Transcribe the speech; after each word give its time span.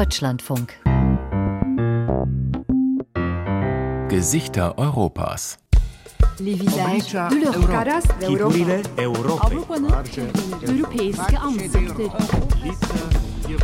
Deutschlandfunk. 0.00 0.72
Gesichter 4.08 4.78
Europas. 4.78 5.58
Les 6.38 6.54
visages 6.54 7.12
de 7.28 7.36
l'Europe. 7.36 7.66
Caras 7.70 8.04
europeiske 10.66 11.38
ansikter. 11.38 12.10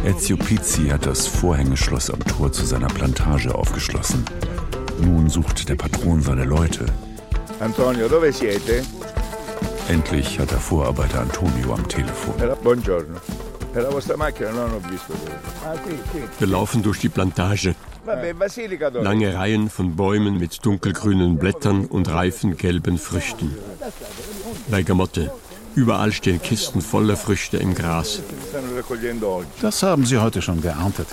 Ezio 0.04 0.36
Pizzi 0.36 0.91
hat 0.91 1.07
das 1.07 1.27
Vorhängeschloss 1.27 2.11
am 2.11 2.22
Tor 2.27 2.53
zu 2.53 2.66
seiner 2.66 2.89
Plantage 2.89 3.55
aufgeschlossen. 3.55 4.23
Nun 5.00 5.30
sucht 5.30 5.66
der 5.71 5.77
Patron 5.77 6.21
seine 6.21 6.45
Leute. 6.45 6.84
Antonio, 7.61 8.09
dove 8.09 8.30
siete? 8.30 8.82
Endlich 9.89 10.39
hat 10.39 10.50
der 10.50 10.59
Vorarbeiter 10.59 11.21
Antonio 11.21 11.73
am 11.73 11.89
Telefon. 11.89 12.34
Buongiorno. 12.62 13.21
È 13.77 13.80
la 13.80 13.90
vostra 13.90 14.16
macchina? 14.16 14.48
No, 14.53 14.66
non 14.68 14.72
ho 14.72 14.89
visto. 14.89 15.12
dove. 15.12 15.39
Ah, 15.64 15.76
qui, 15.76 15.98
qui. 16.11 16.22
Wir 16.39 16.48
laufen 16.48 16.80
durch 16.80 16.98
die 16.98 17.11
Plantage. 17.11 17.75
Lange 19.03 19.34
Reihen 19.34 19.68
von 19.68 19.96
Bäumen 19.96 20.39
mit 20.39 20.64
dunkelgrünen 20.64 21.36
Blättern 21.36 21.84
und 21.84 22.08
reifen 22.08 22.57
gelben 22.57 22.96
Früchten. 22.96 23.54
Bergamotte. 24.68 25.31
Überall 25.75 26.12
stehen 26.12 26.40
Kisten 26.40 26.81
voller 26.81 27.17
Früchte 27.17 27.58
im 27.58 27.75
Gras. 27.75 28.22
Das 29.61 29.82
haben 29.82 30.06
Sie 30.06 30.17
heute 30.17 30.40
schon 30.40 30.62
geerntet. 30.62 31.08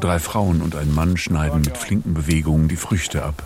Drei 0.00 0.18
Frauen 0.20 0.62
und 0.62 0.74
ein 0.74 0.94
Mann 0.94 1.18
schneiden 1.18 1.60
mit 1.60 1.76
flinken 1.76 2.14
Bewegungen 2.14 2.68
die 2.68 2.76
Früchte 2.76 3.24
ab. 3.24 3.42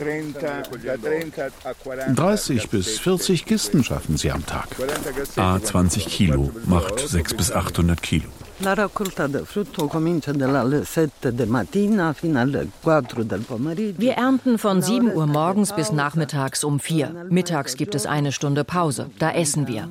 Loro 0.00 0.32
raccolgono 0.32 0.32
30, 0.40 0.84
da 0.84 0.96
30 0.96 1.52
a 1.62 1.74
40 1.74 2.14
30 2.14 2.68
bis 2.68 2.98
40 2.98 3.44
Kisten 3.44 3.84
schaffen 3.84 4.16
Sie 4.16 4.30
am 4.30 4.44
Tag. 4.46 4.74
40 4.74 5.14
cassetti. 5.14 5.40
A 5.40 5.60
20 5.60 6.06
Kilo 6.06 6.50
macht 6.64 6.98
600 6.98 7.36
bis 7.36 7.52
800 7.52 8.00
Kilo. 8.00 8.28
La 8.62 8.74
raccolta 8.74 9.26
del 9.26 9.46
frutto 9.46 9.86
comincia 9.86 10.32
dalle 10.32 10.84
7 10.84 11.34
del 11.34 11.48
mattina 11.48 12.12
fino 12.12 12.40
alle 12.40 12.68
4 12.80 13.24
del 13.24 13.40
pomeriggio. 13.40 13.98
Wir 14.00 14.16
ernten 14.16 14.58
von 14.58 14.82
7 14.82 15.14
Uhr 15.14 15.26
morgens 15.26 15.72
bis 15.72 15.90
nachmittags 15.92 16.64
um 16.64 16.78
4. 16.78 17.26
Mittags 17.30 17.76
gibt 17.76 17.94
es 17.94 18.06
eine 18.06 18.32
Stunde 18.32 18.64
Pause. 18.64 19.10
Da 19.18 19.32
essen 19.32 19.66
wir. 19.66 19.88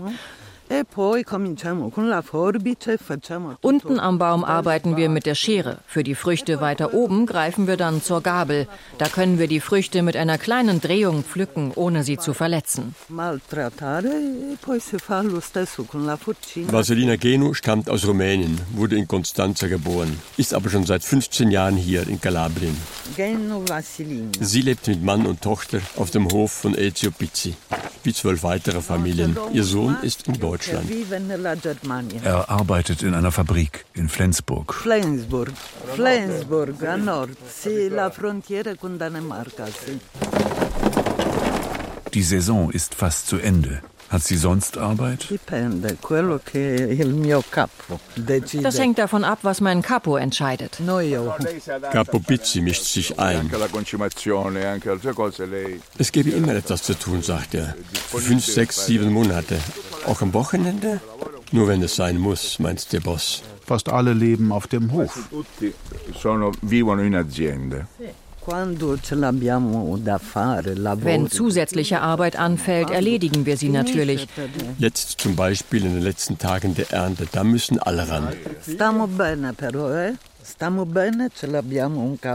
Tutto. 0.70 1.10
Unten 3.62 4.00
am 4.00 4.18
Baum 4.18 4.44
arbeiten 4.44 4.98
wir 4.98 5.10
mit 5.10 5.26
der 5.26 5.36
Schere. 5.36 5.80
Für 5.88 6.04
die 6.04 6.16
Früchte 6.16 6.62
weiter 6.62 6.94
oben 6.94 7.26
greifen 7.26 7.68
wir 7.68 7.78
dann 7.78 8.02
zur 8.02 8.22
Gabel. 8.22 8.68
Da 8.98 9.08
können 9.08 9.40
wir 9.40 9.48
die 9.48 9.60
Früchte 9.60 10.04
mit 10.04 10.16
einer 10.16 10.38
kleinen 10.38 10.80
Drehung 10.80 11.24
pflücken, 11.24 11.72
ohne 11.76 12.04
sie 12.04 12.18
zu 12.18 12.34
verletzen. 12.34 12.96
maltrattare 13.20 14.08
e 14.08 14.58
poi 14.62 14.80
si 14.80 14.98
fa 14.98 15.22
lo 15.22 15.40
stesso 15.42 15.84
con 15.84 16.06
la 16.06 16.18
fucina. 16.18 16.72
Vasilina 16.72 17.16
Genu 17.16 17.54
stammt 17.54 17.90
aus 17.90 18.06
Rumänien, 18.06 18.60
wurde 18.72 18.96
in 18.96 19.08
Constanza 19.08 19.68
geboren, 19.68 20.18
ist 20.38 20.54
aber 20.54 20.70
schon 20.70 20.86
seit 20.86 21.04
15 21.04 21.52
Jahren 21.52 21.76
hier 21.76 22.08
in 22.08 22.20
Kalabrien. 22.22 22.78
Sie 24.40 24.62
lebt 24.62 24.88
mit 24.88 25.04
Mann 25.04 25.26
und 25.26 25.42
Tochter 25.42 25.80
auf 25.96 26.12
dem 26.12 26.28
Hof 26.30 26.52
von 26.52 26.76
Ezio 26.76 27.12
Pizzi, 27.12 27.56
wie 28.04 28.14
zwölf 28.14 28.44
weitere 28.44 28.82
Familien. 28.82 29.38
Ihr 29.54 29.64
Sohn 29.64 29.98
ist 30.02 30.28
in 30.28 30.40
Deutschland. 30.40 30.90
Er 32.24 32.50
arbeitet 32.50 33.04
in 33.04 33.14
einer 33.14 33.32
Fabrik 33.32 33.86
in 33.94 34.10
Flensburg. 34.10 34.74
Flensburg. 34.74 35.52
Flensburg 35.96 36.84
a 36.84 36.98
nord, 36.98 37.38
la 37.92 38.10
frontiera 38.10 38.76
con 38.76 38.98
Danimarca. 38.98 39.66
Die 42.14 42.24
Saison 42.24 42.72
ist 42.72 42.96
fast 42.96 43.28
zu 43.28 43.38
Ende. 43.38 43.82
Hat 44.10 44.24
sie 44.24 44.38
sonst 44.38 44.78
Arbeit? 44.78 45.28
Das 48.64 48.80
hängt 48.80 48.98
davon 48.98 49.24
ab, 49.24 49.40
was 49.44 49.62
mein 49.62 49.82
Capo 49.82 50.18
entscheidet. 50.18 50.80
Capo 51.92 52.20
Pizzi 52.20 52.62
mischt 52.62 52.84
sich 52.86 53.20
ein. 53.20 53.52
Es 55.98 56.12
gebe 56.12 56.30
immer 56.32 56.56
etwas 56.56 56.84
zu 56.84 56.94
tun, 56.98 57.22
sagt 57.22 57.54
er. 57.54 57.76
Für 58.08 58.20
fünf, 58.20 58.46
sechs, 58.46 58.86
sieben 58.86 59.14
Monate. 59.14 59.60
Auch 60.06 60.22
am 60.22 60.34
Wochenende? 60.34 61.02
Nur 61.52 61.68
wenn 61.68 61.82
es 61.84 61.96
sein 61.96 62.18
muss, 62.18 62.60
meint 62.60 62.92
der 62.94 63.00
Boss. 63.02 63.44
Fast 63.66 63.90
alle 63.90 64.14
leben 64.14 64.52
auf 64.52 64.66
dem 64.68 64.92
Hof. 64.92 65.28
tutti 65.30 65.74
sono, 66.20 66.52
vivono 66.62 67.04
in 67.04 67.16
aziende. 67.16 67.88
Wenn 71.02 71.30
zusätzliche 71.30 72.02
Arbeit 72.02 72.36
anfällt, 72.38 72.90
erledigen 72.90 73.46
wir 73.46 73.58
sie 73.58 73.70
natürlich. 73.70 74.28
Jetzt 74.78 75.22
zum 75.22 75.36
Beispiel 75.36 75.86
in 75.86 75.94
den 75.94 76.04
letzten 76.04 76.38
Tagen 76.38 76.76
der 76.76 76.92
Ernte, 76.92 77.28
da 77.32 77.44
müssen 77.44 77.80
alle 77.80 78.10
ran. 78.10 78.30
Eh? 78.30 80.14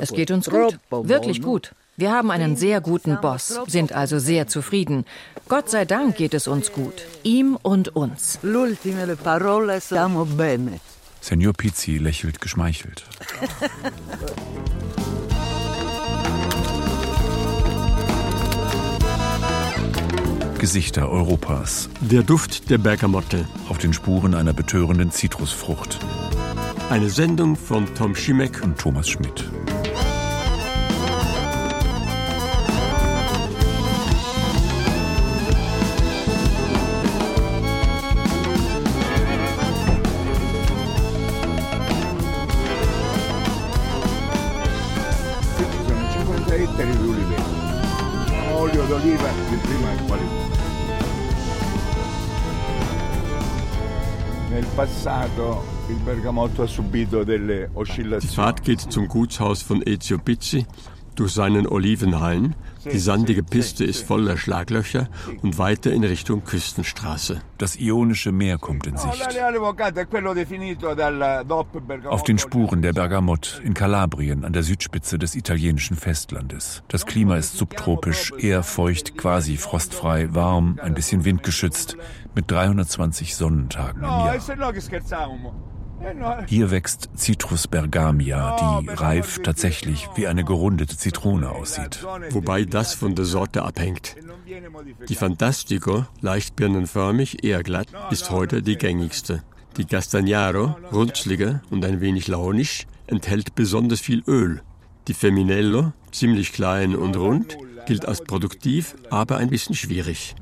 Es 0.00 0.12
geht 0.12 0.30
uns 0.30 0.50
gut, 0.50 0.78
wirklich 0.90 1.42
gut. 1.42 1.72
Wir 1.96 2.10
haben 2.10 2.32
einen 2.32 2.56
sehr 2.56 2.80
guten 2.80 3.20
Boss, 3.20 3.60
sind 3.68 3.92
also 3.92 4.18
sehr 4.18 4.48
zufrieden. 4.48 5.04
Gott 5.48 5.70
sei 5.70 5.84
Dank 5.84 6.16
geht 6.16 6.34
es 6.34 6.48
uns 6.48 6.72
gut. 6.72 6.94
Ihm 7.22 7.56
und 7.62 7.94
uns. 7.94 8.40
L'ultime 8.42 9.14
parole, 9.14 9.80
stiamo 9.80 10.24
bene. 10.24 10.80
Senor 11.20 11.52
Pizzi 11.52 11.98
lächelt 11.98 12.40
geschmeichelt. 12.40 13.04
Gesichter 20.64 21.10
Europas 21.10 21.90
Der 22.00 22.22
Duft 22.22 22.70
der 22.70 22.78
Bergamotte. 22.78 23.44
auf 23.68 23.76
den 23.76 23.92
Spuren 23.92 24.32
einer 24.32 24.54
betörenden 24.54 25.10
Zitrusfrucht 25.10 25.98
Eine 26.88 27.10
Sendung 27.10 27.54
von 27.54 27.84
Tom 27.94 28.16
Schimek 28.16 28.62
und 28.64 28.78
Thomas 28.78 29.10
Schmidt. 29.10 29.44
Quindi 46.76 47.63
Olio 48.54 48.84
d'oliva 48.86 49.28
di 49.50 49.56
prima 49.56 49.88
qualità. 50.06 50.52
Nel 54.48 54.66
passato 54.74 55.64
il 55.88 55.96
bergamotto 55.96 56.62
ha 56.62 56.66
subito 56.66 57.24
delle 57.24 57.56
Die 57.56 57.70
oscillazioni. 57.72 58.34
Fahrt 58.34 58.60
geht 58.62 58.90
zum 58.90 59.06
Gutshaus 59.06 59.64
von 59.64 59.82
Ezio 59.84 60.18
Pizzi 60.18 60.64
durch 61.16 61.32
seinen 61.32 61.66
Olivenhain. 61.66 62.54
Die 62.84 62.98
sandige 62.98 63.42
Piste 63.42 63.84
ist 63.84 64.04
voller 64.04 64.36
Schlaglöcher 64.36 65.08
und 65.42 65.58
weiter 65.58 65.92
in 65.92 66.04
Richtung 66.04 66.44
Küstenstraße. 66.44 67.40
Das 67.58 67.76
Ionische 67.80 68.30
Meer 68.30 68.58
kommt 68.58 68.86
in 68.86 68.96
Sicht. 68.96 69.26
Auf 72.06 72.22
den 72.24 72.38
Spuren 72.38 72.82
der 72.82 72.92
Bergamott 72.92 73.62
in 73.64 73.74
Kalabrien 73.74 74.44
an 74.44 74.52
der 74.52 74.62
Südspitze 74.62 75.18
des 75.18 75.34
italienischen 75.34 75.96
Festlandes. 75.96 76.82
Das 76.88 77.06
Klima 77.06 77.36
ist 77.36 77.56
subtropisch, 77.56 78.32
eher 78.38 78.62
feucht, 78.62 79.16
quasi 79.16 79.56
frostfrei, 79.56 80.34
warm, 80.34 80.78
ein 80.82 80.94
bisschen 80.94 81.24
windgeschützt, 81.24 81.96
mit 82.34 82.50
320 82.50 83.34
Sonnentagen 83.36 84.02
im 84.02 84.08
Jahr. 84.08 84.34
Hier 86.46 86.70
wächst 86.70 87.08
Citrus 87.16 87.66
bergamia, 87.66 88.56
die 88.82 88.88
reif 88.88 89.40
tatsächlich 89.42 90.08
wie 90.14 90.26
eine 90.26 90.44
gerundete 90.44 90.96
Zitrone 90.96 91.50
aussieht. 91.50 92.04
Wobei 92.30 92.64
das 92.64 92.94
von 92.94 93.14
der 93.14 93.24
Sorte 93.24 93.62
abhängt. 93.62 94.16
Die 95.08 95.14
Fantastico, 95.14 96.06
leicht 96.20 96.56
birnenförmig, 96.56 97.44
eher 97.44 97.62
glatt, 97.62 97.88
ist 98.10 98.30
heute 98.30 98.62
die 98.62 98.76
gängigste. 98.76 99.42
Die 99.76 99.84
Castagnaro, 99.84 100.76
runzliger 100.92 101.62
und 101.70 101.84
ein 101.84 102.00
wenig 102.00 102.28
launisch, 102.28 102.86
enthält 103.06 103.54
besonders 103.54 104.00
viel 104.00 104.22
Öl. 104.26 104.60
Die 105.08 105.14
Feminello, 105.14 105.92
ziemlich 106.12 106.52
klein 106.52 106.94
und 106.94 107.16
rund, 107.16 107.58
gilt 107.86 108.06
als 108.06 108.22
produktiv, 108.22 108.94
aber 109.10 109.36
ein 109.36 109.50
bisschen 109.50 109.74
schwierig. 109.74 110.34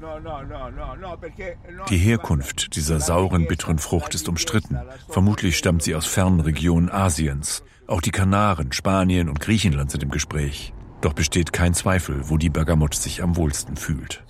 Die 1.90 1.98
Herkunft 1.98 2.76
dieser 2.76 3.00
sauren, 3.00 3.46
bitteren 3.46 3.78
Frucht 3.78 4.14
ist 4.14 4.28
umstritten. 4.28 4.78
Vermutlich 5.08 5.56
stammt 5.56 5.82
sie 5.82 5.94
aus 5.94 6.06
fernen 6.06 6.40
Regionen 6.40 6.90
Asiens. 6.90 7.62
Auch 7.86 8.00
die 8.00 8.10
Kanaren, 8.10 8.72
Spanien 8.72 9.28
und 9.28 9.40
Griechenland 9.40 9.90
sind 9.90 10.02
im 10.02 10.10
Gespräch. 10.10 10.72
Doch 11.02 11.14
besteht 11.14 11.52
kein 11.52 11.74
Zweifel, 11.74 12.30
wo 12.30 12.36
die 12.36 12.48
Bergamotte 12.48 12.96
sich 12.96 13.22
am 13.22 13.36
wohlsten 13.36 13.76
fühlt. 13.76 14.22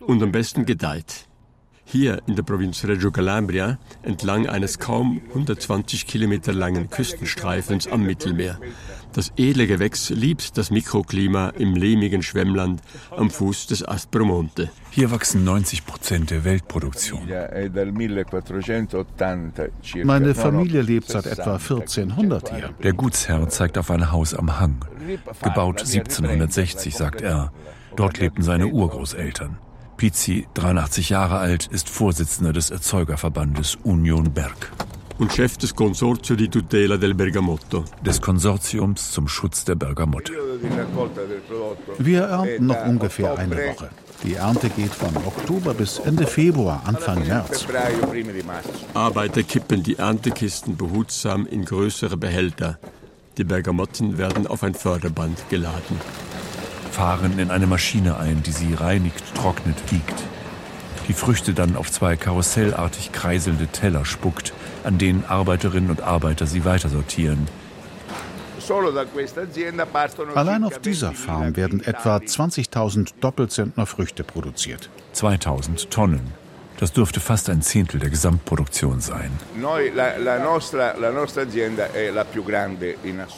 Und 0.00 0.22
am 0.22 0.32
besten 0.32 0.64
gedeiht. 0.64 1.28
Hier 1.84 2.22
in 2.26 2.36
der 2.36 2.44
Provinz 2.44 2.84
Reggio 2.84 3.10
Calabria 3.10 3.78
entlang 4.02 4.48
eines 4.48 4.78
kaum 4.78 5.20
120 5.30 6.06
Kilometer 6.06 6.52
langen 6.52 6.88
Küstenstreifens 6.88 7.88
am 7.88 8.04
Mittelmeer. 8.04 8.60
Das 9.12 9.32
edle 9.36 9.66
Gewächs 9.66 10.10
liebt 10.10 10.56
das 10.56 10.70
Mikroklima 10.70 11.50
im 11.50 11.74
lehmigen 11.74 12.22
Schwemmland 12.22 12.80
am 13.10 13.30
Fuß 13.30 13.66
des 13.66 13.86
Aspromonte. 13.86 14.70
Hier 14.90 15.10
wachsen 15.10 15.44
90 15.44 15.84
Prozent 15.84 16.30
der 16.30 16.44
Weltproduktion. 16.44 17.28
Meine 20.04 20.34
Familie 20.34 20.82
lebt 20.82 21.08
seit 21.08 21.26
etwa 21.26 21.54
1400 21.54 22.54
hier. 22.54 22.70
Der 22.82 22.92
Gutsherr 22.94 23.48
zeigt 23.48 23.76
auf 23.76 23.90
ein 23.90 24.10
Haus 24.10 24.34
am 24.34 24.58
Hang. 24.58 24.76
Gebaut 25.42 25.80
1760, 25.80 26.94
sagt 26.94 27.20
er. 27.20 27.52
Dort 27.96 28.18
lebten 28.18 28.42
seine 28.42 28.68
Urgroßeltern. 28.68 29.58
Pizzi, 29.98 30.48
83 30.54 31.10
Jahre 31.10 31.38
alt, 31.38 31.66
ist 31.66 31.88
Vorsitzender 31.88 32.52
des 32.52 32.70
Erzeugerverbandes 32.70 33.76
Union 33.84 34.32
Berg. 34.32 34.72
Und 35.18 35.32
Chef 35.32 35.56
des 35.56 35.74
Consorzio 35.74 36.36
di 36.36 36.48
Tutela 36.48 36.96
del 36.96 37.14
Bergamotto. 37.14 37.84
Des 38.04 38.20
Konsortiums 38.20 39.10
zum 39.12 39.28
Schutz 39.28 39.64
der 39.64 39.74
Bergamotte. 39.74 40.32
Wir 41.98 42.22
ernten 42.22 42.66
noch 42.66 42.84
ungefähr 42.86 43.38
eine 43.38 43.56
Woche. 43.56 43.90
Die 44.24 44.34
Ernte 44.34 44.68
geht 44.70 44.94
von 44.94 45.16
Oktober 45.16 45.74
bis 45.74 45.98
Ende 45.98 46.26
Februar, 46.26 46.82
Anfang 46.84 47.26
März. 47.26 47.66
Arbeiter 48.94 49.42
kippen 49.42 49.82
die 49.82 49.96
Erntekisten 49.96 50.76
behutsam 50.76 51.46
in 51.46 51.64
größere 51.64 52.16
Behälter. 52.16 52.78
Die 53.36 53.44
Bergamotten 53.44 54.18
werden 54.18 54.46
auf 54.46 54.62
ein 54.62 54.74
Förderband 54.74 55.48
geladen 55.48 55.98
fahren 56.92 57.38
in 57.38 57.50
eine 57.50 57.66
Maschine 57.66 58.18
ein, 58.18 58.42
die 58.42 58.52
sie 58.52 58.74
reinigt, 58.74 59.34
trocknet, 59.34 59.76
wiegt. 59.90 60.14
Die 61.08 61.14
Früchte 61.14 61.54
dann 61.54 61.74
auf 61.74 61.90
zwei 61.90 62.16
karussellartig 62.16 63.12
kreiselnde 63.12 63.66
Teller 63.66 64.04
spuckt, 64.04 64.52
an 64.84 64.98
denen 64.98 65.24
Arbeiterinnen 65.24 65.90
und 65.90 66.02
Arbeiter 66.02 66.46
sie 66.46 66.64
weitersortieren. 66.64 67.48
Allein 70.34 70.64
auf 70.64 70.78
dieser 70.78 71.12
Farm 71.12 71.56
werden 71.56 71.80
etwa 71.84 72.16
20.000 72.16 73.14
Doppelzentner 73.20 73.86
Früchte 73.86 74.22
produziert. 74.24 74.88
2000 75.12 75.90
Tonnen. 75.90 76.32
Das 76.78 76.92
dürfte 76.92 77.20
fast 77.20 77.48
ein 77.48 77.62
Zehntel 77.62 78.00
der 78.00 78.10
Gesamtproduktion 78.10 79.00
sein. 79.00 79.30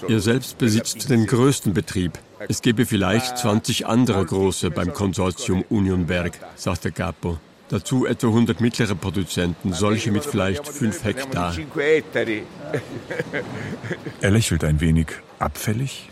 Ihr 0.08 0.20
selbst 0.20 0.58
besitzt 0.58 1.10
den 1.10 1.26
größten 1.26 1.74
Betrieb. 1.74 2.12
Es 2.48 2.62
gäbe 2.62 2.86
vielleicht 2.86 3.36
20 3.36 3.86
andere 3.86 4.24
große 4.24 4.70
beim 4.70 4.94
Konsortium 4.94 5.62
Union 5.68 6.06
Berg, 6.06 6.38
sagt 6.56 6.84
der 6.84 6.92
Capo. 6.92 7.38
Dazu 7.68 8.06
etwa 8.06 8.28
100 8.28 8.60
mittlere 8.60 8.94
Produzenten, 8.94 9.72
solche 9.72 10.10
mit 10.10 10.24
vielleicht 10.24 10.68
5 10.68 11.04
Hektar. 11.04 11.54
Er 14.20 14.30
lächelt 14.30 14.64
ein 14.64 14.80
wenig. 14.80 15.06
Abfällig? 15.38 16.10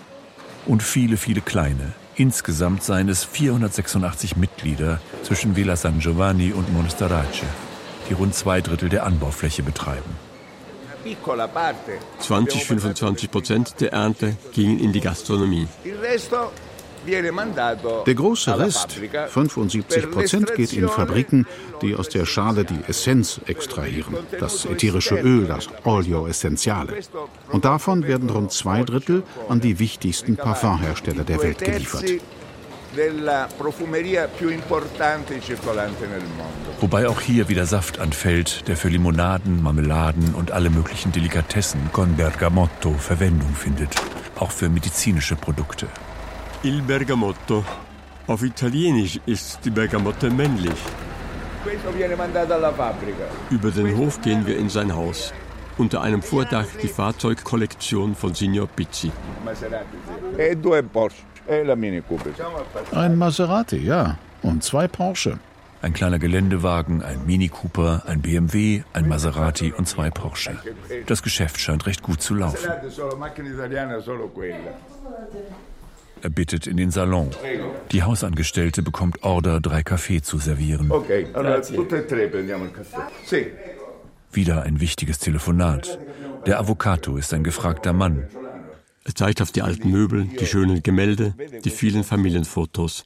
Und 0.67 0.83
viele, 0.83 1.17
viele 1.17 1.41
kleine. 1.41 1.93
Insgesamt 2.15 2.83
seien 2.83 3.09
es 3.09 3.25
486 3.25 4.37
Mitglieder 4.37 5.01
zwischen 5.23 5.57
Villa 5.57 5.77
San 5.77 5.99
Giovanni 5.99 6.53
und 6.53 6.73
Monasterace, 6.73 7.45
die 8.09 8.15
rund 8.15 8.35
zwei 8.35 8.61
Drittel 8.61 8.89
der 8.89 9.05
Anbaufläche 9.05 9.63
betreiben. 9.63 10.11
20, 12.21 12.65
25 12.65 13.31
Prozent 13.31 13.81
der 13.81 13.93
Ernte 13.93 14.37
gingen 14.53 14.79
in 14.79 14.93
die 14.93 15.01
Gastronomie. 15.01 15.67
Der 17.07 18.15
große 18.15 18.59
Rest, 18.59 19.01
75 19.29 20.11
Prozent, 20.11 20.55
geht 20.55 20.73
in 20.73 20.89
Fabriken, 20.89 21.47
die 21.81 21.95
aus 21.95 22.09
der 22.09 22.27
Schale 22.27 22.65
die 22.65 22.79
Essenz 22.87 23.41
extrahieren, 23.47 24.17
das 24.39 24.65
ätherische 24.65 25.17
Öl, 25.17 25.47
das 25.47 25.69
Olio 25.85 26.27
Essentiale. 26.27 26.95
Und 27.51 27.65
davon 27.65 28.07
werden 28.07 28.31
rund 28.31 28.53
zwei 28.53 28.83
Drittel 28.83 29.23
an 29.49 29.61
die 29.61 29.79
wichtigsten 29.79 30.37
Parfumhersteller 30.37 31.25
der 31.25 31.43
Welt 31.43 31.59
geliefert. 31.59 32.05
Wobei 36.81 37.09
auch 37.09 37.21
hier 37.21 37.49
wieder 37.49 37.65
Saft 37.65 37.99
anfällt, 37.99 38.69
der 38.69 38.77
für 38.77 38.89
Limonaden, 38.89 39.63
Marmeladen 39.63 40.35
und 40.35 40.51
alle 40.51 40.69
möglichen 40.69 41.11
Delikatessen 41.11 41.91
con 41.93 42.17
Bergamotto 42.17 42.93
Verwendung 42.93 43.55
findet. 43.55 43.95
Auch 44.39 44.51
für 44.51 44.69
medizinische 44.69 45.37
Produkte. 45.37 45.87
Il 46.65 46.81
Bergamotto. 46.83 47.65
Auf 48.29 48.45
Italienisch 48.45 49.19
ist 49.27 49.59
die 49.65 49.71
Bergamotte 49.71 50.31
männlich. 50.31 50.81
Über 53.51 53.71
den 53.73 53.97
Hof 53.97 54.21
gehen 54.23 54.47
wir 54.47 54.57
in 54.57 54.69
sein 54.69 54.95
Haus. 54.95 55.33
Unter 55.77 56.03
einem 56.03 56.23
Vordach 56.23 56.67
die 56.81 56.87
Fahrzeugkollektion 56.87 58.15
von 58.15 58.35
Signor 58.35 58.69
Pizzi. 58.69 59.11
Ein 62.93 63.17
Maserati, 63.17 63.79
ja. 63.79 64.19
Und 64.43 64.63
zwei 64.63 64.87
Porsche. 64.87 65.41
Ein 65.81 65.95
kleiner 65.95 66.21
Geländewagen, 66.21 67.03
ein 67.03 67.27
Mini 67.27 67.49
Cooper, 67.49 68.05
ein 68.07 68.23
BMW, 68.23 68.85
ein 68.93 69.09
Maserati 69.09 69.73
und 69.73 69.89
zwei 69.89 70.11
Porsche. 70.11 70.57
Das 71.07 71.25
Geschäft 71.25 71.59
scheint 71.59 71.87
recht 71.87 72.03
gut 72.03 72.23
zu 72.23 72.37
laufen. 72.37 72.71
Er 76.23 76.31
bittet 76.31 76.69
in 76.69 76.77
den 76.77 76.93
Salon. 76.93 77.31
Die 77.91 78.05
Hausangestellte 78.05 78.83
bekommt 78.83 79.25
Order, 79.25 79.61
drei 79.61 79.83
Kaffee 79.83 80.23
zu 80.23 80.39
servieren. 80.39 80.91
Wieder 84.33 84.63
ein 84.63 84.81
wichtiges 84.81 85.19
Telefonat. 85.19 85.99
Der 86.47 86.61
Avocato 86.61 87.17
ist 87.17 87.35
ein 87.35 87.43
gefragter 87.43 87.93
Mann. 87.93 88.29
Er 89.05 89.15
zeigt 89.17 89.43
auf 89.43 89.51
die 89.51 89.63
alten 89.63 89.91
Möbel, 89.91 90.27
die 90.39 90.47
schönen 90.47 90.81
Gemälde, 90.85 91.35
die 91.65 91.71
vielen 91.71 92.05
Familienfotos. 92.05 93.05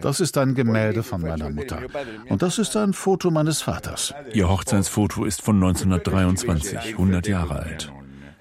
Das 0.00 0.20
ist 0.20 0.38
ein 0.38 0.54
Gemälde 0.56 1.02
von 1.04 1.20
meiner 1.20 1.50
Mutter. 1.50 1.82
Und 2.28 2.42
das 2.42 2.58
ist 2.58 2.76
ein 2.76 2.92
Foto 2.92 3.30
meines 3.30 3.62
Vaters. 3.62 4.12
Ihr 4.32 4.48
Hochzeitsfoto 4.48 5.24
ist 5.24 5.42
von 5.42 5.56
1923, 5.56 6.94
100 6.94 7.28
Jahre 7.28 7.60
alt. 7.60 7.92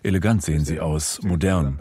Elegant 0.04 0.44
sehen 0.44 0.66
sie 0.66 0.80
aus, 0.80 1.20
modern. 1.24 1.80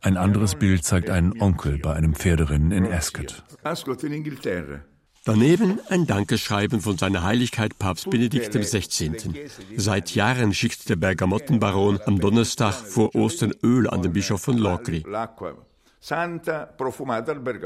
Ein 0.00 0.16
anderes 0.16 0.54
Bild 0.54 0.84
zeigt 0.84 1.10
einen 1.10 1.40
Onkel 1.40 1.78
bei 1.78 1.94
einem 1.94 2.14
Pferderennen 2.14 2.72
in 2.72 2.86
Ascot. 2.86 3.42
Daneben 5.24 5.78
ein 5.90 6.06
Dankeschreiben 6.06 6.80
von 6.80 6.96
seiner 6.96 7.22
Heiligkeit 7.22 7.78
Papst 7.78 8.08
Benedikt 8.08 8.54
XVI. 8.54 9.12
Seit 9.76 10.14
Jahren 10.14 10.54
schickt 10.54 10.88
der 10.88 10.96
Bergamottenbaron 10.96 12.00
am 12.06 12.18
Donnerstag 12.18 12.72
vor 12.72 13.14
Ostern 13.14 13.52
Öl 13.62 13.90
an 13.90 14.00
den 14.00 14.12
Bischof 14.14 14.40
von 14.40 14.56
Locri. 14.56 15.04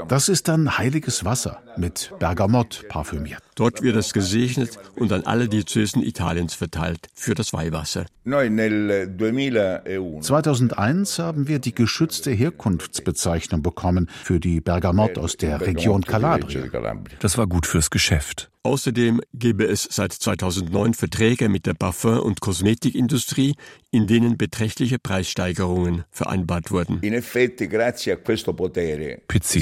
Das 0.07 0.29
ist 0.29 0.47
dann 0.47 0.77
heiliges 0.77 1.23
Wasser 1.23 1.61
mit 1.77 2.11
Bergamott 2.19 2.85
parfümiert. 2.89 3.41
Dort 3.55 3.81
wird 3.83 3.95
es 3.95 4.11
gesegnet 4.13 4.79
und 4.95 5.11
an 5.11 5.23
alle 5.25 5.47
Diözesen 5.47 6.01
Italiens 6.01 6.55
verteilt 6.55 7.09
für 7.13 7.35
das 7.35 7.53
Weihwasser. 7.53 8.07
2001 8.25 11.19
haben 11.19 11.47
wir 11.47 11.59
die 11.59 11.75
geschützte 11.75 12.31
Herkunftsbezeichnung 12.31 13.61
bekommen 13.61 14.09
für 14.23 14.39
die 14.39 14.61
Bergamott 14.61 15.19
aus 15.19 15.37
der 15.37 15.61
Region 15.61 16.01
Kalabrien. 16.01 16.71
Das 17.19 17.37
war 17.37 17.45
gut 17.45 17.67
fürs 17.67 17.91
Geschäft. 17.91 18.49
Außerdem 18.65 19.19
gebe 19.33 19.65
es 19.65 19.89
seit 19.91 20.13
2009 20.13 20.93
Verträge 20.93 21.49
mit 21.49 21.65
der 21.65 21.73
Parfum- 21.73 22.19
und 22.19 22.39
Kosmetikindustrie, 22.39 23.55
in 23.91 24.07
denen 24.07 24.37
beträchtliche 24.37 24.99
Preissteigerungen 24.99 26.05
vereinbart 26.11 26.71
wurden. 26.71 27.01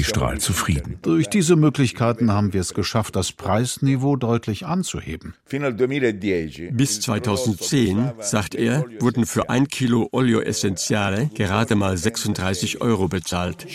Strahlt 0.04 0.40
zufrieden. 0.42 0.98
Durch 1.02 1.28
diese 1.28 1.56
Möglichkeiten 1.56 2.32
haben 2.32 2.52
wir 2.52 2.60
es 2.60 2.74
geschafft, 2.74 3.16
das 3.16 3.32
Preisniveau 3.32 4.16
deutlich 4.16 4.66
anzuheben. 4.66 5.34
Bis 5.48 7.00
2010, 7.00 8.12
sagt 8.20 8.54
er, 8.54 8.84
wurden 9.00 9.26
für 9.26 9.50
ein 9.50 9.68
Kilo 9.68 10.08
Olio 10.12 10.40
Essentiale 10.40 11.30
gerade 11.34 11.74
mal 11.74 11.96
36 11.96 12.80
Euro 12.80 13.08
bezahlt. 13.08 13.66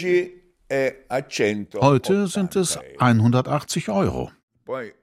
Heute 1.79 2.27
sind 2.27 2.55
es 2.55 2.79
180 2.99 3.89
Euro. 3.89 4.31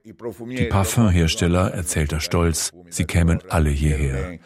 Die 0.05 0.65
Parfümhersteller, 0.69 1.71
erzählt 1.71 2.11
er 2.11 2.19
stolz, 2.19 2.71
sie 2.89 3.05
kämen 3.05 3.39
alle 3.49 3.71
hierher. 3.71 4.37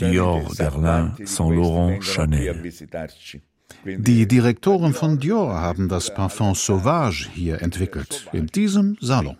Dior, 0.00 0.44
Guerlain, 0.56 1.16
Saint 1.24 1.54
Laurent, 1.56 2.02
Chanel. 2.02 2.62
Die 3.86 4.26
Direktoren 4.26 4.94
von 4.94 5.18
Dior 5.18 5.60
haben 5.60 5.88
das 5.88 6.12
Parfum 6.14 6.54
Sauvage 6.54 7.28
hier 7.32 7.60
entwickelt, 7.60 8.26
in 8.32 8.46
diesem 8.46 8.96
Salon. 9.00 9.36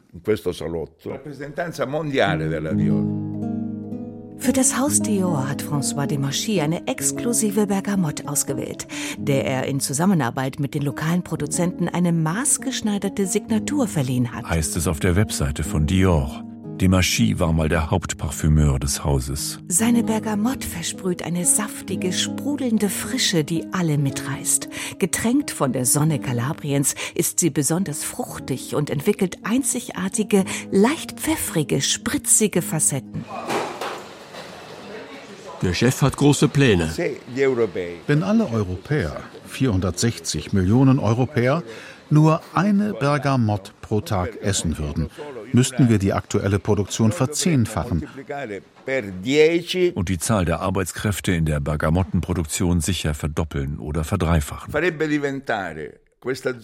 Für 4.37 4.53
das 4.53 4.79
Haus 4.79 5.01
Dior 5.01 5.49
hat 5.49 5.63
François 5.63 6.07
Desmarchis 6.07 6.61
eine 6.61 6.87
exklusive 6.87 7.67
Bergamotte 7.67 8.29
ausgewählt, 8.29 8.87
der 9.17 9.47
er 9.47 9.67
in 9.67 9.81
Zusammenarbeit 9.81 10.61
mit 10.61 10.75
den 10.75 10.83
lokalen 10.83 11.23
Produzenten 11.23 11.89
eine 11.89 12.13
maßgeschneiderte 12.13 13.27
Signatur 13.27 13.89
verliehen 13.89 14.33
hat. 14.33 14.45
Heißt 14.45 14.77
es 14.77 14.87
auf 14.87 15.01
der 15.01 15.17
Webseite 15.17 15.63
von 15.63 15.87
Dior. 15.87 16.45
Desmarchis 16.81 17.39
war 17.39 17.53
mal 17.53 17.69
der 17.69 17.93
Hauptparfümeur 17.93 18.81
des 18.81 19.05
Hauses. 19.05 19.61
Seine 19.69 20.03
Bergamotte 20.03 20.67
versprüht 20.67 21.23
eine 21.23 21.45
saftige, 21.45 22.13
sprudelnde 22.13 22.89
Frische, 22.89 23.45
die 23.45 23.67
alle 23.73 23.97
mitreißt. 23.97 24.69
Getränkt 24.99 25.53
von 25.53 25.73
der 25.73 25.87
Sonne 25.87 26.19
Kalabriens 26.19 26.97
ist 27.15 27.39
sie 27.39 27.51
besonders 27.51 28.03
fruchtig 28.03 28.75
und 28.75 28.91
entwickelt 28.91 29.39
einzigartige, 29.45 30.45
leicht 30.73 31.13
pfeffrige, 31.13 31.81
spritzige 31.81 32.61
Facetten. 32.61 33.25
Der 35.63 35.75
Chef 35.75 36.03
hat 36.03 36.17
große 36.17 36.49
Pläne. 36.49 36.91
Wenn 38.09 38.23
alle 38.25 38.51
Europäer, 38.51 39.21
460 39.47 40.53
Millionen 40.53 40.99
Europäer, 40.99 41.63
nur 42.11 42.41
eine 42.53 42.95
Bergamotte 42.95 43.73
pro 43.85 44.01
Tag 44.01 44.41
essen 44.41 44.79
würden, 44.79 45.11
müssten 45.53 45.89
wir 45.91 45.99
die 45.99 46.15
aktuelle 46.15 46.59
Produktion 46.59 47.13
verzehnfachen. 47.13 48.09
Und 49.95 50.09
die 50.09 50.19
Zahl 50.19 50.45
der 50.47 50.61
Arbeitskräfte 50.61 51.33
in 51.33 51.45
der 51.45 51.61
Bergamottenproduktion 51.61 52.81
sicher 52.81 53.15
verdoppeln 53.15 53.79
oder 53.79 54.05
verdreifachen. 54.05 54.73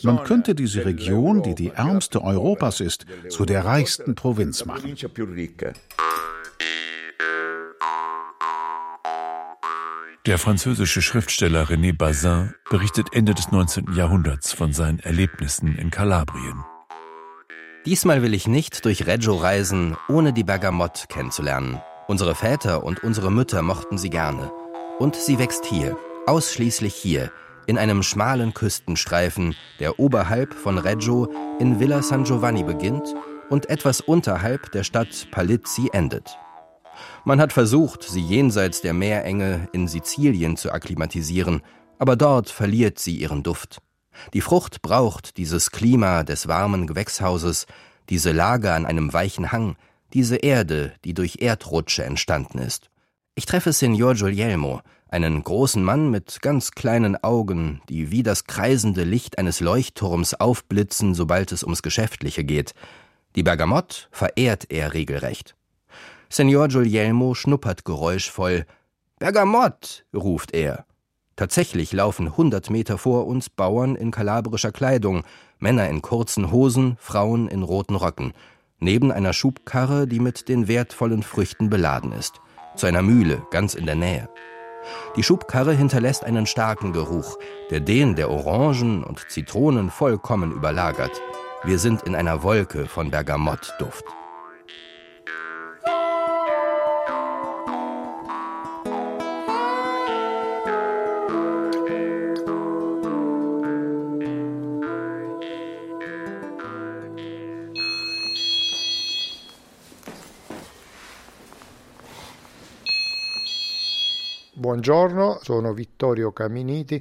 Man 0.02 0.24
könnte 0.24 0.54
diese 0.54 0.86
Region, 0.86 1.42
die 1.42 1.54
die 1.54 1.68
ärmste 1.68 2.22
Europas 2.22 2.80
ist, 2.80 3.04
zu 3.28 3.44
der 3.44 3.66
reichsten 3.66 4.14
Provinz 4.14 4.64
machen. 4.64 4.96
Der 10.26 10.36
französische 10.36 11.00
Schriftsteller 11.00 11.64
René 11.64 11.96
Bazin 11.96 12.54
berichtet 12.68 13.08
Ende 13.12 13.34
des 13.34 13.50
19. 13.52 13.94
Jahrhunderts 13.94 14.52
von 14.52 14.74
seinen 14.74 14.98
Erlebnissen 14.98 15.76
in 15.76 15.90
Kalabrien. 15.90 16.62
Diesmal 17.86 18.22
will 18.22 18.34
ich 18.34 18.46
nicht 18.46 18.84
durch 18.84 19.06
Reggio 19.06 19.36
reisen, 19.36 19.96
ohne 20.06 20.34
die 20.34 20.44
Bergamotte 20.44 21.06
kennenzulernen. 21.06 21.80
Unsere 22.08 22.34
Väter 22.34 22.84
und 22.84 23.02
unsere 23.02 23.32
Mütter 23.32 23.62
mochten 23.62 23.96
sie 23.96 24.10
gerne. 24.10 24.52
Und 24.98 25.16
sie 25.16 25.38
wächst 25.38 25.64
hier, 25.64 25.96
ausschließlich 26.26 26.94
hier, 26.94 27.32
in 27.66 27.78
einem 27.78 28.02
schmalen 28.02 28.52
Küstenstreifen, 28.52 29.54
der 29.78 29.98
oberhalb 29.98 30.52
von 30.52 30.76
Reggio 30.76 31.32
in 31.58 31.80
Villa 31.80 32.02
San 32.02 32.24
Giovanni 32.24 32.64
beginnt 32.64 33.14
und 33.48 33.70
etwas 33.70 34.02
unterhalb 34.02 34.70
der 34.72 34.84
Stadt 34.84 35.28
Palizzi 35.30 35.88
endet. 35.94 36.36
Man 37.24 37.40
hat 37.40 37.54
versucht, 37.54 38.02
sie 38.02 38.20
jenseits 38.20 38.82
der 38.82 38.92
Meerenge 38.92 39.68
in 39.72 39.88
Sizilien 39.88 40.58
zu 40.58 40.70
akklimatisieren, 40.70 41.62
aber 41.98 42.16
dort 42.16 42.50
verliert 42.50 42.98
sie 42.98 43.16
ihren 43.16 43.42
Duft. 43.42 43.80
Die 44.34 44.40
Frucht 44.40 44.82
braucht 44.82 45.36
dieses 45.36 45.70
Klima 45.70 46.24
des 46.24 46.48
warmen 46.48 46.86
Gewächshauses, 46.86 47.66
diese 48.08 48.32
Lage 48.32 48.72
an 48.72 48.86
einem 48.86 49.12
weichen 49.12 49.52
Hang, 49.52 49.76
diese 50.12 50.36
Erde, 50.36 50.92
die 51.04 51.14
durch 51.14 51.36
Erdrutsche 51.40 52.04
entstanden 52.04 52.58
ist. 52.58 52.90
Ich 53.34 53.46
treffe 53.46 53.72
Signor 53.72 54.14
Guglielmo, 54.14 54.80
einen 55.08 55.42
großen 55.42 55.82
Mann 55.82 56.10
mit 56.10 56.42
ganz 56.42 56.72
kleinen 56.72 57.22
Augen, 57.22 57.80
die 57.88 58.10
wie 58.10 58.22
das 58.22 58.44
kreisende 58.44 59.04
Licht 59.04 59.38
eines 59.38 59.60
Leuchtturms 59.60 60.34
aufblitzen, 60.34 61.14
sobald 61.14 61.52
es 61.52 61.62
ums 61.62 61.82
Geschäftliche 61.82 62.44
geht. 62.44 62.74
Die 63.36 63.42
Bergamotte 63.42 64.06
verehrt 64.10 64.70
er 64.70 64.94
regelrecht. 64.94 65.54
Signor 66.28 66.68
Guglielmo 66.68 67.34
schnuppert 67.34 67.84
geräuschvoll. 67.84 68.66
Bergamott, 69.18 70.04
ruft 70.14 70.54
er. 70.54 70.86
Tatsächlich 71.40 71.94
laufen 71.94 72.36
hundert 72.36 72.68
Meter 72.68 72.98
vor 72.98 73.26
uns 73.26 73.48
Bauern 73.48 73.96
in 73.96 74.10
kalabrischer 74.10 74.72
Kleidung, 74.72 75.22
Männer 75.58 75.88
in 75.88 76.02
kurzen 76.02 76.52
Hosen, 76.52 76.98
Frauen 77.00 77.48
in 77.48 77.62
roten 77.62 77.96
Röcken, 77.96 78.34
neben 78.78 79.10
einer 79.10 79.32
Schubkarre, 79.32 80.06
die 80.06 80.20
mit 80.20 80.50
den 80.50 80.68
wertvollen 80.68 81.22
Früchten 81.22 81.70
beladen 81.70 82.12
ist, 82.12 82.42
zu 82.76 82.84
einer 82.84 83.00
Mühle 83.00 83.42
ganz 83.52 83.72
in 83.72 83.86
der 83.86 83.94
Nähe. 83.94 84.28
Die 85.16 85.22
Schubkarre 85.22 85.72
hinterlässt 85.72 86.24
einen 86.24 86.44
starken 86.44 86.92
Geruch, 86.92 87.38
der 87.70 87.80
den 87.80 88.16
der 88.16 88.28
Orangen 88.28 89.02
und 89.02 89.24
Zitronen 89.30 89.88
vollkommen 89.88 90.52
überlagert. 90.52 91.22
Wir 91.64 91.78
sind 91.78 92.02
in 92.02 92.14
einer 92.14 92.42
Wolke 92.42 92.84
von 92.84 93.10
Bergamottduft. 93.10 94.04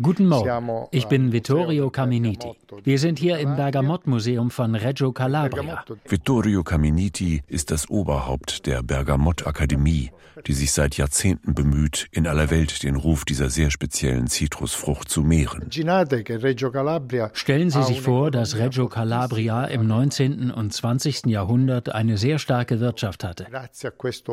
Guten 0.01 0.27
Morgen, 0.27 0.87
ich 0.91 1.05
bin 1.05 1.31
Vittorio 1.31 1.91
Caminiti. 1.91 2.49
Wir 2.83 2.97
sind 2.97 3.19
hier 3.19 3.37
im 3.37 3.55
Bergamott-Museum 3.55 4.49
von 4.49 4.73
Reggio 4.73 5.11
Calabria. 5.11 5.83
Vittorio 6.07 6.63
Caminiti 6.63 7.43
ist 7.47 7.69
das 7.69 7.87
Oberhaupt 7.87 8.65
der 8.65 8.81
Bergamott-Akademie, 8.81 10.09
die 10.47 10.53
sich 10.53 10.71
seit 10.71 10.97
Jahrzehnten 10.97 11.53
bemüht, 11.53 12.07
in 12.11 12.25
aller 12.25 12.49
Welt 12.49 12.81
den 12.81 12.95
Ruf 12.95 13.23
dieser 13.23 13.49
sehr 13.49 13.69
speziellen 13.69 14.25
Zitrusfrucht 14.27 15.07
zu 15.07 15.21
mehren. 15.21 15.69
Stellen 17.33 17.69
Sie 17.69 17.83
sich 17.83 18.01
vor, 18.01 18.31
dass 18.31 18.55
Reggio 18.57 18.87
Calabria 18.87 19.65
im 19.65 19.85
19. 19.85 20.49
und 20.49 20.73
20. 20.73 21.27
Jahrhundert 21.27 21.93
eine 21.93 22.17
sehr 22.17 22.39
starke 22.39 22.79
Wirtschaft 22.79 23.23
hatte. 23.23 23.45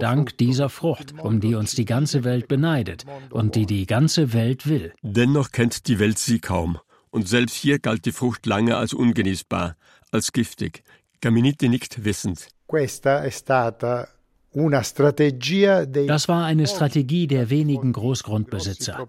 Dank 0.00 0.38
dieser 0.38 0.68
Frucht, 0.70 1.14
um 1.20 1.40
die 1.40 1.54
uns 1.54 1.74
die 1.74 1.84
ganze 1.84 2.24
Welt 2.24 2.48
beneidet 2.48 3.04
und 3.30 3.54
die 3.54 3.66
die 3.66 3.86
ganze 3.86 4.32
Welt 4.32 4.66
will. 4.66 4.92
Dennoch 5.02 5.50
kennt 5.50 5.86
die 5.88 5.98
Welt 5.98 6.18
sie 6.18 6.38
kaum. 6.38 6.78
Und 7.10 7.28
selbst 7.28 7.54
hier 7.54 7.78
galt 7.78 8.04
die 8.04 8.12
Frucht 8.12 8.46
lange 8.46 8.76
als 8.76 8.92
ungenießbar, 8.92 9.76
als 10.10 10.32
giftig. 10.32 10.82
Caminiti 11.20 11.68
nickt 11.68 12.04
wissend. 12.04 12.48
Questa 12.66 13.22
è 13.22 13.30
stata 13.30 14.08
das 14.56 16.28
war 16.28 16.46
eine 16.46 16.66
Strategie 16.66 17.26
der 17.26 17.50
wenigen 17.50 17.92
Großgrundbesitzer, 17.92 19.06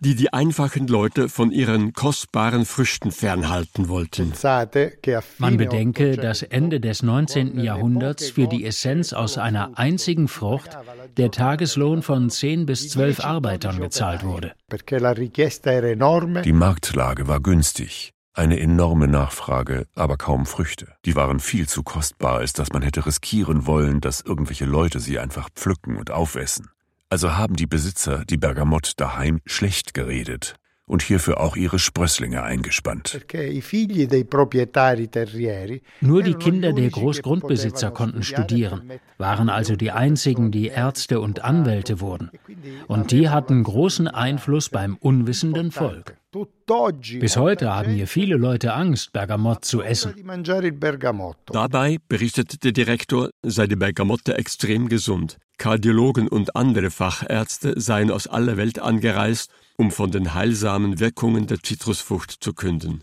die 0.00 0.14
die 0.14 0.32
einfachen 0.32 0.86
Leute 0.88 1.30
von 1.30 1.50
ihren 1.50 1.94
kostbaren 1.94 2.66
Früchten 2.66 3.12
fernhalten 3.12 3.88
wollten. 3.88 4.32
Man 5.38 5.56
bedenke, 5.56 6.16
dass 6.16 6.42
Ende 6.42 6.80
des 6.80 7.02
19. 7.02 7.58
Jahrhunderts 7.60 8.28
für 8.28 8.46
die 8.46 8.66
Essenz 8.66 9.14
aus 9.14 9.38
einer 9.38 9.78
einzigen 9.78 10.28
Frucht 10.28 10.76
der 11.16 11.30
Tageslohn 11.30 12.02
von 12.02 12.28
10 12.28 12.66
bis 12.66 12.90
12 12.90 13.24
Arbeitern 13.24 13.80
gezahlt 13.80 14.22
wurde. 14.22 14.52
Die 16.44 16.52
Marktlage 16.52 17.26
war 17.26 17.40
günstig. 17.40 18.13
Eine 18.36 18.58
enorme 18.58 19.06
Nachfrage, 19.06 19.86
aber 19.94 20.16
kaum 20.16 20.44
Früchte. 20.44 20.88
Die 21.04 21.14
waren 21.14 21.38
viel 21.38 21.68
zu 21.68 21.84
kostbar, 21.84 22.38
als 22.38 22.52
dass 22.52 22.72
man 22.72 22.82
hätte 22.82 23.06
riskieren 23.06 23.64
wollen, 23.64 24.00
dass 24.00 24.22
irgendwelche 24.22 24.64
Leute 24.64 24.98
sie 24.98 25.20
einfach 25.20 25.50
pflücken 25.54 25.96
und 25.96 26.10
aufessen. 26.10 26.68
Also 27.08 27.36
haben 27.36 27.54
die 27.54 27.68
Besitzer 27.68 28.24
die 28.24 28.36
Bergamott 28.36 28.94
daheim 28.96 29.40
schlecht 29.46 29.94
geredet 29.94 30.56
und 30.86 31.02
hierfür 31.02 31.40
auch 31.40 31.54
ihre 31.54 31.78
Sprösslinge 31.78 32.42
eingespannt. 32.42 33.24
Nur 36.00 36.22
die 36.24 36.34
Kinder 36.34 36.72
der 36.72 36.90
Großgrundbesitzer 36.90 37.90
konnten 37.92 38.24
studieren, 38.24 38.90
waren 39.16 39.48
also 39.48 39.76
die 39.76 39.92
einzigen, 39.92 40.50
die 40.50 40.66
Ärzte 40.66 41.20
und 41.20 41.44
Anwälte 41.44 42.00
wurden. 42.00 42.32
Und 42.88 43.12
die 43.12 43.28
hatten 43.28 43.62
großen 43.62 44.08
Einfluss 44.08 44.68
beim 44.68 44.96
unwissenden 44.96 45.70
Volk. 45.70 46.16
Bis 47.20 47.36
heute 47.36 47.74
haben 47.74 47.92
hier 47.92 48.06
viele 48.08 48.36
Leute 48.36 48.74
Angst, 48.74 49.12
Bergamott 49.12 49.64
zu 49.64 49.82
essen. 49.82 50.14
Dabei, 51.46 51.98
berichtet 52.08 52.64
der 52.64 52.72
Direktor, 52.72 53.30
sei 53.42 53.66
die 53.66 53.76
Bergamotte 53.76 54.36
extrem 54.36 54.88
gesund. 54.88 55.38
Kardiologen 55.58 56.26
und 56.28 56.56
andere 56.56 56.90
Fachärzte 56.90 57.80
seien 57.80 58.10
aus 58.10 58.26
aller 58.26 58.56
Welt 58.56 58.80
angereist, 58.80 59.50
um 59.76 59.90
von 59.90 60.10
den 60.10 60.34
heilsamen 60.34 61.00
Wirkungen 61.00 61.46
der 61.46 61.60
Zitrusfrucht 61.60 62.30
zu 62.30 62.52
künden. 62.52 63.02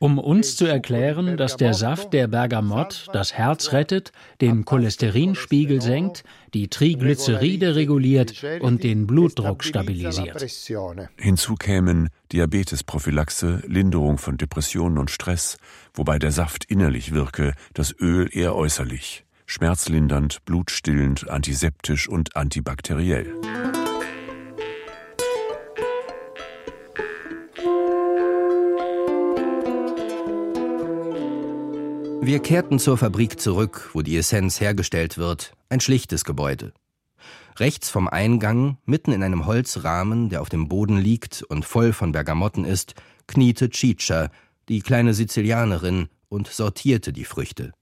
Um 0.00 0.18
uns 0.18 0.54
zu 0.54 0.64
erklären, 0.66 1.36
dass 1.36 1.56
der 1.56 1.74
Saft 1.74 2.12
der 2.12 2.28
Bergamott 2.28 3.06
das 3.12 3.32
Herz 3.32 3.72
rettet, 3.72 4.12
den 4.40 4.64
Cholesterinspiegel 4.64 5.82
senkt, 5.82 6.22
die 6.54 6.68
Triglyceride 6.68 7.74
reguliert 7.74 8.44
und 8.60 8.84
den 8.84 9.08
Blutdruck 9.08 9.64
stabilisiert. 9.64 10.40
Hinzu 11.16 11.54
kämen 11.56 12.10
Diabetesprophylaxe, 12.32 13.62
Linderung 13.66 14.18
von 14.18 14.36
Depressionen 14.36 14.98
und 14.98 15.10
Stress, 15.10 15.56
wobei 15.94 16.20
der 16.20 16.30
Saft 16.30 16.64
innerlich 16.66 17.12
wirke, 17.12 17.54
das 17.74 17.92
Öl 17.98 18.28
eher 18.32 18.54
äußerlich. 18.54 19.24
schmerzlindernd, 19.48 20.44
blutstillend, 20.44 21.28
antiseptisch 21.28 22.08
und 22.08 22.36
antibakteriell. 22.36 23.32
Wir 32.28 32.40
kehrten 32.40 32.78
zur 32.78 32.98
Fabrik 32.98 33.40
zurück, 33.40 33.88
wo 33.94 34.02
die 34.02 34.14
Essenz 34.14 34.60
hergestellt 34.60 35.16
wird, 35.16 35.54
ein 35.70 35.80
schlichtes 35.80 36.26
Gebäude. 36.26 36.74
Rechts 37.56 37.88
vom 37.88 38.06
Eingang, 38.06 38.76
mitten 38.84 39.12
in 39.12 39.22
einem 39.22 39.46
Holzrahmen, 39.46 40.28
der 40.28 40.42
auf 40.42 40.50
dem 40.50 40.68
Boden 40.68 40.98
liegt 40.98 41.42
und 41.44 41.64
voll 41.64 41.94
von 41.94 42.12
Bergamotten 42.12 42.66
ist, 42.66 42.96
kniete 43.28 43.70
Ciccia, 43.72 44.28
die 44.68 44.80
kleine 44.82 45.14
Sizilianerin, 45.14 46.08
und 46.28 46.48
sortierte 46.48 47.14
die 47.14 47.24
Früchte. 47.24 47.72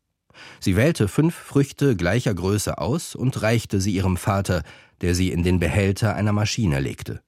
Sie 0.60 0.76
wählte 0.76 1.08
fünf 1.08 1.34
Früchte 1.34 1.96
gleicher 1.96 2.32
Größe 2.32 2.78
aus 2.78 3.16
und 3.16 3.42
reichte 3.42 3.80
sie 3.80 3.96
ihrem 3.96 4.16
Vater, 4.16 4.62
der 5.00 5.16
sie 5.16 5.32
in 5.32 5.42
den 5.42 5.58
Behälter 5.58 6.14
einer 6.14 6.32
Maschine 6.32 6.78
legte. 6.78 7.20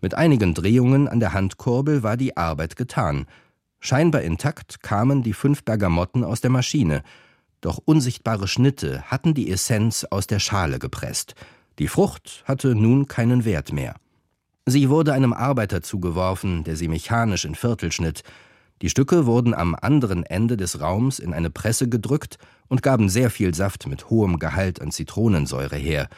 Mit 0.00 0.14
einigen 0.14 0.54
Drehungen 0.54 1.08
an 1.08 1.20
der 1.20 1.34
Handkurbel 1.34 2.02
war 2.02 2.16
die 2.16 2.38
Arbeit 2.38 2.76
getan. 2.76 3.26
Scheinbar 3.86 4.22
intakt 4.22 4.82
kamen 4.82 5.22
die 5.22 5.34
fünf 5.34 5.62
Bergamotten 5.62 6.24
aus 6.24 6.40
der 6.40 6.48
Maschine, 6.48 7.02
doch 7.60 7.78
unsichtbare 7.84 8.48
Schnitte 8.48 9.02
hatten 9.02 9.34
die 9.34 9.50
Essenz 9.50 10.04
aus 10.04 10.26
der 10.26 10.38
Schale 10.38 10.78
gepresst. 10.78 11.34
Die 11.78 11.88
Frucht 11.88 12.44
hatte 12.46 12.74
nun 12.74 13.08
keinen 13.08 13.44
Wert 13.44 13.74
mehr. 13.74 13.96
Sie 14.64 14.88
wurde 14.88 15.12
einem 15.12 15.34
Arbeiter 15.34 15.82
zugeworfen, 15.82 16.64
der 16.64 16.76
sie 16.76 16.88
mechanisch 16.88 17.44
in 17.44 17.54
Viertel 17.54 17.92
schnitt. 17.92 18.22
Die 18.80 18.88
Stücke 18.88 19.26
wurden 19.26 19.52
am 19.52 19.74
anderen 19.74 20.24
Ende 20.24 20.56
des 20.56 20.80
Raums 20.80 21.18
in 21.18 21.34
eine 21.34 21.50
Presse 21.50 21.86
gedrückt 21.86 22.38
und 22.68 22.82
gaben 22.82 23.10
sehr 23.10 23.28
viel 23.28 23.54
Saft 23.54 23.86
mit 23.86 24.08
hohem 24.08 24.38
Gehalt 24.38 24.80
an 24.80 24.92
Zitronensäure 24.92 25.76
her. 25.76 26.08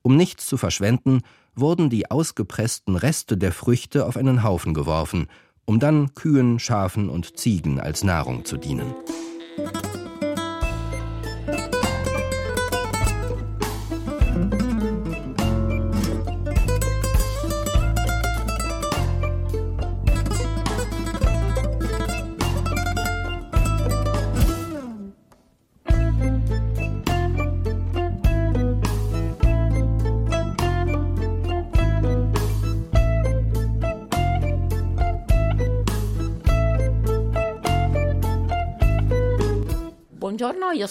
Um 0.00 0.16
nichts 0.16 0.46
zu 0.46 0.56
verschwenden, 0.56 1.20
wurden 1.54 1.90
die 1.90 2.10
ausgepressten 2.10 2.96
Reste 2.96 3.36
der 3.36 3.52
Früchte 3.52 4.06
auf 4.06 4.16
einen 4.16 4.42
Haufen 4.42 4.72
geworfen, 4.72 5.26
um 5.70 5.78
dann 5.78 6.16
Kühen, 6.16 6.58
Schafen 6.58 7.08
und 7.08 7.38
Ziegen 7.38 7.78
als 7.78 8.02
Nahrung 8.02 8.44
zu 8.44 8.56
dienen. 8.56 8.92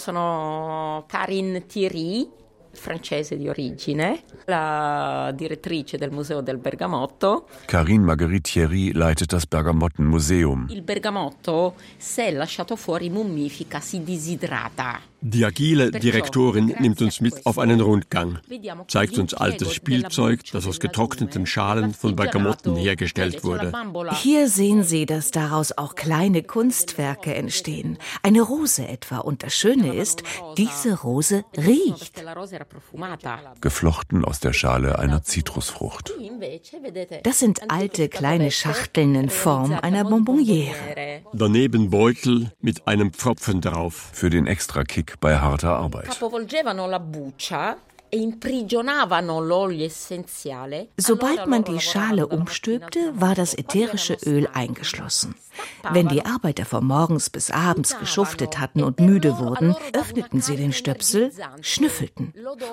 Sono 0.00 1.04
Karin 1.06 1.64
Thierry, 1.68 2.26
francese 2.72 3.36
di 3.36 3.48
origine, 3.48 4.22
la 4.46 5.32
direttrice 5.34 5.98
del 5.98 6.10
Museo 6.10 6.40
del 6.40 6.58
Bergamotto. 6.58 7.46
Karine 7.66 8.04
Marguerite 8.04 8.50
Thierry 8.50 8.92
leitet 8.92 9.32
das 9.32 9.46
Bergamottenmuseum. 9.46 10.66
Il 10.70 10.82
bergamotto, 10.82 11.74
se 11.96 12.30
lasciato 12.30 12.76
fuori, 12.76 13.10
mummifica, 13.10 13.80
si 13.80 14.02
disidrata. 14.02 15.00
Die 15.22 15.44
agile 15.44 15.90
Direktorin 15.90 16.74
nimmt 16.80 17.02
uns 17.02 17.20
mit 17.20 17.44
auf 17.44 17.58
einen 17.58 17.82
Rundgang, 17.82 18.38
zeigt 18.88 19.18
uns 19.18 19.34
altes 19.34 19.74
Spielzeug, 19.74 20.40
das 20.50 20.66
aus 20.66 20.80
getrockneten 20.80 21.44
Schalen 21.44 21.92
von 21.92 22.16
Bergamotten 22.16 22.74
hergestellt 22.76 23.44
wurde. 23.44 23.70
Hier 24.14 24.48
sehen 24.48 24.82
Sie, 24.82 25.04
dass 25.04 25.30
daraus 25.30 25.76
auch 25.76 25.94
kleine 25.94 26.42
Kunstwerke 26.42 27.34
entstehen. 27.34 27.98
Eine 28.22 28.40
Rose 28.40 28.88
etwa. 28.88 29.18
Und 29.18 29.42
das 29.42 29.54
Schöne 29.54 29.94
ist, 29.94 30.22
diese 30.56 30.98
Rose 30.98 31.44
riecht. 31.54 32.24
Geflochten 33.60 34.24
aus 34.24 34.40
der 34.40 34.52
Schale 34.52 34.98
einer 34.98 35.22
Zitrusfrucht. 35.22 36.12
Das 37.22 37.38
sind 37.38 37.70
alte 37.70 38.08
kleine 38.08 38.50
Schachteln 38.50 39.14
in 39.14 39.30
Form 39.30 39.72
einer 39.72 40.04
Bonbonniere. 40.04 40.74
Daneben 41.32 41.90
Beutel 41.90 42.52
mit 42.60 42.86
einem 42.86 43.12
Pfropfen 43.12 43.60
drauf. 43.60 44.10
Für 44.12 44.30
den 44.30 44.46
Extrakick 44.46 45.20
bei 45.20 45.38
harter 45.38 45.76
Arbeit. 45.76 46.08
Sobald 50.96 51.46
man 51.46 51.64
die 51.64 51.80
Schale 51.80 52.26
umstülpte, 52.26 53.12
war 53.14 53.34
das 53.34 53.54
ätherische 53.54 54.16
Öl 54.24 54.48
eingeschlossen. 54.52 55.34
Wenn 55.92 56.08
die 56.08 56.24
Arbeiter 56.24 56.64
von 56.64 56.84
morgens 56.84 57.30
bis 57.30 57.50
abends 57.50 57.98
geschuftet 57.98 58.58
hatten 58.58 58.82
und 58.82 59.00
müde 59.00 59.38
wurden, 59.38 59.74
öffneten 59.92 60.40
sie 60.40 60.56
den 60.56 60.72
Stöpsel, 60.72 61.32
schnüffelten. 61.60 62.32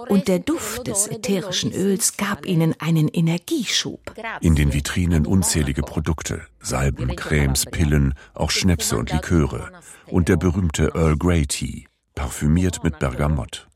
Und 0.10 0.28
der 0.28 0.40
Duft 0.40 0.88
des 0.88 1.08
ätherischen 1.08 1.74
Öls 1.74 2.18
gab 2.18 2.46
ihnen 2.46 2.76
einen 2.80 3.08
Energieschub. 3.08 4.14
In 4.42 4.56
den 4.56 4.74
Vitrinen 4.74 5.26
unzählige 5.26 5.82
Produkte. 5.82 6.42
Salben, 6.60 7.16
Cremes, 7.16 7.66
Pillen, 7.66 8.14
auch 8.34 8.52
Schnäpse 8.52 8.98
und 8.98 9.12
Liköre. 9.12 9.72
Und 10.08 10.30
der 10.30 10.38
berühmte 10.38 10.92
Earl 10.96 11.18
Grey 11.18 11.46
Tea 11.46 11.86
parfümiert 12.16 12.84
mit 12.84 13.00
Bergamott. 13.00 13.67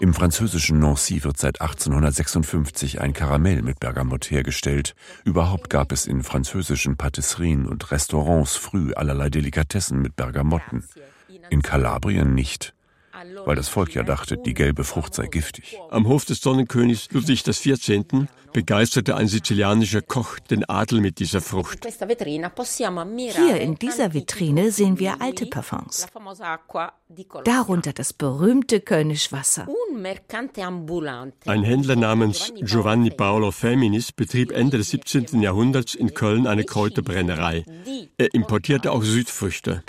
Im 0.00 0.14
französischen 0.14 0.78
Nancy 0.80 1.22
wird 1.24 1.38
seit 1.38 1.60
1856 1.60 3.00
ein 3.00 3.12
Karamell 3.12 3.62
mit 3.62 3.80
Bergamott 3.80 4.30
hergestellt. 4.30 4.94
Überhaupt 5.24 5.70
gab 5.70 5.92
es 5.92 6.06
in 6.06 6.22
französischen 6.22 6.96
Patisserien 6.96 7.66
und 7.66 7.90
Restaurants 7.90 8.56
früh 8.56 8.92
allerlei 8.94 9.30
Delikatessen 9.30 10.00
mit 10.00 10.16
Bergamotten. 10.16 10.84
In 11.50 11.62
Kalabrien 11.62 12.34
nicht 12.34 12.73
weil 13.44 13.56
das 13.56 13.68
Volk 13.68 13.94
ja 13.94 14.02
dachte, 14.02 14.36
die 14.36 14.54
gelbe 14.54 14.84
Frucht 14.84 15.14
sei 15.14 15.26
giftig. 15.26 15.78
Am 15.90 16.08
Hof 16.08 16.24
des 16.24 16.40
Sonnenkönigs 16.40 17.08
Ludwig 17.10 17.44
XIV. 17.44 18.26
begeisterte 18.54 19.16
ein 19.16 19.26
sizilianischer 19.28 20.00
Koch 20.00 20.38
den 20.38 20.64
Adel 20.68 21.00
mit 21.00 21.18
dieser 21.18 21.40
Frucht. 21.40 21.84
Hier 23.36 23.60
in 23.60 23.74
dieser 23.74 24.14
Vitrine 24.14 24.70
sehen 24.70 24.98
wir 24.98 25.20
alte 25.20 25.46
Parfums. 25.46 26.06
Darunter 27.44 27.92
das 27.92 28.12
berühmte 28.12 28.80
Kölnisch 28.80 29.32
Wasser. 29.32 29.66
Ein 31.46 31.62
Händler 31.64 31.96
namens 31.96 32.52
Giovanni 32.60 33.10
Paolo 33.10 33.50
Feminis 33.50 34.12
betrieb 34.12 34.52
Ende 34.52 34.78
des 34.78 34.90
17. 34.90 35.42
Jahrhunderts 35.42 35.94
in 35.94 36.14
Köln 36.14 36.46
eine 36.46 36.64
Kräuterbrennerei. 36.64 37.64
Er 38.16 38.34
importierte 38.34 38.92
auch 38.92 39.02
Südfrüchte. 39.02 39.82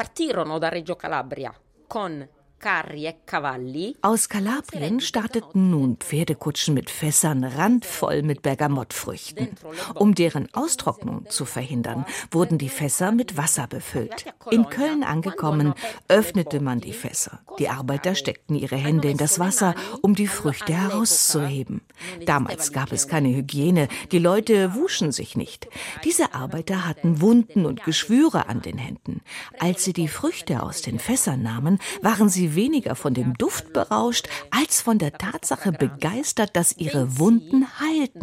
E 2.63 3.93
Aus 4.01 4.29
Kalabrien 4.29 4.99
starteten 4.99 5.69
nun 5.69 5.97
Pferdekutschen 5.97 6.73
mit 6.73 6.89
Fässern 6.89 7.43
randvoll 7.43 8.23
mit 8.23 8.41
Bergamottfrüchten. 8.41 9.49
Um 9.93 10.15
deren 10.15 10.51
Austrocknung 10.53 11.29
zu 11.29 11.45
verhindern, 11.45 12.05
wurden 12.31 12.57
die 12.57 12.69
Fässer 12.69 13.11
mit 13.11 13.37
Wasser 13.37 13.67
befüllt. 13.67 14.25
In 14.49 14.67
Köln 14.69 15.03
angekommen, 15.03 15.75
öffnete 16.07 16.59
man 16.59 16.79
die 16.79 16.93
Fässer. 16.93 17.41
Die 17.59 17.69
Arbeiter 17.69 18.15
steckten 18.15 18.55
ihre 18.55 18.77
Hände 18.77 19.09
in 19.09 19.17
das 19.17 19.37
Wasser, 19.37 19.75
um 20.01 20.15
die 20.15 20.27
Früchte 20.27 20.73
herauszuheben. 20.73 21.81
Damals 22.25 22.71
gab 22.71 22.91
es 22.91 23.07
keine 23.07 23.29
Hygiene, 23.29 23.87
die 24.11 24.19
Leute 24.19 24.73
wuschen 24.73 25.11
sich 25.11 25.37
nicht. 25.37 25.67
Diese 26.03 26.33
Arbeiter 26.33 26.87
hatten 26.87 27.21
Wunden 27.21 27.65
und 27.65 27.83
Geschwüre 27.83 28.47
an 28.47 28.61
den 28.61 28.77
Händen. 28.77 29.21
Als 29.59 29.83
sie 29.83 29.93
die 29.93 30.07
Früchte 30.07 30.63
aus 30.63 30.81
den 30.81 30.99
Fässern 30.99 31.43
nahmen, 31.43 31.79
waren 32.01 32.29
sie 32.29 32.44
weniger 32.53 32.95
von 32.95 33.15
dem 33.15 33.34
Duft 33.34 33.73
berauscht, 33.73 34.27
als 34.51 34.81
von 34.81 34.99
der 34.99 35.13
Tatsache 35.13 35.71
begeistert, 35.71 36.55
dass 36.55 36.77
ihre 36.77 37.17
Wunden 37.17 37.65
heilten. 37.79 38.21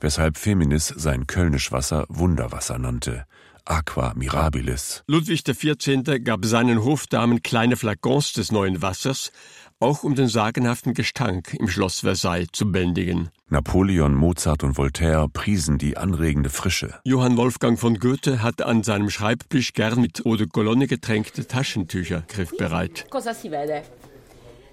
Weshalb 0.00 0.36
Feminis 0.36 0.86
sein 0.96 1.26
Kölnisch 1.26 1.72
Wasser 1.72 2.06
Wunderwasser 2.08 2.78
nannte. 2.78 3.24
Aqua 3.64 4.14
Mirabilis. 4.14 5.02
Ludwig 5.06 5.44
XIV. 5.44 6.24
gab 6.24 6.44
seinen 6.46 6.82
Hofdamen 6.84 7.42
kleine 7.42 7.76
Flakons 7.76 8.32
des 8.32 8.50
neuen 8.50 8.80
Wassers, 8.80 9.30
auch 9.80 10.02
um 10.02 10.14
den 10.14 10.28
sagenhaften 10.28 10.94
Gestank 10.94 11.54
im 11.54 11.68
Schloss 11.68 12.00
Versailles 12.00 12.48
zu 12.52 12.70
bändigen. 12.70 13.30
Napoleon, 13.48 14.14
Mozart 14.14 14.64
und 14.64 14.76
Voltaire 14.76 15.28
priesen 15.28 15.78
die 15.78 15.96
anregende 15.96 16.50
Frische. 16.50 16.98
Johann 17.04 17.36
Wolfgang 17.36 17.78
von 17.78 17.98
Goethe 17.98 18.42
hatte 18.42 18.66
an 18.66 18.82
seinem 18.82 19.10
Schreibtisch 19.10 19.72
gern 19.72 20.00
mit 20.00 20.26
Eau 20.26 20.36
de 20.36 20.46
Cologne 20.46 20.86
getränkte 20.86 21.46
Taschentücher 21.46 22.24
griffbereit. 22.28 23.06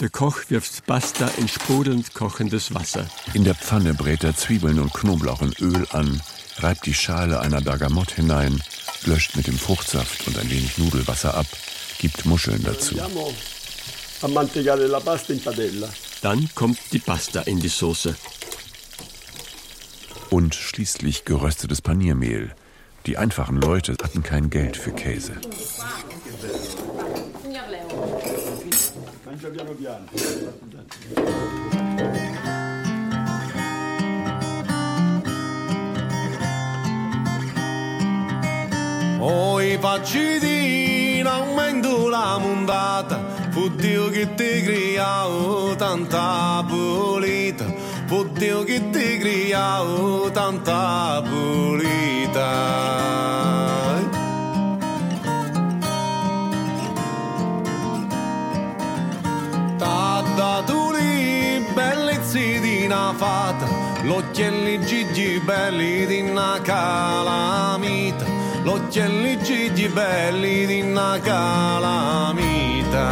Der 0.00 0.10
Koch 0.10 0.38
wirft 0.48 0.86
Pasta 0.86 1.28
in 1.38 1.48
sprudelnd 1.48 2.14
kochendes 2.14 2.72
Wasser. 2.72 3.08
In 3.34 3.42
der 3.42 3.56
Pfanne 3.56 3.94
brät 3.94 4.22
er 4.22 4.36
Zwiebeln 4.36 4.78
und 4.78 4.94
Knoblauch 4.94 5.42
in 5.42 5.52
Öl 5.60 5.86
an, 5.90 6.22
reibt 6.58 6.86
die 6.86 6.94
Schale 6.94 7.40
einer 7.40 7.60
Bergamott 7.60 8.12
hinein, 8.12 8.62
löscht 9.06 9.34
mit 9.34 9.48
dem 9.48 9.58
Fruchtsaft 9.58 10.28
und 10.28 10.38
ein 10.38 10.48
wenig 10.50 10.78
Nudelwasser 10.78 11.34
ab, 11.34 11.46
gibt 11.98 12.26
Muscheln 12.26 12.62
dazu. 12.62 12.94
Dann 16.22 16.48
kommt 16.54 16.78
die 16.92 16.98
Pasta 17.00 17.40
in 17.40 17.58
die 17.58 17.68
Soße. 17.68 18.14
Und 20.30 20.54
schließlich 20.54 21.24
geröstetes 21.24 21.82
Paniermehl. 21.82 22.54
Die 23.06 23.16
einfachen 23.16 23.60
Leute 23.60 23.96
hatten 24.02 24.22
kein 24.22 24.50
Geld 24.50 24.76
für 24.76 24.92
Käse. 24.92 25.32
Oh, 39.20 39.60
i 39.60 39.78
pacci 39.78 41.18
in 41.18 41.26
aumento 41.26 42.08
la 42.08 42.36
montata, 42.38 43.18
fu 43.50 43.70
Dio 43.70 44.10
che 44.10 44.34
ti 44.34 44.62
criavo 44.62 45.74
tanta 45.76 46.62
pulita, 46.68 47.64
fu 48.04 48.24
Dio 48.32 48.64
che 48.64 48.90
ti 48.90 49.16
criavo 49.16 50.30
tanta 50.30 51.22
pulita. 51.26 52.48
Lì 60.38 61.66
bellezze 61.74 62.60
di 62.60 62.84
una 62.84 63.12
fata, 63.16 63.66
l'occhielli 64.02 64.78
gigi 64.86 65.40
belli 65.40 66.06
di 66.06 66.20
una 66.20 66.60
calamita, 66.62 68.24
l'occhielli 68.62 69.42
gigi 69.42 69.88
belli 69.88 70.64
di 70.66 70.80
una 70.82 71.18
calamita. 71.20 73.06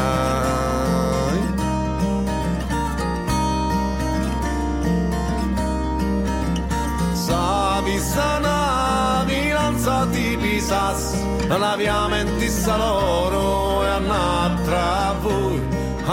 Savi 7.12 7.98
sana 7.98 9.24
vilanza 9.26 10.04
di 10.04 10.38
pisas, 10.40 11.16
la 11.48 11.74
via 11.74 12.06
mentissa 12.06 12.76
loro 12.76 13.84
e 13.84 13.96
un'altra 13.96 15.16
voi, 15.20 15.60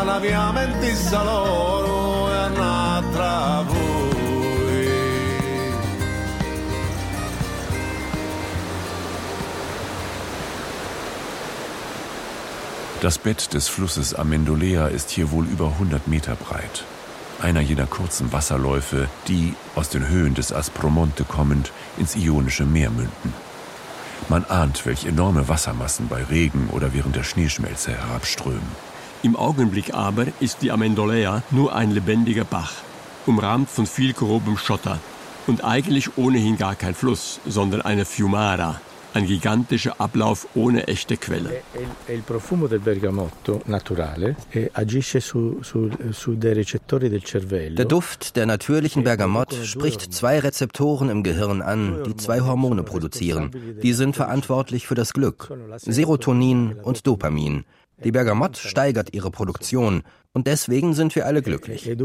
la 0.02 0.20
via 0.20 0.52
mentissa 0.52 1.24
loro 1.24 2.32
e 2.32 2.46
un'altra 2.48 3.64
voi. 3.68 3.94
Das 13.02 13.18
Bett 13.20 13.54
des 13.54 13.68
Flusses 13.68 14.16
Amendolea 14.16 14.88
ist 14.88 15.12
hier 15.12 15.32
wohl 15.32 15.46
über 15.46 15.68
100 15.68 16.08
Meter 16.08 16.36
breit. 16.36 16.86
Einer 17.42 17.62
jener 17.62 17.86
kurzen 17.86 18.32
Wasserläufe, 18.32 19.10
die, 19.28 19.54
aus 19.76 19.90
den 19.90 20.08
Höhen 20.08 20.34
des 20.34 20.54
Aspromonte 20.54 21.24
kommend, 21.26 21.72
ins 21.98 22.16
Ionische 22.16 22.66
Meer 22.66 22.90
münden. 22.90 23.34
Man 24.30 24.46
ahnt, 24.46 24.86
welch 24.86 25.06
enorme 25.06 25.50
Wassermassen 25.50 26.08
bei 26.08 26.24
Regen 26.24 26.70
oder 26.72 26.94
während 26.94 27.16
der 27.16 27.24
Schneeschmelze 27.24 27.92
herabströmen. 27.92 28.93
Im 29.24 29.38
Augenblick 29.38 29.94
aber 29.94 30.26
ist 30.42 30.58
die 30.62 30.70
Amendolea 30.70 31.44
nur 31.50 31.74
ein 31.74 31.92
lebendiger 31.92 32.44
Bach, 32.44 32.74
umrahmt 33.26 33.70
von 33.70 33.86
viel 33.86 34.12
grobem 34.12 34.58
Schotter 34.58 35.00
und 35.48 35.64
eigentlich 35.64 36.18
ohnehin 36.18 36.58
gar 36.58 36.76
kein 36.76 36.94
Fluss, 36.94 37.40
sondern 37.46 37.82
eine 37.82 38.04
Fiumara, 38.04 38.82
ein 39.14 39.26
gigantischer 39.26 39.96
Ablauf 39.98 40.48
ohne 40.56 40.88
echte 40.88 41.16
Quelle. 41.16 41.62
Il 42.10 42.22
profumo 42.24 42.68
del 42.68 42.80
bergamotto 42.80 43.62
naturale 43.68 44.36
e 44.52 44.70
agisce 44.74 45.22
su, 45.22 45.60
su, 45.62 45.90
su 46.12 46.36
dei 46.36 46.54
recettori 46.54 47.08
del 47.08 47.24
cervello. 47.24 47.76
Der 47.76 47.86
Duft 47.86 48.36
der 48.36 48.46
natürlichen 48.46 49.06
Bergamott 49.06 49.54
spricht 49.64 50.14
zwei 50.14 50.40
Rezeptoren 50.40 51.10
im 51.10 51.24
Gehirn 51.24 51.62
an, 51.62 52.04
die 52.06 52.18
zwei 52.18 52.42
Hormone 52.42 52.84
produzieren. 52.84 53.52
Die 53.82 53.94
sind 53.94 54.18
verantwortlich 54.18 54.86
für 54.86 54.96
das 54.96 55.14
Glück. 55.14 55.50
Serotonin 55.78 56.74
und 56.84 57.08
Dopamin. 57.08 57.64
Die 58.04 58.12
Bergamott 58.12 58.58
steigert 58.58 59.14
ihre 59.14 59.32
Produktion 59.32 60.04
und 60.34 60.48
deswegen 60.48 60.94
sind 60.94 61.16
wir 61.16 61.26
alle 61.26 61.42
glücklich. 61.42 61.88
E. 61.88 61.98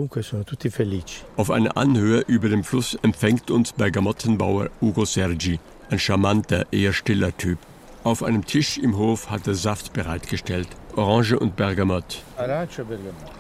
Auf 1.37 1.51
einer 1.51 1.77
Anhöhe 1.77 2.21
über 2.27 2.49
dem 2.49 2.63
Fluss 2.63 2.97
empfängt 3.03 3.51
uns 3.51 3.73
Bergamottenbauer 3.73 4.71
Ugo 4.81 5.05
Sergi, 5.05 5.59
ein 5.91 5.99
charmanter, 5.99 6.67
eher 6.71 6.93
stiller 6.93 7.37
Typ. 7.37 7.59
Auf 8.05 8.23
einem 8.23 8.45
Tisch 8.45 8.79
im 8.79 8.97
Hof 8.97 9.31
hat 9.31 9.47
er 9.47 9.55
Saft 9.55 9.93
bereitgestellt, 9.93 10.69
Orange 10.95 11.39
und 11.39 11.57
Bergamott. 11.57 12.23
Arancio 12.37 12.85
e 12.85 12.89
bergamotto. 12.89 13.33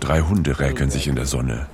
Drei 0.00 0.20
Hunde 0.20 0.58
räkeln 0.58 0.90
sich 0.90 1.08
in 1.08 1.16
der 1.16 1.26
Sonne. 1.26 1.66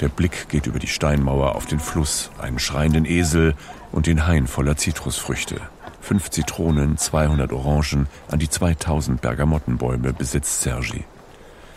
Der 0.00 0.08
Blick 0.08 0.48
geht 0.48 0.66
über 0.66 0.78
die 0.78 0.86
Steinmauer 0.86 1.56
auf 1.56 1.66
den 1.66 1.80
Fluss, 1.80 2.30
einen 2.38 2.58
schreienden 2.58 3.04
Esel 3.04 3.54
und 3.90 4.06
den 4.06 4.26
Hain 4.26 4.46
voller 4.46 4.76
Zitrusfrüchte. 4.76 5.60
Fünf 6.08 6.30
Zitronen, 6.30 6.96
200 6.96 7.52
Orangen, 7.52 8.06
an 8.30 8.38
die 8.38 8.48
2000 8.48 9.20
Bergamottenbäume 9.20 10.14
besitzt 10.14 10.62
Sergi. 10.62 11.04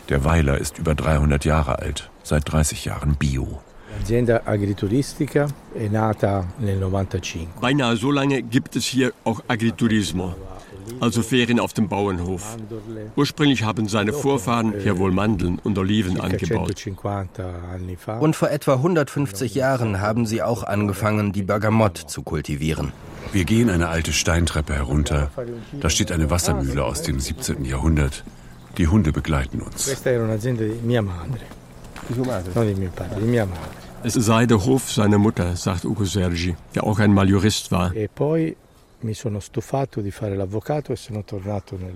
Der 0.08 0.24
Weiler 0.24 0.58
ist 0.58 0.78
über 0.78 0.96
300 0.96 1.44
Jahre 1.44 1.80
alt, 1.80 2.10
seit 2.24 2.50
30 2.50 2.86
Jahren 2.86 3.16
Bio. 3.16 3.60
L'azienda 4.00 4.44
agrituristica 4.46 5.48
è 5.74 5.90
nata 5.90 6.46
nel 6.60 6.78
95. 6.78 7.50
Beinahe 7.60 7.98
so 7.98 8.10
lange 8.10 8.42
gibt 8.42 8.78
es 8.78 8.86
hier 8.86 9.12
auch 9.26 9.42
Agriturismo, 9.50 10.34
also 11.02 11.24
Ferien 11.24 11.60
auf 11.60 11.74
dem 11.74 11.90
Bauernhof. 11.90 12.56
Ursprünglich 13.18 13.66
haben 13.66 13.90
seine 13.90 14.14
Vorfahren 14.14 14.74
hier 14.80 14.98
wohl 14.98 15.12
Mandeln 15.12 15.60
und 15.62 15.78
Oliven 15.78 16.22
angebaut. 16.22 16.74
150 16.86 16.96
anni 17.74 17.98
fa. 17.98 18.20
Und 18.20 18.38
vor 18.38 18.50
etwa 18.50 18.76
150 18.76 19.56
Jahren 19.56 20.00
haben 20.00 20.26
sie 20.26 20.42
auch 20.42 20.64
angefangen, 20.64 21.34
die 21.34 21.44
Bergamott 21.44 21.98
zu 21.98 22.24
kultivieren. 22.24 22.94
Wir 23.32 23.46
gehen 23.46 23.70
eine 23.70 23.90
alte 23.90 24.14
Steintreppe 24.14 24.74
herunter. 24.74 25.32
Da 25.80 25.90
steht 25.90 26.12
eine 26.12 26.30
Wassermühle 26.30 26.84
aus 26.84 27.02
dem 27.02 27.20
17. 27.20 27.66
Jahrhundert. 27.66 28.24
Die 28.78 28.88
Hunde 28.88 29.12
begleiten 29.12 29.62
uns. 29.62 29.88
Es 34.04 34.14
sei 34.14 34.46
der 34.46 34.66
Hof 34.66 34.92
seiner 34.92 35.18
Mutter, 35.18 35.56
sagt 35.56 35.86
Ugo 35.86 36.06
Sergi, 36.06 36.56
der 36.74 36.84
auch 36.84 37.00
einmal 37.00 37.30
Jurist 37.30 37.72
war. 37.72 37.96
E 37.96 38.08
poi 38.08 38.56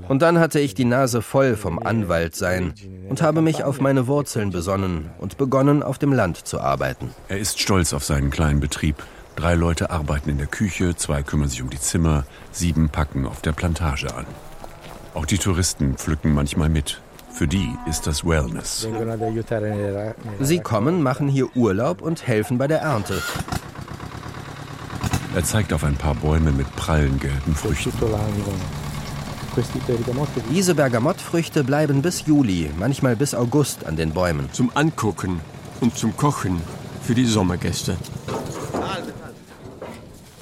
Und 0.08 0.22
dann 0.22 0.40
hatte 0.40 0.60
ich 0.60 0.74
die 0.74 0.86
Nase 0.86 1.22
voll 1.22 1.56
vom 1.56 1.80
Anwaltsein 1.80 2.74
und 3.10 3.22
habe 3.22 3.42
mich 3.42 3.64
auf 3.64 3.80
meine 3.80 4.08
Wurzeln 4.08 4.52
besonnen 4.52 5.10
und 5.20 5.38
begonnen, 5.38 5.84
auf 5.84 5.98
dem 5.98 6.14
Land 6.14 6.48
zu 6.48 6.60
arbeiten. 6.60 7.12
Er 7.28 7.38
ist 7.38 7.60
stolz 7.60 7.94
auf 7.94 8.04
seinen 8.04 8.32
kleinen 8.32 8.60
Betrieb. 8.60 9.04
Drei 9.36 9.56
Leute 9.56 9.90
arbeiten 9.90 10.30
in 10.30 10.38
der 10.38 10.48
Küche, 10.48 10.96
zwei 10.96 11.22
kümmern 11.22 11.50
sich 11.50 11.62
um 11.62 11.70
die 11.70 11.80
Zimmer, 11.80 12.24
sieben 12.52 12.90
packen 12.90 13.26
auf 13.26 13.42
der 13.42 13.52
Plantage 13.52 14.14
an. 14.16 14.26
Auch 15.14 15.26
die 15.26 15.38
Touristen 15.38 15.96
pflücken 15.96 16.34
manchmal 16.34 16.70
mit. 16.70 17.02
Für 17.32 17.48
die 17.48 17.70
ist 17.86 18.08
das 18.08 18.26
Wellness. 18.26 18.88
Sie 20.40 20.60
kommen, 20.60 21.04
machen 21.04 21.28
hier 21.28 21.54
Urlaub 21.56 22.02
und 22.02 22.26
helfen 22.26 22.58
bei 22.58 22.68
der 22.68 22.80
Ernte. 22.80 23.22
Er 25.36 25.44
zeigt 25.44 25.74
auf 25.74 25.84
ein 25.84 25.96
paar 25.96 26.16
Bäume 26.16 26.54
mit 26.54 26.74
prallen 26.78 27.20
gelben 27.20 27.56
Früchten. 27.56 27.92
Diese 30.50 30.76
Bergamottfrüchte 30.76 31.66
bleiben 31.66 32.02
bis 32.02 32.26
Juli, 32.26 32.72
manchmal 32.78 33.18
bis 33.18 33.36
August 33.36 33.86
an 33.86 33.98
den 33.98 34.12
Bäumen. 34.12 34.50
Zum 34.54 34.72
Angucken 34.74 35.42
und 35.82 35.98
zum 35.98 36.16
Kochen 36.16 36.62
für 37.02 37.16
die 37.16 37.26
Sommergäste. 37.26 37.98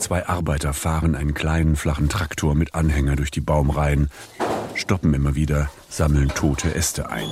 Zwei 0.04 0.28
Arbeiter 0.28 0.74
fahren 0.74 1.16
einen 1.16 1.34
kleinen 1.34 1.78
flachen 1.78 2.10
Traktor 2.10 2.56
mit 2.56 2.76
Anhänger 2.76 3.16
durch 3.16 3.32
die 3.32 3.40
Baumreihen, 3.40 4.10
stoppen 4.76 5.14
immer 5.14 5.36
wieder, 5.36 5.70
sammeln 5.88 6.28
tote 6.28 6.76
Äste 6.76 7.10
ein. 7.10 7.30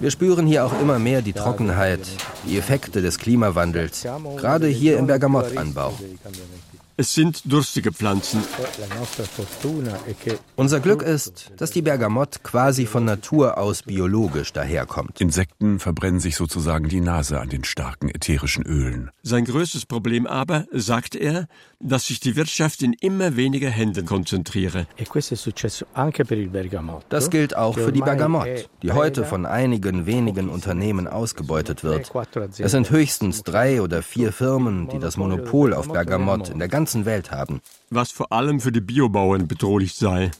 Wir 0.00 0.10
spüren 0.10 0.46
hier 0.46 0.64
auch 0.64 0.80
immer 0.80 0.98
mehr 0.98 1.20
die 1.20 1.34
Trockenheit, 1.34 2.00
die 2.46 2.56
Effekte 2.56 3.02
des 3.02 3.18
Klimawandels, 3.18 4.06
gerade 4.38 4.66
hier 4.66 4.96
im 4.96 5.06
Bergamottanbau. 5.06 5.92
Es 6.96 7.12
sind 7.12 7.42
durstige 7.44 7.90
Pflanzen. 7.92 8.40
Unser 10.54 10.78
Glück 10.78 11.02
ist, 11.02 11.50
dass 11.56 11.72
die 11.72 11.82
Bergamott 11.82 12.44
quasi 12.44 12.86
von 12.86 13.04
Natur 13.04 13.58
aus 13.58 13.82
biologisch 13.82 14.52
daherkommt. 14.52 15.20
Insekten 15.20 15.80
verbrennen 15.80 16.20
sich 16.20 16.36
sozusagen 16.36 16.88
die 16.88 17.00
Nase 17.00 17.40
an 17.40 17.48
den 17.48 17.64
starken 17.64 18.10
ätherischen 18.10 18.64
Ölen. 18.64 19.10
Sein 19.24 19.44
größtes 19.44 19.86
Problem 19.86 20.28
aber, 20.28 20.66
sagt 20.70 21.16
er, 21.16 21.48
dass 21.80 22.06
sich 22.06 22.20
die 22.20 22.36
Wirtschaft 22.36 22.80
in 22.82 22.92
immer 22.92 23.34
weniger 23.34 23.70
Händen 23.70 24.06
konzentriere. 24.06 24.86
Das 27.08 27.30
gilt 27.30 27.56
auch 27.56 27.74
für 27.74 27.92
die 27.92 28.00
Bergamott, 28.02 28.70
die 28.82 28.92
heute 28.92 29.24
von 29.24 29.46
einigen 29.46 30.06
wenigen 30.06 30.48
Unternehmen 30.48 31.08
ausgebeutet 31.08 31.82
wird. 31.82 32.12
Es 32.58 32.70
sind 32.70 32.90
höchstens 32.90 33.42
drei 33.42 33.82
oder 33.82 34.00
vier 34.00 34.32
Firmen, 34.32 34.88
die 34.88 35.00
das 35.00 35.16
Monopol 35.16 35.74
auf 35.74 35.88
Bergamott 35.88 36.50
in 36.50 36.60
der 36.60 36.68
ganzen 36.68 36.83
ganzen 36.84 37.06
Welt 37.06 37.30
haben. 37.30 37.62
Was 37.88 38.10
vor 38.10 38.30
allem 38.30 38.60
für 38.60 38.70
die 38.70 38.82
Biobauern 38.82 39.48
bedrohlich 39.48 39.94
sei. 39.94 40.30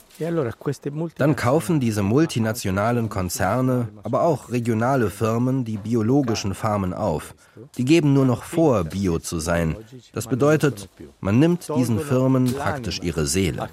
Dann 1.16 1.36
kaufen 1.36 1.80
diese 1.80 2.02
multinationalen 2.02 3.08
Konzerne, 3.08 3.88
aber 4.02 4.22
auch 4.22 4.50
regionale 4.50 5.08
Firmen 5.08 5.64
die 5.64 5.78
biologischen 5.78 6.54
Farmen 6.54 6.92
auf. 6.92 7.34
Die 7.78 7.86
geben 7.86 8.12
nur 8.12 8.26
noch 8.26 8.42
vor, 8.42 8.84
bio 8.84 9.18
zu 9.18 9.38
sein. 9.40 9.74
Das 10.12 10.26
bedeutet, 10.26 10.90
man 11.20 11.38
nimmt 11.38 11.66
diesen 11.74 11.98
Firmen 11.98 12.52
praktisch 12.52 13.00
ihre 13.02 13.26
Seele. 13.26 13.66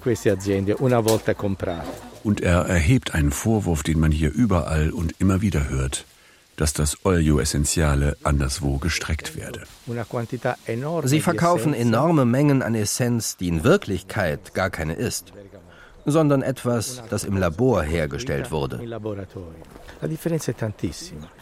Und 2.24 2.40
er 2.40 2.60
erhebt 2.66 3.14
einen 3.14 3.32
Vorwurf, 3.32 3.82
den 3.82 4.00
man 4.00 4.12
hier 4.12 4.32
überall 4.32 4.90
und 4.90 5.14
immer 5.18 5.42
wieder 5.42 5.68
hört 5.68 6.06
dass 6.56 6.72
das 6.72 7.04
Olio 7.04 7.38
Essentiale 7.38 8.16
anderswo 8.22 8.78
gestreckt 8.78 9.36
werde. 9.36 9.62
Sie 11.04 11.20
verkaufen 11.20 11.74
enorme 11.74 12.24
Mengen 12.24 12.62
an 12.62 12.74
Essenz, 12.74 13.36
die 13.36 13.48
in 13.48 13.64
Wirklichkeit 13.64 14.54
gar 14.54 14.70
keine 14.70 14.94
ist, 14.94 15.32
sondern 16.04 16.42
etwas, 16.42 17.02
das 17.08 17.24
im 17.24 17.36
Labor 17.36 17.82
hergestellt 17.82 18.50
wurde. 18.50 18.80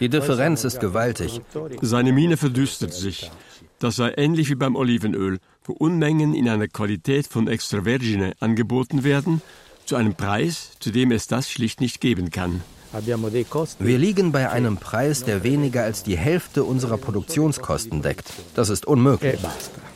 Die 0.00 0.08
Differenz 0.08 0.64
ist 0.64 0.80
gewaltig. 0.80 1.40
Seine 1.80 2.12
Miene 2.12 2.36
verdüstert 2.36 2.92
sich. 2.92 3.30
Das 3.78 3.96
sei 3.96 4.12
ähnlich 4.16 4.50
wie 4.50 4.56
beim 4.56 4.76
Olivenöl, 4.76 5.38
wo 5.64 5.72
Unmengen 5.72 6.34
in 6.34 6.48
einer 6.48 6.68
Qualität 6.68 7.26
von 7.26 7.48
Extra 7.48 7.82
Vergine 7.82 8.34
angeboten 8.38 9.04
werden, 9.04 9.40
zu 9.86 9.96
einem 9.96 10.14
Preis, 10.14 10.72
zu 10.80 10.90
dem 10.90 11.10
es 11.10 11.26
das 11.26 11.50
schlicht 11.50 11.80
nicht 11.80 12.00
geben 12.00 12.30
kann. 12.30 12.62
Wir 12.92 13.98
liegen 13.98 14.32
bei 14.32 14.50
einem 14.50 14.76
Preis, 14.76 15.24
der 15.24 15.42
weniger 15.44 15.84
als 15.84 16.02
die 16.02 16.16
Hälfte 16.16 16.64
unserer 16.64 16.96
Produktionskosten 16.96 18.02
deckt. 18.02 18.32
Das 18.54 18.68
ist 18.68 18.86
unmöglich. 18.86 19.38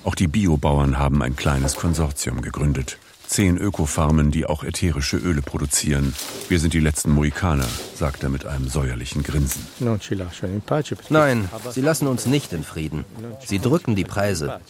Auch 0.05 0.15
die 0.15 0.29
Biobauern 0.29 0.99
haben 0.99 1.23
ein 1.23 1.35
kleines 1.35 1.77
Konsortium 1.77 2.41
gegründet. 2.43 2.99
Zehn 3.27 3.57
Ökofarmen, 3.57 4.31
die 4.31 4.47
auch 4.47 4.63
ätherische 4.63 5.17
Öle 5.17 5.41
produzieren. 5.43 6.15
Wir 6.49 6.61
sind 6.61 6.75
die 6.75 6.81
letzten 6.81 7.11
Mohikaner, 7.11 7.67
sagt 7.95 8.23
er 8.23 8.29
mit 8.29 8.45
einem 8.45 8.69
säuerlichen 8.69 9.23
Grinsen. 9.23 9.67
Nein, 11.09 11.49
sie 11.71 11.81
lassen 11.81 12.07
uns 12.07 12.27
nicht 12.27 12.53
in 12.53 12.63
Frieden. 12.63 13.05
Sie 13.45 13.59
drücken 13.59 13.97
die 13.97 14.05
Preise. 14.05 14.61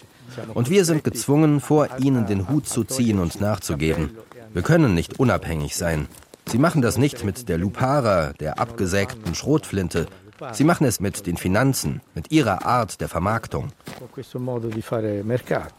Und 0.55 0.71
wir 0.71 0.85
sind 0.85 1.05
gezwungen, 1.05 1.61
vor 1.61 1.89
ihnen 1.99 2.27
den 2.27 2.49
Hut 2.49 2.69
zu 2.69 2.85
ziehen 2.85 3.19
und 3.19 3.41
nachzugeben. 3.41 4.17
Wir 4.53 4.63
können 4.63 4.95
nicht 4.95 5.19
unabhängig 5.19 5.77
sein. 5.77 6.07
Sie 6.47 6.59
machen 6.59 6.83
das 6.83 6.99
nicht 6.99 7.25
mit 7.25 7.49
der 7.49 7.59
Lupara, 7.59 8.33
der 8.35 8.59
abgesägten 8.59 9.35
Schrotflinte. 9.35 10.07
Sie 10.53 10.65
machen 10.65 10.85
es 10.85 11.01
mit 11.01 11.27
den 11.27 11.37
Finanzen, 11.37 12.01
mit 12.15 12.33
ihrer 12.33 12.67
Art 12.67 13.01
der 13.01 13.09
Vermarktung. 13.09 13.69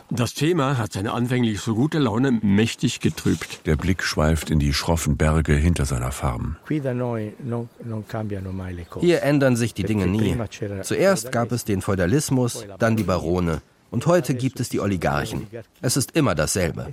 Das 0.10 0.34
Thema 0.34 0.78
hat 0.78 0.94
seine 0.94 1.12
anfänglich 1.12 1.60
so 1.60 1.76
gute 1.76 2.00
Laune 2.00 2.32
mächtig 2.32 3.00
getrübt. 3.02 3.66
Der 3.66 3.76
Blick 3.76 4.02
schweift 4.02 4.50
in 4.50 4.60
die 4.60 4.74
schroffen 4.74 5.18
Berge 5.18 5.54
hinter 5.54 5.86
seiner 5.86 6.12
Farm. 6.12 6.56
Hier 9.02 9.24
ändern 9.24 9.56
sich 9.56 9.74
die 9.74 9.84
Dinge 9.84 10.08
nie. 10.08 10.38
Zuerst 10.84 11.32
gab 11.32 11.52
es 11.52 11.66
den 11.66 11.82
Feudalismus, 11.82 12.66
dann 12.80 12.96
die 12.96 13.04
Barone. 13.04 13.62
Und 13.92 14.08
heute 14.08 14.36
gibt 14.36 14.60
es 14.60 14.70
die 14.70 14.80
Oligarchen. 14.80 15.48
Es 15.82 15.96
ist 15.96 16.16
immer 16.16 16.34
dasselbe. 16.34 16.88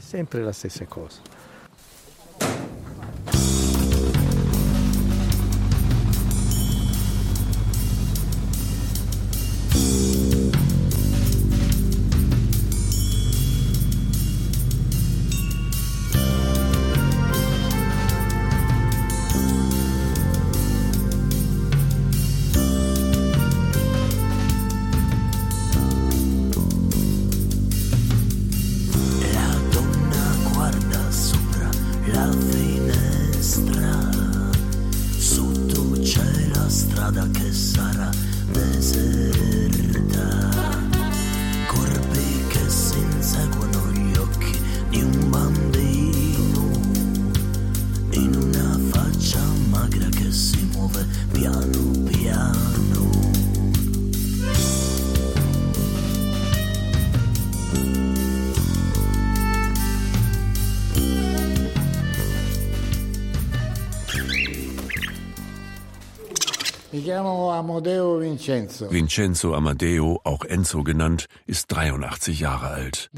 Vincenzo. 68.43 68.91
Vincenzo 68.91 69.55
Amadeo, 69.55 70.21
auch 70.25 70.45
Enzo 70.45 70.83
genannt, 70.83 71.27
ist 71.47 71.67
83 71.69 72.41
Jahre 72.41 72.69
alt. 72.69 73.11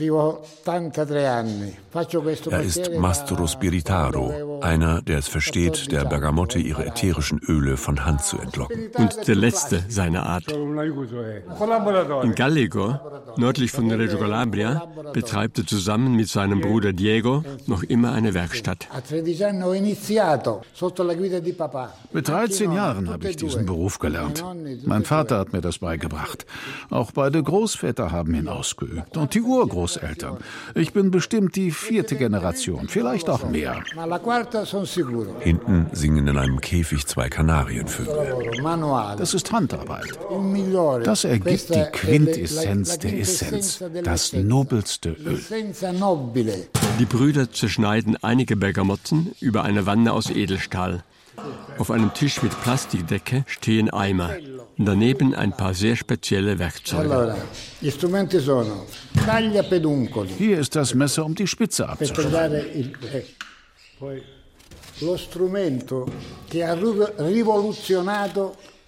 Er 2.50 2.62
ist 2.62 2.90
Mastro 2.98 3.46
Spiritaro, 3.46 4.60
einer, 4.60 5.00
der 5.02 5.18
es 5.18 5.28
versteht, 5.28 5.92
der 5.92 6.04
Bergamotte 6.04 6.58
ihre 6.58 6.84
ätherischen 6.84 7.40
Öle 7.46 7.76
von 7.76 8.04
Hand 8.04 8.22
zu 8.24 8.38
entlocken. 8.38 8.90
Und 8.96 9.26
der 9.26 9.36
letzte 9.36 9.84
seiner 9.88 10.26
Art. 10.26 10.50
In 10.52 12.34
Gallego, 12.34 12.98
nördlich 13.36 13.70
von 13.70 13.90
Reggio 13.90 14.18
Calabria, 14.18 14.88
betreibt 15.12 15.58
er 15.58 15.66
zusammen 15.66 16.16
mit 16.16 16.28
seinem 16.28 16.60
Bruder 16.60 16.92
Diego 16.92 17.44
noch 17.66 17.82
immer 17.82 18.12
eine 18.12 18.34
Werkstatt. 18.34 18.88
Mit 22.12 22.28
13 22.28 22.72
Jahren 22.72 23.08
habe 23.08 23.28
ich 23.28 23.36
diesen 23.36 23.66
Beruf 23.66 23.94
Beruf 23.94 23.98
gelernt. 23.98 24.44
Mein 24.86 25.04
Vater 25.04 25.13
hat 25.14 25.52
mir 25.52 25.60
das 25.60 25.78
beigebracht. 25.78 26.46
Auch 26.90 27.12
beide 27.12 27.42
Großväter 27.42 28.12
haben 28.12 28.34
ihn 28.34 28.48
ausgeübt. 28.48 29.16
Und 29.16 29.34
die 29.34 29.40
Urgroßeltern. 29.40 30.38
Ich 30.74 30.92
bin 30.92 31.10
bestimmt 31.10 31.56
die 31.56 31.70
vierte 31.70 32.16
Generation, 32.16 32.88
vielleicht 32.88 33.28
auch 33.30 33.48
mehr. 33.48 33.82
Hinten 35.40 35.86
singen 35.92 36.28
in 36.28 36.38
einem 36.38 36.60
Käfig 36.60 37.06
zwei 37.06 37.28
Kanarienvögel. 37.28 38.52
Das 39.18 39.34
ist 39.34 39.52
Handarbeit. 39.52 40.18
Das 41.04 41.24
ergibt 41.24 41.74
die 41.74 41.84
Quintessenz 41.92 42.98
der 42.98 43.18
Essenz, 43.18 43.84
das 44.02 44.32
nobelste 44.32 45.10
Öl. 45.10 45.40
Die 46.98 47.06
Brüder 47.06 47.50
zerschneiden 47.50 48.16
einige 48.22 48.56
Bergamotten 48.56 49.32
über 49.40 49.64
eine 49.64 49.86
Wanne 49.86 50.12
aus 50.12 50.30
Edelstahl. 50.30 51.02
Auf 51.78 51.90
einem 51.90 52.12
Tisch 52.14 52.42
mit 52.42 52.52
Plastikdecke 52.62 53.44
stehen 53.46 53.90
Eimer. 53.90 54.30
Daneben 54.76 55.34
ein 55.34 55.56
paar 55.56 55.74
sehr 55.74 55.96
spezielle 55.96 56.58
Werkzeuge. 56.58 57.36
Hier 60.38 60.58
ist 60.58 60.76
das 60.76 60.94
Messer, 60.94 61.24
um 61.24 61.34
die 61.34 61.46
Spitze 61.46 61.88
abzuschneiden. 61.88 62.94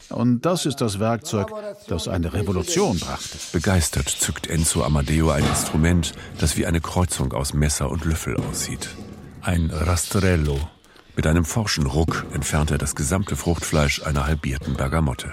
Und 0.09 0.46
das 0.46 0.66
ist 0.66 0.80
das 0.80 1.00
Werkzeug, 1.00 1.48
das 1.88 2.06
eine 2.06 2.32
Revolution 2.32 2.98
brachte. 2.98 3.38
Begeistert 3.52 4.09
zückt 4.09 4.46
Enzo 4.48 4.85
Amadeo 4.85 5.30
ein 5.30 5.44
Instrument, 5.44 6.12
das 6.38 6.56
wie 6.56 6.66
eine 6.66 6.80
Kreuzung 6.80 7.32
aus 7.32 7.54
Messer 7.54 7.90
und 7.90 8.04
Löffel 8.04 8.37
aussieht. 8.37 8.88
Ein 9.42 9.70
Rastrello. 9.70 10.59
Mit 11.16 11.26
einem 11.26 11.46
forschen 11.46 11.87
Ruck 11.87 12.26
entfernt 12.35 12.70
er 12.70 12.79
das 12.79 12.94
gesamte 12.94 13.37
Fruchtfleisch 13.37 14.02
einer 14.02 14.26
halbierten 14.26 14.74
Bergamotte. 14.74 15.33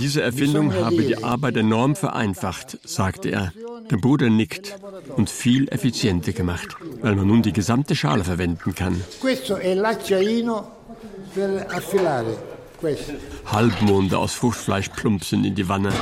Diese 0.00 0.22
Erfindung 0.22 0.74
habe 0.74 1.02
die 1.02 1.22
Arbeit 1.22 1.56
enorm 1.58 1.94
vereinfacht, 1.94 2.78
sagte 2.84 3.28
er. 3.28 3.52
Der 3.90 3.98
Bruder 3.98 4.30
nickt 4.30 4.76
und 5.14 5.28
viel 5.28 5.68
effizienter 5.68 6.32
gemacht, 6.32 6.74
weil 7.02 7.14
man 7.14 7.26
nun 7.26 7.42
die 7.42 7.52
gesamte 7.52 7.94
Schale 7.94 8.24
verwenden 8.24 8.74
kann. 8.74 9.00
Halbmonde 13.46 14.18
aus 14.18 14.34
Fruchtfleisch 14.34 14.88
plumpsen 14.88 15.44
in 15.44 15.54
die 15.54 15.68
Wanne. 15.68 15.92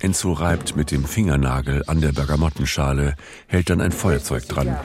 Enzo 0.00 0.32
reibt 0.32 0.76
mit 0.76 0.90
dem 0.90 1.04
Fingernagel 1.04 1.84
an 1.86 2.00
der 2.00 2.12
Bergamottenschale, 2.12 3.14
hält 3.46 3.70
dann 3.70 3.80
ein 3.80 3.92
Feuerzeug 3.92 4.46
dran. 4.48 4.78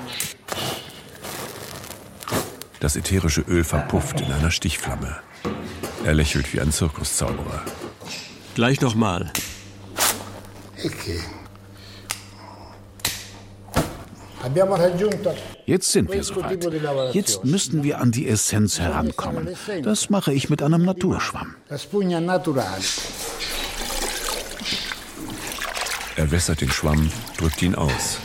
Das 2.80 2.96
ätherische 2.96 3.42
Öl 3.42 3.64
verpufft 3.64 4.22
in 4.22 4.32
einer 4.32 4.52
Stichflamme. 4.52 5.18
Er 6.04 6.14
lächelt 6.14 6.54
wie 6.54 6.62
ein 6.62 6.72
Zirkuszauberer. 6.72 7.62
Gleich 8.56 8.82
nochmal. 8.82 9.32
Jetzt 15.66 15.92
sind 15.92 16.12
wir 16.12 16.24
soweit. 16.24 17.14
Jetzt 17.14 17.46
müssten 17.46 17.84
wir 17.84 18.02
an 18.02 18.12
die 18.12 18.28
Essenz 18.28 18.80
herankommen. 18.80 19.50
Das 19.84 20.10
mache 20.10 20.34
ich 20.34 20.50
mit 20.50 20.64
einem 20.64 20.84
Naturschwamm. 20.84 21.56
Er 26.16 26.21
wässert 26.32 26.62
den 26.62 26.72
Schwamm, 26.72 27.12
drückt 27.38 27.62
ihn 27.62 27.76
aus. 27.76 28.20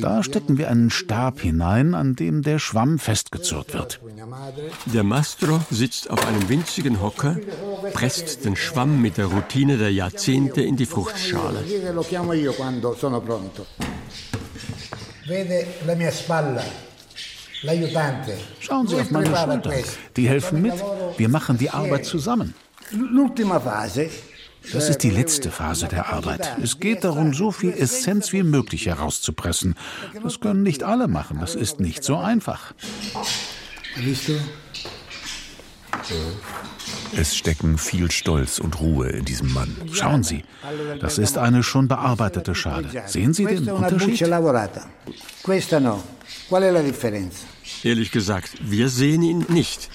Da 0.00 0.22
stecken 0.22 0.58
wir 0.58 0.70
einen 0.70 0.90
Stab 0.90 1.40
hinein, 1.40 1.94
an 1.94 2.14
dem 2.14 2.42
der 2.42 2.58
Schwamm 2.60 2.98
festgezurrt 2.98 3.74
wird. 3.74 4.00
Der 4.86 5.02
Mastro 5.02 5.60
sitzt 5.70 6.08
auf 6.08 6.24
einem 6.26 6.48
winzigen 6.48 7.02
Hocker, 7.02 7.36
presst 7.92 8.44
den 8.44 8.54
Schwamm 8.54 9.02
mit 9.02 9.16
der 9.16 9.26
Routine 9.26 9.78
der 9.78 9.92
Jahrzehnte 9.92 10.62
in 10.62 10.76
die 10.76 10.86
Fruchtschale. 10.86 11.64
Schauen 18.60 18.86
Sie 18.88 18.96
auf 18.96 19.10
meine 19.10 19.36
Schulter. 19.36 19.72
Die 20.16 20.28
helfen 20.28 20.62
mit. 20.62 20.74
Wir 21.16 21.28
machen 21.28 21.58
die 21.58 21.70
Arbeit 21.70 22.04
zusammen. 22.04 22.54
Das 24.72 24.88
ist 24.88 24.98
die 24.98 25.10
letzte 25.10 25.50
Phase 25.50 25.88
der 25.88 26.12
Arbeit. 26.12 26.56
Es 26.62 26.78
geht 26.78 27.04
darum, 27.04 27.34
so 27.34 27.50
viel 27.50 27.72
Essenz 27.72 28.32
wie 28.32 28.42
möglich 28.42 28.86
herauszupressen. 28.86 29.74
Das 30.22 30.40
können 30.40 30.62
nicht 30.62 30.82
alle 30.84 31.08
machen. 31.08 31.38
Das 31.40 31.54
ist 31.54 31.80
nicht 31.80 32.04
so 32.04 32.16
einfach. 32.16 32.72
Es 37.14 37.36
stecken 37.36 37.76
viel 37.76 38.10
Stolz 38.10 38.58
und 38.58 38.80
Ruhe 38.80 39.08
in 39.08 39.24
diesem 39.24 39.52
Mann. 39.52 39.76
Schauen 39.92 40.22
Sie, 40.22 40.44
das 41.00 41.18
ist 41.18 41.38
eine 41.38 41.62
schon 41.62 41.88
bearbeitete 41.88 42.54
Schale. 42.54 42.88
Sehen 43.06 43.34
Sie 43.34 43.44
den 43.44 43.68
Unterschied? 43.70 44.18
Ehrlich 47.84 48.10
gesagt, 48.10 48.50
wir 48.60 48.88
sehen 48.88 49.22
ihn 49.22 49.46
nicht. 49.48 49.88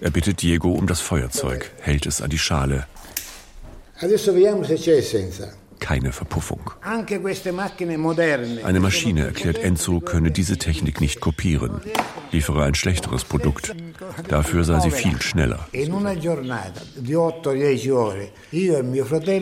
Er 0.00 0.10
bittet 0.10 0.42
Diego 0.42 0.72
um 0.72 0.86
das 0.86 1.00
Feuerzeug, 1.00 1.70
hält 1.80 2.06
es 2.06 2.20
an 2.20 2.30
die 2.30 2.38
Schale. 2.38 2.86
Keine 5.78 6.12
Verpuffung. 6.12 6.70
Eine 8.64 8.80
Maschine, 8.80 9.26
erklärt 9.26 9.58
Enzo, 9.58 10.00
könne 10.00 10.30
diese 10.30 10.56
Technik 10.56 11.00
nicht 11.00 11.20
kopieren, 11.20 11.80
liefere 12.32 12.64
ein 12.64 12.74
schlechteres 12.74 13.24
Produkt. 13.24 13.74
Dafür 14.28 14.64
sei 14.64 14.80
sie 14.80 14.90
viel 14.90 15.20
schneller. 15.22 15.68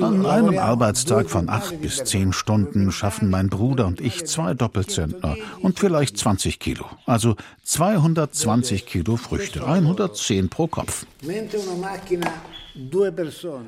An 0.03 0.27
einem 0.27 0.59
Arbeitstag 0.59 1.31
von 1.31 1.49
acht 1.49 1.81
bis 1.81 2.05
zehn 2.05 2.33
Stunden 2.33 2.93
schaffen 2.93 3.31
mein 3.31 3.49
Bruder 3.49 3.87
und 3.87 4.01
ich 4.01 4.27
zwei 4.27 4.55
Doppelzentner 4.55 5.37
und 5.61 5.79
vielleicht 5.79 6.19
20 6.19 6.59
Kilo. 6.59 6.87
Also 7.07 7.37
220 7.65 8.87
Kilo 8.87 9.17
Früchte, 9.17 9.67
110 9.67 10.49
pro 10.49 10.67
Kopf. 10.67 11.07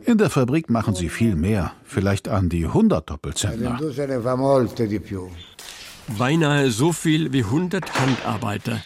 In 0.04 0.18
der 0.18 0.30
Fabrik 0.30 0.68
machen 0.68 0.94
sie 0.96 1.08
viel 1.08 1.36
mehr, 1.36 1.72
vielleicht 1.84 2.28
an 2.28 2.48
die 2.48 2.55
100 2.64 3.10
Doppelzentner. 3.10 3.78
Beinahe 6.18 6.70
so 6.70 6.92
viel 6.92 7.32
wie 7.32 7.42
100 7.42 8.00
Handarbeiter. 8.00 8.82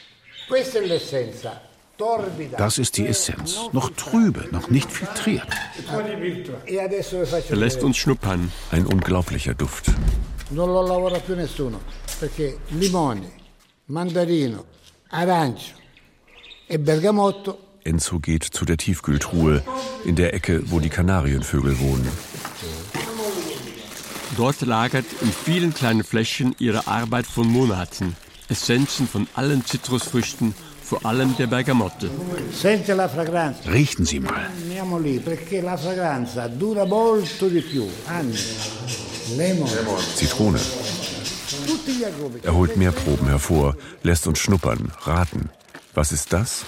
Das 2.56 2.78
ist 2.78 2.96
die 2.96 3.06
Essenz. 3.06 3.58
Noch 3.72 3.90
trübe, 3.90 4.48
noch 4.50 4.70
nicht 4.70 4.90
filtriert. 4.90 5.48
Er 6.66 7.56
lässt 7.56 7.82
uns 7.82 7.96
schnuppern. 7.96 8.50
Ein 8.70 8.86
unglaublicher 8.86 9.54
Duft. 9.54 9.92
Non 10.52 10.68
lo 10.72 10.82
lavora 10.82 11.20
più 11.20 11.36
nessuno, 11.36 11.80
perché 12.18 12.58
limone, 12.70 13.30
mandarino, 13.86 14.64
arancio 15.10 15.76
e 16.66 16.76
bergamotto 16.76 17.70
Enzo 17.84 18.18
geht 18.18 18.44
zu 18.44 18.64
der 18.64 18.76
Tiefkühltruhe 18.76 19.62
in 20.04 20.16
der 20.16 20.34
Ecke, 20.34 20.62
wo 20.70 20.80
die 20.80 20.90
Kanarienvögel 20.90 21.78
wohnen. 21.78 22.08
Dort 24.36 24.60
lagert 24.60 25.06
in 25.20 25.32
vielen 25.32 25.74
kleinen 25.74 26.04
Fläschchen 26.04 26.54
ihre 26.58 26.86
Arbeit 26.86 27.26
von 27.26 27.48
Monaten. 27.48 28.16
Essenzen 28.48 29.06
von 29.08 29.26
allen 29.34 29.64
Zitrusfrüchten, 29.64 30.54
vor 30.82 31.04
allem 31.04 31.36
der 31.36 31.46
Bergamotte. 31.46 32.10
Riechen 33.70 34.04
Sie 34.04 34.20
mal. 34.20 34.50
Zitrone. 40.16 40.60
Er 42.42 42.54
holt 42.54 42.76
mehr 42.76 42.92
Proben 42.92 43.26
hervor, 43.28 43.76
lässt 44.02 44.26
uns 44.26 44.38
schnuppern, 44.38 44.92
raten. 45.02 45.50
Was 45.94 46.12
ist 46.12 46.32
das? 46.32 46.64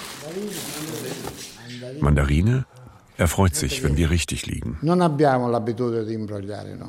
Mandarine? 2.00 2.64
Er 3.18 3.28
freut 3.28 3.54
sich, 3.54 3.82
wenn 3.82 3.96
wir 3.96 4.10
richtig 4.10 4.46
liegen. 4.46 4.78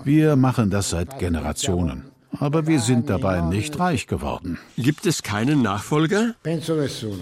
Wir 0.03 0.36
machen 0.36 0.69
das 0.69 0.89
seit 0.89 1.19
Generationen. 1.19 2.05
Aber 2.39 2.65
wir 2.65 2.79
sind 2.79 3.09
dabei 3.09 3.41
nicht 3.41 3.79
reich 3.79 4.07
geworden. 4.07 4.57
Gibt 4.75 5.05
es 5.05 5.21
keinen 5.21 5.62
Nachfolger? 5.62 6.33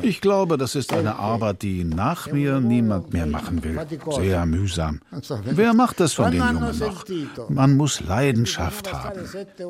Ich 0.02 0.22
glaube, 0.22 0.58
das 0.58 0.76
ist 0.76 0.94
eine 0.94 1.18
Arbeit, 1.18 1.64
die 1.64 1.84
nach 1.84 2.32
mir 2.32 2.62
niemand 2.62 3.12
mehr 3.12 3.26
machen 3.26 3.64
will. 3.64 3.78
Sehr 4.12 4.46
mühsam. 4.46 5.02
Wer 5.44 5.74
macht 5.74 6.00
das 6.00 6.14
von 6.14 6.32
den 6.32 6.40
Jungen 6.42 6.80
noch? 6.80 7.06
Man 7.50 7.76
muss 7.76 8.00
Leidenschaft 8.02 8.94
haben. 8.94 9.20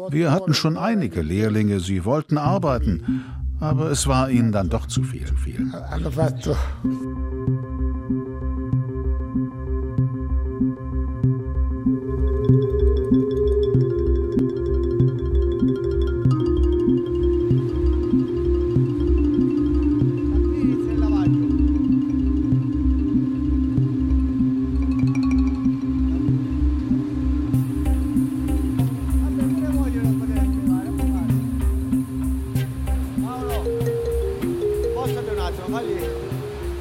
Wir 0.09 0.31
hatten 0.31 0.53
schon 0.53 0.77
einige 0.77 1.21
Lehrlinge, 1.21 1.79
sie 1.79 2.05
wollten 2.05 2.37
arbeiten, 2.37 3.25
aber 3.59 3.89
es 3.89 4.05
war 4.07 4.29
ihnen 4.29 4.51
dann 4.51 4.69
doch 4.69 4.85
zu 4.85 5.03
viel. 5.03 5.25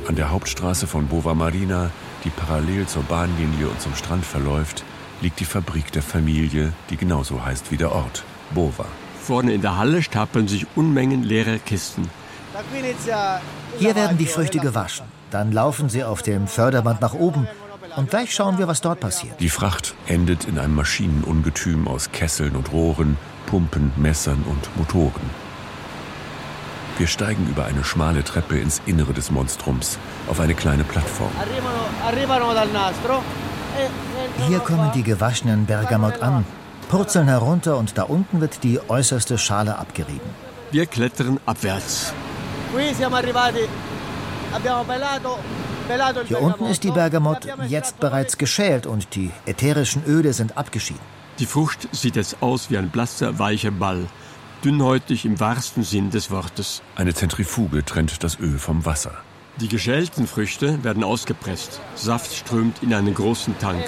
An 0.08 0.16
der 0.16 0.30
Hauptstraße 0.30 0.88
von 0.88 1.06
Bova 1.06 1.34
Marina, 1.34 1.90
die 2.24 2.30
parallel 2.30 2.86
zur 2.86 3.04
Bahnlinie 3.04 3.68
und 3.68 3.80
zum 3.80 3.94
Strand 3.94 4.24
verläuft, 4.24 4.84
liegt 5.20 5.40
die 5.40 5.44
Fabrik 5.44 5.92
der 5.92 6.02
Familie, 6.02 6.72
die 6.88 6.96
genauso 6.96 7.44
heißt 7.44 7.70
wie 7.70 7.76
der 7.76 7.92
Ort, 7.92 8.24
Bova. 8.52 8.86
Vorne 9.22 9.52
in 9.52 9.62
der 9.62 9.76
Halle 9.76 10.02
stapeln 10.02 10.48
sich 10.48 10.66
Unmengen 10.74 11.22
leerer 11.22 11.58
Kisten. 11.58 12.08
Hier 13.78 13.94
werden 13.94 14.18
die 14.18 14.26
Früchte 14.26 14.58
gewaschen. 14.58 15.06
Dann 15.30 15.52
laufen 15.52 15.88
sie 15.88 16.02
auf 16.02 16.22
dem 16.22 16.48
Förderband 16.48 17.00
nach 17.00 17.14
oben 17.14 17.46
und 17.96 18.10
gleich 18.10 18.34
schauen 18.34 18.58
wir, 18.58 18.66
was 18.66 18.80
dort 18.80 19.00
passiert. 19.00 19.40
Die 19.40 19.48
Fracht 19.48 19.94
endet 20.06 20.44
in 20.44 20.58
einem 20.58 20.74
Maschinenungetüm 20.74 21.86
aus 21.86 22.10
Kesseln 22.12 22.56
und 22.56 22.72
Rohren, 22.72 23.16
Pumpen, 23.46 23.92
Messern 23.96 24.44
und 24.48 24.76
Motoren. 24.76 25.30
Wir 26.98 27.06
steigen 27.06 27.48
über 27.48 27.64
eine 27.64 27.82
schmale 27.82 28.22
Treppe 28.24 28.58
ins 28.58 28.82
Innere 28.84 29.14
des 29.14 29.30
Monstrums, 29.30 29.98
auf 30.28 30.38
eine 30.40 30.54
kleine 30.54 30.84
Plattform. 30.84 31.30
Hier 34.46 34.60
kommen 34.60 34.90
die 34.92 35.02
gewaschenen 35.02 35.66
Bergamot 35.66 36.22
an, 36.22 36.44
purzeln 36.88 37.28
herunter 37.28 37.76
und 37.76 37.96
da 37.98 38.04
unten 38.04 38.40
wird 38.40 38.62
die 38.62 38.80
äußerste 38.88 39.38
Schale 39.38 39.78
abgerieben. 39.78 40.28
Wir 40.70 40.86
klettern 40.86 41.38
abwärts. 41.46 42.12
Hier 46.26 46.42
unten 46.42 46.66
ist 46.66 46.84
die 46.84 46.90
Bergamot 46.90 47.46
jetzt 47.68 48.00
bereits 48.00 48.38
geschält 48.38 48.86
und 48.86 49.14
die 49.14 49.30
ätherischen 49.46 50.04
Öle 50.06 50.32
sind 50.32 50.56
abgeschieden. 50.56 51.02
Die 51.38 51.46
Frucht 51.46 51.88
sieht 51.92 52.16
jetzt 52.16 52.42
aus 52.42 52.70
wie 52.70 52.78
ein 52.78 52.90
blasser, 52.90 53.38
weicher 53.38 53.70
Ball. 53.70 54.06
Dünnhäutig 54.64 55.24
im 55.24 55.40
wahrsten 55.40 55.82
Sinn 55.84 56.10
des 56.10 56.30
Wortes. 56.30 56.82
Eine 56.94 57.14
Zentrifuge 57.14 57.84
trennt 57.84 58.22
das 58.22 58.38
Öl 58.38 58.58
vom 58.58 58.84
Wasser. 58.84 59.12
Die 59.58 59.68
geschälten 59.68 60.26
Früchte 60.26 60.82
werden 60.84 61.04
ausgepresst. 61.04 61.80
Saft 61.94 62.34
strömt 62.34 62.82
in 62.82 62.94
einen 62.94 63.14
großen 63.14 63.58
Tank. 63.58 63.84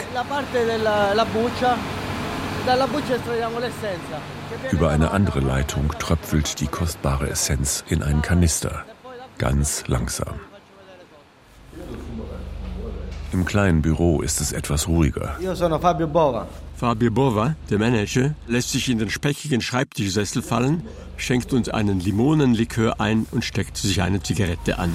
Über 4.70 4.90
eine 4.90 5.10
andere 5.10 5.40
Leitung 5.40 5.88
tröpfelt 5.98 6.60
die 6.60 6.66
kostbare 6.66 7.30
Essenz 7.30 7.84
in 7.88 8.02
einen 8.02 8.22
Kanister. 8.22 8.84
Ganz 9.38 9.84
langsam. 9.86 10.40
Im 13.32 13.46
kleinen 13.46 13.80
Büro 13.80 14.20
ist 14.20 14.42
es 14.42 14.52
etwas 14.52 14.86
ruhiger. 14.88 15.36
Io 15.40 15.54
sono 15.54 15.78
Fabio 15.78 16.06
Bova. 16.06 16.46
Fabio 16.76 17.10
Bova, 17.10 17.54
der 17.70 17.78
Manager, 17.78 18.34
lässt 18.46 18.72
sich 18.72 18.90
in 18.90 18.98
den 18.98 19.08
speckigen 19.08 19.62
Schreibtischsessel 19.62 20.42
fallen, 20.42 20.82
schenkt 21.16 21.52
uns 21.52 21.70
einen 21.70 22.00
Limonenlikör 22.00 23.00
ein 23.00 23.26
und 23.30 23.42
steckt 23.44 23.76
sich 23.78 24.02
eine 24.02 24.22
Zigarette 24.22 24.78
an. 24.78 24.94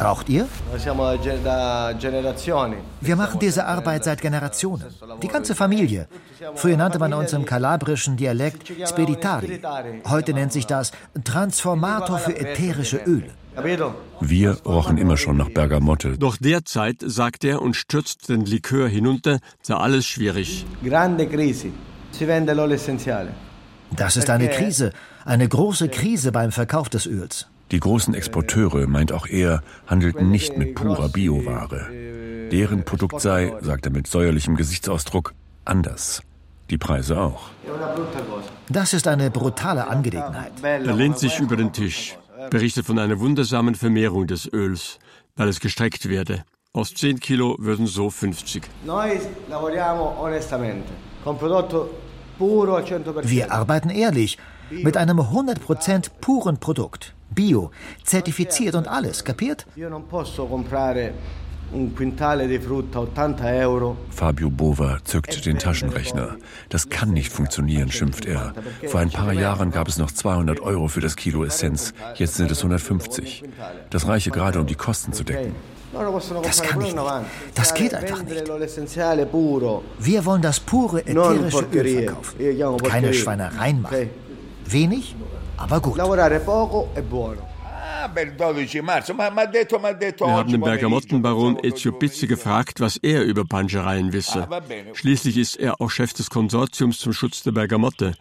Raucht 0.00 0.28
ihr? 0.30 0.48
Wir 3.00 3.16
machen 3.16 3.40
diese 3.40 3.66
Arbeit 3.66 4.04
seit 4.04 4.22
Generationen. 4.22 4.86
Die 5.20 5.28
ganze 5.28 5.54
Familie. 5.54 6.08
Früher 6.54 6.76
nannte 6.76 6.98
man 6.98 7.12
uns 7.12 7.32
im 7.34 7.44
kalabrischen 7.44 8.16
Dialekt 8.16 8.72
Speditari. 8.86 9.60
Heute 10.08 10.32
nennt 10.32 10.52
sich 10.52 10.66
das 10.66 10.92
Transformator 11.24 12.18
für 12.18 12.34
ätherische 12.34 12.98
Öle. 12.98 13.30
Wir 14.20 14.56
rochen 14.64 14.98
immer 14.98 15.16
schon 15.16 15.36
nach 15.36 15.50
Bergamotte. 15.50 16.16
Doch 16.18 16.36
derzeit, 16.36 16.96
sagt 17.00 17.44
er 17.44 17.60
und 17.60 17.76
stürzt 17.76 18.28
den 18.28 18.46
Likör 18.46 18.88
hinunter, 18.88 19.40
sei 19.60 19.74
alles 19.74 20.06
schwierig. 20.06 20.64
Das 23.96 24.16
ist 24.16 24.30
eine 24.30 24.48
Krise, 24.48 24.92
eine 25.24 25.48
große 25.48 25.88
Krise 25.88 26.32
beim 26.32 26.50
Verkauf 26.52 26.88
des 26.88 27.06
Öls. 27.06 27.48
Die 27.72 27.80
großen 27.80 28.14
Exporteure, 28.14 28.86
meint 28.86 29.12
auch 29.12 29.26
er, 29.26 29.62
handelten 29.86 30.30
nicht 30.30 30.56
mit 30.56 30.74
purer 30.74 31.08
Bioware. 31.08 31.88
Deren 32.50 32.84
Produkt 32.84 33.20
sei, 33.20 33.52
sagt 33.60 33.86
er 33.86 33.92
mit 33.92 34.06
säuerlichem 34.06 34.56
Gesichtsausdruck, 34.56 35.34
anders. 35.64 36.22
Die 36.70 36.78
Preise 36.78 37.20
auch. 37.20 37.50
Das 38.68 38.92
ist 38.94 39.06
eine 39.08 39.30
brutale 39.30 39.88
Angelegenheit. 39.88 40.52
Er 40.62 40.80
lehnt 40.80 41.18
sich 41.18 41.38
über 41.38 41.56
den 41.56 41.72
Tisch, 41.72 42.16
berichtet 42.50 42.86
von 42.86 42.98
einer 42.98 43.18
wundersamen 43.18 43.74
Vermehrung 43.74 44.26
des 44.26 44.52
Öls, 44.52 44.98
weil 45.36 45.48
es 45.48 45.60
gestreckt 45.60 46.08
werde. 46.08 46.44
Aus 46.72 46.94
10 46.94 47.20
Kilo 47.20 47.56
würden 47.58 47.86
so 47.86 48.08
50. 48.08 48.62
Noi 48.84 49.20
lavoriamo 49.48 50.16
onestamente, 50.18 50.90
con 51.22 51.36
prodotto 51.36 51.90
puro 52.38 52.76
al 52.76 52.84
100%. 52.84 53.28
Wir 53.28 53.52
arbeiten 53.52 53.90
ehrlich, 53.90 54.38
mit 54.70 54.96
einem 54.96 55.20
100% 55.20 56.10
puren 56.20 56.58
Produkt. 56.58 57.14
Bio, 57.28 57.70
zertifiziert 58.04 58.74
und 58.74 58.88
alles, 58.88 59.24
kapiert? 59.24 59.66
Io 61.72 61.78
non 61.78 61.80
posso 61.80 61.80
comprare 61.80 61.80
un 61.80 61.92
quintale 61.94 62.46
di 62.46 62.58
frutta 62.58 63.00
80 63.00 63.46
euro. 63.62 63.96
Fabio 64.08 64.50
Bova 64.50 64.98
zückt 65.04 65.44
den 65.44 65.58
Taschenrechner. 65.58 66.36
Das 66.68 66.88
kann 66.88 67.12
nicht 67.12 67.32
funktionieren, 67.32 67.90
schimpft 67.90 68.26
er. 68.26 68.52
Vor 68.86 69.00
ein 69.00 69.10
paar 69.10 69.32
Jahren 69.32 69.70
gab 69.70 69.88
es 69.88 69.98
noch 69.98 70.10
200 70.10 70.60
Euro 70.60 70.88
für 70.88 71.00
das 71.00 71.16
Kilo 71.16 71.44
Essenz. 71.44 71.92
Jetzt 72.16 72.34
sind 72.36 72.50
es 72.50 72.58
150. 72.58 73.44
Das 73.90 74.06
reiche 74.06 74.30
gerade, 74.30 74.60
um 74.60 74.66
die 74.66 74.74
Kosten 74.74 75.12
zu 75.12 75.24
decken. 75.24 75.54
Das 76.42 76.62
kann 76.62 76.80
ich 76.80 76.94
nicht. 76.94 77.06
Das 77.54 77.74
geht 77.74 77.94
einfach 77.94 78.22
nicht. 78.22 78.48
Wir 79.98 80.24
wollen 80.24 80.42
das 80.42 80.60
pure 80.60 81.00
ätherische 81.06 81.66
Öl 81.72 82.06
verkaufen. 82.06 82.78
Keine. 82.84 83.12
Schweinereien 83.14 83.82
machen. 83.82 84.10
Wenig, 84.64 85.14
aber 85.56 85.80
gut. 85.80 85.98
Ah, 88.04 88.08
per 88.08 88.36
12 88.36 88.82
marzo, 88.82 89.14
ma 89.14 89.30
mi 89.30 89.40
ha 89.42 89.46
detto, 89.46 89.78
m'ha 89.78 89.92
detto 89.92 90.26
Wir 90.26 90.34
haben 90.34 90.50
den. 90.50 90.60
Bergamottenbaron 90.60 91.58
Ezio 91.62 91.92
Pizzi 91.92 92.26
gefragt, 92.26 92.80
was 92.80 92.96
er 92.96 93.22
über 93.22 93.44
Panschereien 93.44 94.12
wisse. 94.12 94.48
Schließlich 94.94 95.36
ist 95.36 95.54
er 95.56 95.80
auch 95.80 95.88
Chef 95.88 96.12
des 96.12 96.28
Konsortiums 96.28 96.98
zum 96.98 97.12
Schutz 97.12 97.44
der 97.44 97.52
Bergamotte. 97.52 98.14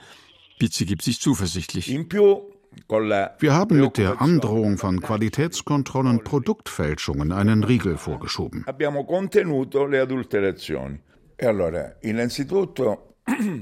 Pizzi 0.60 0.86
gibt 0.86 1.02
sich 1.02 1.20
zuversichtlich. 1.20 1.88
Wir 1.88 3.54
haben 3.54 3.80
mit 3.80 3.98
der 3.98 4.22
Androhung 4.22 4.78
von 4.78 5.02
Qualitätskontrollen 5.02 6.24
Produktfälschungen 6.24 7.32
einen 7.32 7.64
Riegel 7.64 7.98
vorgeschoben. 7.98 8.64
abbiamo 8.68 9.04
contenuto 9.04 9.86
le 9.86 10.00
adulterazioni. 10.00 11.00
E 11.36 11.48
allora, 11.48 11.96
innanzitutto, 12.02 13.11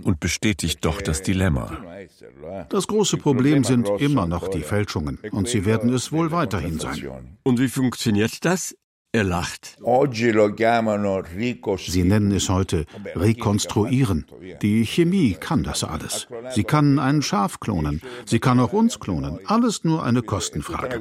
Und 0.03 0.19
bestätigt 0.19 0.83
doch 0.85 1.01
das 1.01 1.21
Dilemma. 1.21 1.77
Das 2.69 2.87
große 2.87 3.17
Problem 3.17 3.63
sind 3.63 3.89
immer 3.99 4.25
noch 4.25 4.47
die 4.47 4.61
Fälschungen 4.61 5.19
und 5.31 5.47
sie 5.47 5.65
werden 5.65 5.93
es 5.93 6.11
wohl 6.11 6.31
weiterhin 6.31 6.79
sein. 6.79 7.37
Und 7.43 7.59
wie 7.59 7.67
funktioniert 7.67 8.45
das? 8.45 8.75
Er 9.11 9.23
lacht. 9.23 9.75
Sie 11.77 12.03
nennen 12.03 12.31
es 12.31 12.47
heute 12.47 12.85
Rekonstruieren. 13.15 14.27
Die 14.61 14.85
Chemie 14.85 15.33
kann 15.33 15.63
das 15.63 15.83
alles. 15.83 16.27
Sie 16.51 16.63
kann 16.63 16.99
ein 16.99 17.23
Schaf 17.23 17.59
klonen. 17.59 18.01
Sie 18.27 18.37
kann 18.37 18.59
auch 18.59 18.71
uns 18.71 18.99
klonen. 18.99 19.39
Alles 19.45 19.83
nur 19.83 20.03
eine 20.03 20.21
Kostenfrage. 20.21 20.99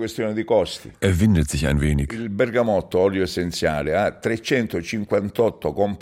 Er 1.01 1.21
windet 1.21 1.51
sich 1.51 1.67
ein 1.67 1.83
wenig. 1.83 2.15
Il 2.15 2.31
bergamotto 2.31 2.99
olio 2.99 3.25
essenziale 3.25 3.99
ha 3.99 4.11
358 4.11 5.07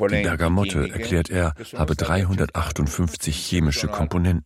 Die 0.08 0.22
Bergamotte, 0.22 0.88
erklärt 0.88 1.28
er, 1.28 1.54
habe 1.74 1.96
358 1.96 3.34
chemische 3.34 3.88
Komponenten. 3.88 4.44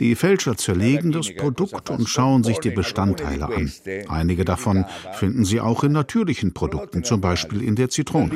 Die 0.00 0.14
Fälscher 0.16 0.56
zerlegen 0.56 1.12
das 1.12 1.32
Produkt 1.32 1.88
und 1.88 2.08
schauen 2.08 2.42
sich 2.42 2.58
die 2.58 2.70
Bestandteile 2.70 3.46
an. 3.46 3.72
Einige 4.08 4.44
davon 4.44 4.84
finden 5.12 5.44
sie 5.44 5.60
auch 5.60 5.84
in 5.84 5.92
natürlichen 5.92 6.15
Produkten, 6.54 7.04
zum 7.04 7.20
Beispiel 7.20 7.62
in 7.62 7.76
der 7.76 7.88
Zitrone. 7.88 8.30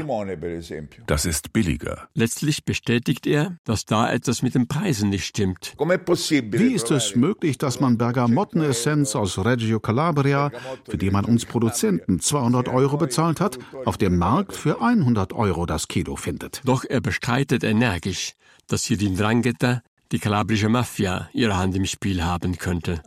Das 1.07 1.25
ist 1.25 1.53
billiger. 1.53 2.09
Letztlich 2.15 2.65
bestätigt 2.65 3.27
er, 3.27 3.57
dass 3.65 3.85
da 3.85 4.13
etwas 4.13 4.43
mit 4.43 4.55
den 4.55 4.69
Preisen 4.69 5.11
nicht 5.11 5.25
stimmt. 5.25 5.75
Wie 5.79 6.75
ist 6.75 6.91
es 6.91 7.17
möglich, 7.17 7.59
dass 7.59 7.81
man 7.81 7.99
Bergamottenessenz 7.99 9.17
aus 9.17 9.39
Reggio 9.39 9.81
Calabria, 9.81 10.51
für 10.89 10.99
die 10.99 11.11
man 11.11 11.25
uns 11.25 11.47
Produzenten 11.47 12.21
200 12.21 12.69
Euro 12.69 12.97
bezahlt 12.97 13.41
hat, 13.41 13.59
auf 13.85 13.97
dem 13.97 14.17
Markt 14.19 14.55
für 14.55 14.83
100 14.83 15.33
Euro 15.33 15.67
das 15.67 15.89
Kilo 15.89 16.17
findet? 16.17 16.61
Doch 16.65 16.85
er 16.85 17.01
bestreitet 17.01 17.65
energisch, 17.65 18.35
dass 18.67 18.85
hier 18.85 18.97
die 18.97 19.15
Drangheta, 19.15 19.83
die 20.13 20.19
kalabrische 20.19 20.69
Mafia, 20.69 21.29
ihre 21.33 21.57
Hand 21.57 21.77
im 21.77 21.87
Spiel 21.87 22.23
haben 22.25 22.59
könnte. 22.59 23.03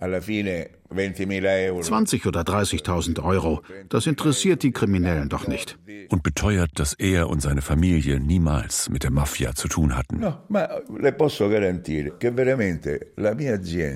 Alla 0.93 1.13
fine 1.13 1.39
20.000 1.39 1.69
euro 1.69 1.81
20 1.81 2.25
oder 2.25 2.41
30.000 2.41 3.23
Euro, 3.23 3.61
das 3.89 4.07
interessiert 4.07 4.63
die 4.63 4.71
Kriminellen 4.71 5.29
doch 5.29 5.47
nicht. 5.47 5.77
Und 6.09 6.23
beteuert, 6.23 6.71
dass 6.75 6.93
er 6.93 7.29
und 7.29 7.41
seine 7.41 7.61
Familie 7.61 8.19
niemals 8.19 8.89
mit 8.89 9.03
der 9.03 9.11
Mafia 9.11 9.53
zu 9.55 9.67
tun 9.67 9.95
hatten. 9.97 10.23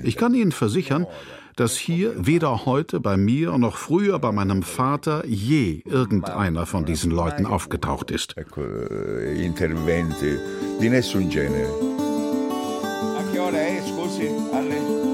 Ich 0.04 0.16
kann 0.16 0.34
Ihnen 0.34 0.52
versichern, 0.52 1.06
dass 1.56 1.76
hier 1.76 2.14
weder 2.16 2.66
heute 2.66 3.00
bei 3.00 3.16
mir 3.16 3.58
noch 3.58 3.76
früher 3.76 4.18
bei 4.20 4.30
meinem 4.30 4.62
Vater 4.62 5.24
je 5.26 5.82
irgendeiner 5.84 6.66
von 6.66 6.84
diesen 6.84 7.10
Leuten 7.10 7.46
aufgetaucht 7.46 8.12
ist. 8.12 8.36
eh, 8.36 9.44
interventi 9.44 10.38
di 10.80 10.88
nessun 10.88 11.28
genere. 11.28 11.68
A 13.18 13.22
che 13.32 13.38
ora 13.40 13.58
è, 13.58 13.82
scusi? 13.84 14.28
Alle, 14.52 14.76
alle 14.76 14.76
15. 14.76 15.07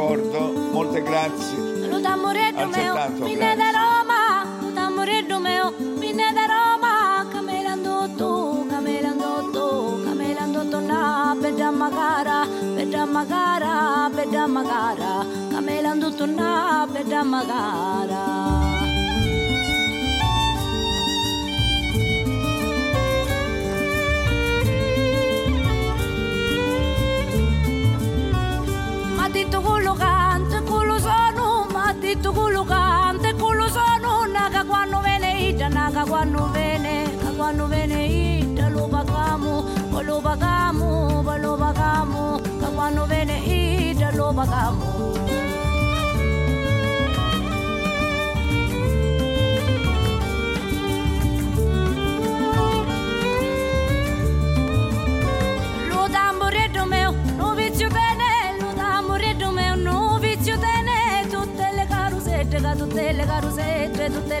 D'accordo, 0.00 0.52
molte 0.72 1.02
grazie. 1.02 2.00
tamburiddu 2.00 2.66
meo, 2.68 2.94
pinne 3.22 3.54
da 3.54 3.70
Roma, 3.70 4.46
tu 4.60 4.72
tamburiddu 4.72 5.38
meo, 5.38 5.72
pinne 6.00 6.32
da 6.32 6.46
Roma, 6.46 7.26
camelando 7.30 8.08
tu, 8.16 8.66
camelando 8.70 9.50
tu, 9.52 10.02
camelando 10.04 10.64
tu 10.70 10.80
na, 10.80 11.36
beda 11.38 11.70
magara, 11.70 12.46
beda 12.76 13.04
magara, 13.04 14.10
beda 14.14 14.46
magara, 14.48 15.26
camelando 15.52 16.10
tu 16.16 16.26
na, 16.26 16.86
beda 16.90 17.22
magara. 17.22 18.59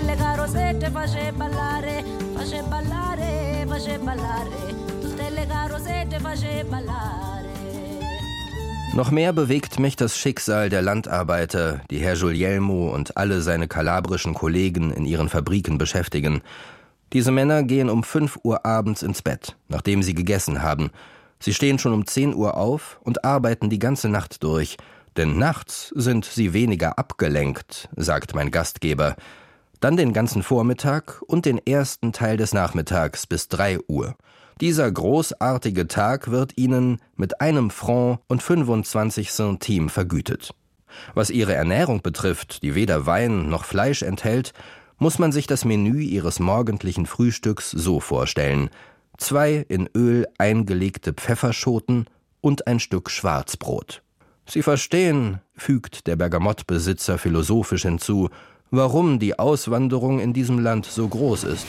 tutte 0.00 0.06
le 0.06 0.16
carusette 0.16 0.90
face 0.90 1.32
ballare, 1.32 2.04
face 2.34 2.62
ballare, 2.68 3.66
face 3.66 3.98
ballare, 3.98 4.74
tutte 5.00 5.30
le 5.30 5.46
carusette 5.46 6.20
face 6.20 6.64
ballare. 6.64 7.28
Noch 8.94 9.12
mehr 9.12 9.32
bewegt 9.32 9.78
mich 9.78 9.94
das 9.94 10.16
Schicksal 10.16 10.68
der 10.68 10.82
Landarbeiter, 10.82 11.80
die 11.90 11.98
Herr 11.98 12.16
Giulielmo 12.16 12.92
und 12.92 13.16
alle 13.16 13.40
seine 13.40 13.68
kalabrischen 13.68 14.34
Kollegen 14.34 14.90
in 14.90 15.04
ihren 15.04 15.28
Fabriken 15.28 15.78
beschäftigen. 15.78 16.42
Diese 17.12 17.30
Männer 17.30 17.62
gehen 17.62 17.88
um 17.88 18.02
5 18.02 18.40
Uhr 18.42 18.66
abends 18.66 19.02
ins 19.02 19.22
Bett, 19.22 19.56
nachdem 19.68 20.02
sie 20.02 20.14
gegessen 20.14 20.62
haben. 20.62 20.90
Sie 21.38 21.54
stehen 21.54 21.78
schon 21.78 21.92
um 21.92 22.04
10 22.04 22.34
Uhr 22.34 22.56
auf 22.56 23.00
und 23.04 23.24
arbeiten 23.24 23.70
die 23.70 23.78
ganze 23.78 24.08
Nacht 24.08 24.42
durch, 24.42 24.76
denn 25.16 25.38
nachts 25.38 25.92
sind 25.94 26.24
sie 26.24 26.52
weniger 26.52 26.98
abgelenkt, 26.98 27.88
sagt 27.96 28.34
mein 28.34 28.50
Gastgeber. 28.50 29.14
Dann 29.80 29.96
den 29.96 30.12
ganzen 30.12 30.42
Vormittag 30.42 31.22
und 31.26 31.46
den 31.46 31.58
ersten 31.66 32.12
Teil 32.12 32.36
des 32.36 32.52
Nachmittags 32.52 33.26
bis 33.26 33.48
3 33.48 33.78
Uhr. 33.88 34.14
Dieser 34.60 34.92
großartige 34.92 35.88
Tag 35.88 36.30
wird 36.30 36.58
ihnen 36.58 37.00
mit 37.16 37.40
einem 37.40 37.70
Franc 37.70 38.20
und 38.28 38.42
25 38.42 39.30
Centime 39.30 39.88
vergütet. 39.88 40.54
Was 41.14 41.30
ihre 41.30 41.54
Ernährung 41.54 42.02
betrifft, 42.02 42.62
die 42.62 42.74
weder 42.74 43.06
Wein 43.06 43.48
noch 43.48 43.64
Fleisch 43.64 44.02
enthält, 44.02 44.52
muss 44.98 45.18
man 45.18 45.32
sich 45.32 45.46
das 45.46 45.64
Menü 45.64 46.02
ihres 46.02 46.40
morgendlichen 46.40 47.06
Frühstücks 47.06 47.70
so 47.70 48.00
vorstellen: 48.00 48.68
zwei 49.16 49.64
in 49.66 49.88
Öl 49.96 50.26
eingelegte 50.36 51.14
Pfefferschoten 51.14 52.04
und 52.42 52.66
ein 52.66 52.80
Stück 52.80 53.08
Schwarzbrot. 53.10 54.02
Sie 54.46 54.62
verstehen, 54.62 55.40
fügt 55.56 56.06
der 56.06 56.16
Bergamottbesitzer 56.16 57.16
philosophisch 57.16 57.82
hinzu, 57.82 58.28
warum 58.70 59.18
die 59.18 59.38
Auswanderung 59.38 60.20
in 60.20 60.32
diesem 60.32 60.58
Land 60.58 60.86
so 60.86 61.06
groß 61.06 61.44
ist. 61.44 61.66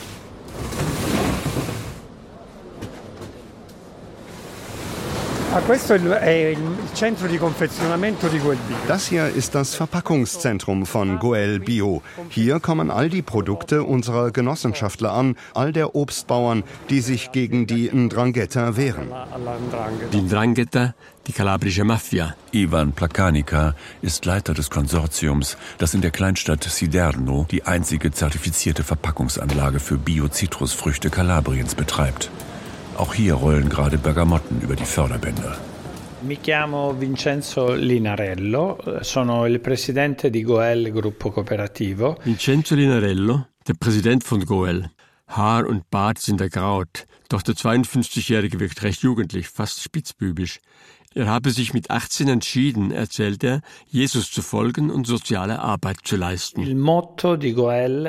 Das 8.88 9.08
hier 9.08 9.28
ist 9.28 9.54
das 9.54 9.76
Verpackungszentrum 9.76 10.86
von 10.86 11.20
Goel 11.20 11.60
Bio. 11.60 12.02
Hier 12.30 12.62
kommen 12.62 12.90
all 12.90 13.10
die 13.10 13.22
Produkte 13.22 13.84
unserer 13.84 14.32
Genossenschaftler 14.32 15.12
an, 15.12 15.36
all 15.54 15.74
der 15.74 15.94
Obstbauern, 15.94 16.64
die 16.90 17.02
sich 17.02 17.34
gegen 17.34 17.68
die 17.68 17.90
Ndrangheta 17.94 18.78
wehren. 18.78 19.10
Die 20.14 20.22
Ndrangheta, 20.22 20.94
die 21.28 21.34
kalabrische 21.34 21.84
Mafia. 21.84 22.34
Ivan 22.54 22.94
Plakanica 22.94 23.76
ist 24.02 24.24
Leiter 24.24 24.54
des 24.54 24.70
Konsortiums, 24.70 25.58
das 25.80 25.94
in 25.94 26.00
der 26.00 26.12
Kleinstadt 26.12 26.64
Siderno 26.64 27.46
die 27.52 27.64
einzige 27.64 28.12
zertifizierte 28.12 28.86
Verpackungsanlage 28.86 29.82
für 29.82 29.98
Bio-Zitrusfrüchte 29.98 31.10
Kalabriens 31.10 31.76
betreibt. 31.76 32.32
Auch 33.02 33.16
hier 33.16 33.34
rollen 33.34 33.68
gerade 33.68 33.98
Bergamotten 33.98 34.62
über 34.62 34.76
die 34.76 34.86
Förderbänder. 34.86 35.58
Mi 36.22 36.38
chiamo 36.38 36.94
Vincenzo 36.94 37.74
Linarello, 37.74 38.78
sono 39.02 39.48
il 39.48 39.60
presidente 39.60 40.30
di 40.30 40.44
Goel 40.44 40.92
Gruppo 40.92 41.32
Cooperativo. 41.32 42.18
Vincenzo 42.24 42.76
Linarello, 42.76 43.48
der 43.68 43.74
Präsident 43.74 44.24
von 44.24 44.46
Goel. 44.46 44.92
Haar 45.30 45.66
und 45.66 45.90
Bart 45.90 46.20
sind 46.20 46.42
ergraut, 46.42 47.06
doch 47.28 47.42
der 47.42 47.56
52-Jährige 47.56 48.60
wirkt 48.60 48.84
recht 48.84 49.02
jugendlich, 49.02 49.50
fast 49.50 49.82
spitzbübisch. 49.82 50.60
Er 51.16 51.26
habe 51.26 51.50
sich 51.50 51.74
mit 51.74 51.90
18 51.90 52.28
entschieden, 52.28 52.92
erzählt 52.92 53.44
er, 53.44 53.62
Jesus 53.88 54.30
zu 54.30 54.44
folgen 54.44 54.92
und 54.92 55.08
soziale 55.08 55.58
Arbeit 55.58 55.98
zu 56.04 56.18
leisten. 56.18 56.62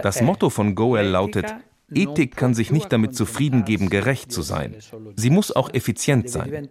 Das 0.02 0.20
Motto 0.20 0.50
von 0.50 0.74
Goel 0.74 1.06
lautet, 1.06 1.46
Ethik 1.94 2.36
kann 2.36 2.54
sich 2.54 2.70
nicht 2.70 2.92
damit 2.92 3.14
zufrieden 3.14 3.64
geben, 3.64 3.90
gerecht 3.90 4.32
zu 4.32 4.42
sein. 4.42 4.76
Sie 5.16 5.30
muss 5.30 5.54
auch 5.54 5.72
effizient 5.72 6.30
sein. 6.30 6.68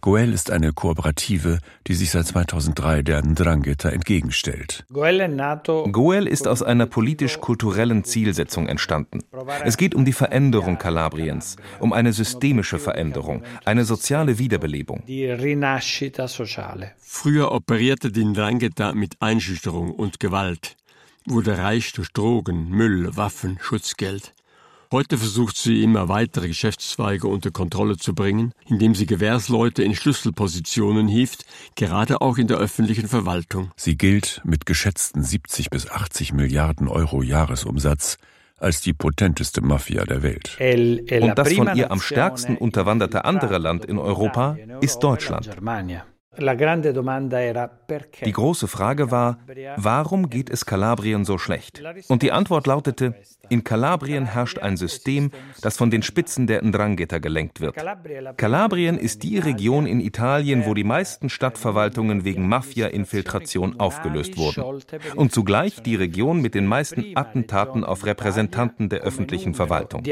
Goel 0.00 0.32
ist 0.32 0.50
eine 0.50 0.72
Kooperative, 0.72 1.60
die 1.86 1.94
sich 1.94 2.10
seit 2.10 2.26
2003 2.26 3.02
der 3.02 3.24
Ndrangheta 3.24 3.88
entgegenstellt. 3.90 4.84
Goel 4.90 6.26
ist 6.26 6.48
aus 6.48 6.62
einer 6.64 6.86
politisch-kulturellen 6.86 8.02
Zielsetzung 8.02 8.66
entstanden. 8.66 9.20
Es 9.64 9.76
geht 9.76 9.94
um 9.94 10.04
die 10.04 10.12
Veränderung 10.12 10.76
Kalabriens, 10.78 11.56
um 11.78 11.92
eine 11.92 12.12
systemische 12.12 12.80
Veränderung, 12.80 13.44
eine 13.64 13.84
soziale 13.84 14.38
Wiederbelebung. 14.38 15.04
Früher 16.98 17.52
operierte 17.52 18.10
die 18.10 18.24
Ndrangheta 18.24 18.94
mit 18.94 19.14
Einschüchterung 19.20 19.92
und 19.92 20.18
Gewalt 20.18 20.76
wurde 21.26 21.58
reich 21.58 21.92
durch 21.92 22.12
Drogen, 22.12 22.68
Müll, 22.68 23.16
Waffen, 23.16 23.58
Schutzgeld. 23.60 24.34
Heute 24.92 25.16
versucht 25.16 25.56
sie 25.56 25.82
immer 25.82 26.10
weitere 26.10 26.48
Geschäftszweige 26.48 27.26
unter 27.26 27.50
Kontrolle 27.50 27.96
zu 27.96 28.14
bringen, 28.14 28.52
indem 28.66 28.94
sie 28.94 29.06
Gewährsleute 29.06 29.82
in 29.82 29.94
Schlüsselpositionen 29.94 31.08
hieft, 31.08 31.46
gerade 31.76 32.20
auch 32.20 32.36
in 32.36 32.46
der 32.46 32.58
öffentlichen 32.58 33.08
Verwaltung. 33.08 33.70
Sie 33.74 33.96
gilt 33.96 34.42
mit 34.44 34.66
geschätzten 34.66 35.22
70 35.22 35.70
bis 35.70 35.90
80 35.90 36.34
Milliarden 36.34 36.88
Euro 36.88 37.22
Jahresumsatz 37.22 38.18
als 38.58 38.82
die 38.82 38.92
potenteste 38.92 39.62
Mafia 39.62 40.04
der 40.04 40.22
Welt. 40.22 40.58
Und 40.60 41.34
das 41.36 41.54
von 41.54 41.74
ihr 41.74 41.90
am 41.90 42.00
stärksten 42.00 42.56
unterwanderte 42.58 43.24
andere 43.24 43.56
Land 43.56 43.86
in 43.86 43.98
Europa 43.98 44.58
ist 44.82 44.98
Deutschland. 44.98 45.48
Die 48.24 48.32
große 48.32 48.68
Frage 48.68 49.10
war, 49.10 49.38
warum 49.76 50.30
geht 50.30 50.48
es 50.48 50.64
Kalabrien 50.64 51.26
so 51.26 51.36
schlecht? 51.36 51.82
Und 52.08 52.22
die 52.22 52.32
Antwort 52.32 52.66
lautete, 52.66 53.14
in 53.50 53.64
Kalabrien 53.64 54.24
herrscht 54.24 54.58
ein 54.58 54.78
System, 54.78 55.30
das 55.60 55.76
von 55.76 55.90
den 55.90 56.02
Spitzen 56.02 56.46
der 56.46 56.62
Ndrangheta 56.64 57.18
gelenkt 57.18 57.60
wird. 57.60 57.76
Kalabrien 58.38 58.96
ist 58.96 59.22
die 59.22 59.38
Region 59.38 59.84
in 59.84 60.00
Italien, 60.00 60.64
wo 60.64 60.72
die 60.72 60.84
meisten 60.84 61.28
Stadtverwaltungen 61.28 62.24
wegen 62.24 62.48
Mafia-Infiltration 62.48 63.78
aufgelöst 63.78 64.38
wurden. 64.38 64.82
Und 65.16 65.32
zugleich 65.32 65.82
die 65.82 65.96
Region 65.96 66.40
mit 66.40 66.54
den 66.54 66.66
meisten 66.66 67.14
Attentaten 67.14 67.84
auf 67.84 68.06
Repräsentanten 68.06 68.88
der 68.88 69.00
öffentlichen 69.00 69.52
Verwaltung. 69.52 70.02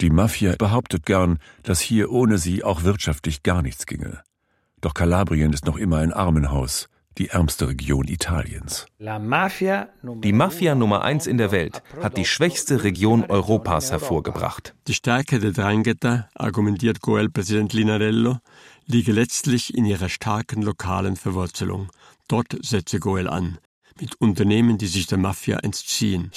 Die 0.00 0.10
Mafia 0.10 0.56
behauptet 0.56 1.06
gern, 1.06 1.38
dass 1.62 1.80
hier 1.80 2.10
ohne 2.10 2.38
sie 2.38 2.64
auch 2.64 2.82
wirtschaftlich 2.82 3.42
gar 3.42 3.62
nichts 3.62 3.86
ginge. 3.86 4.22
Doch 4.80 4.94
Kalabrien 4.94 5.52
ist 5.52 5.66
noch 5.66 5.76
immer 5.76 5.98
ein 5.98 6.12
Armenhaus, 6.12 6.88
die 7.18 7.28
ärmste 7.28 7.68
Region 7.68 8.08
Italiens. 8.08 8.86
Die 8.98 10.32
Mafia 10.32 10.74
Nummer 10.74 11.02
eins 11.02 11.26
in 11.26 11.38
der 11.38 11.52
Welt 11.52 11.82
hat 12.02 12.16
die 12.16 12.24
schwächste 12.24 12.82
Region 12.82 13.24
Europas 13.24 13.90
hervorgebracht. 13.92 14.74
Die 14.88 14.94
Stärke 14.94 15.38
der 15.38 15.52
Drangheta, 15.52 16.28
argumentiert 16.34 17.00
Goel-Präsident 17.00 17.72
Linarello, 17.72 18.38
liege 18.86 19.12
letztlich 19.12 19.74
in 19.74 19.84
ihrer 19.84 20.08
starken 20.08 20.62
lokalen 20.62 21.16
Verwurzelung. 21.16 21.88
Dort 22.28 22.56
setze 22.62 22.98
Goel 22.98 23.28
an 23.28 23.58
mit 24.00 24.20
Unternehmen, 24.20 24.78
die 24.78 24.86
sich 24.86 25.06
der 25.06 25.18
Mafia 25.18 25.58
entziehen. 25.58 26.30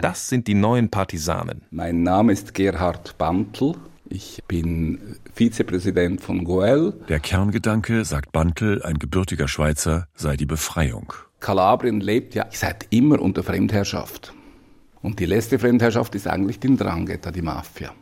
Das 0.00 0.28
sind 0.28 0.46
die 0.46 0.54
neuen 0.54 0.90
Partisanen. 0.90 1.62
Mein 1.70 2.02
Name 2.02 2.32
ist 2.32 2.54
Gerhard 2.54 3.16
Bantl. 3.18 3.74
Ich 4.08 4.42
bin 4.46 5.16
Vizepräsident 5.34 6.20
von 6.20 6.44
Goel. 6.44 6.94
Der 7.08 7.20
Kerngedanke, 7.20 8.04
sagt 8.04 8.32
Bantel, 8.32 8.82
ein 8.82 8.98
gebürtiger 8.98 9.48
Schweizer, 9.48 10.06
sei 10.14 10.36
die 10.36 10.46
Befreiung. 10.46 11.12
Kalabrien 11.40 12.00
lebt 12.00 12.34
ja 12.34 12.46
seit 12.50 12.86
immer 12.90 13.20
unter 13.20 13.42
Fremdherrschaft. 13.42 14.32
Und 15.02 15.20
die 15.20 15.26
letzte 15.26 15.58
Fremdherrschaft 15.58 16.14
ist 16.14 16.26
eigentlich 16.26 16.60
die 16.60 16.68
Ndrangheta, 16.68 17.30
die 17.30 17.42
Mafia. 17.42 17.92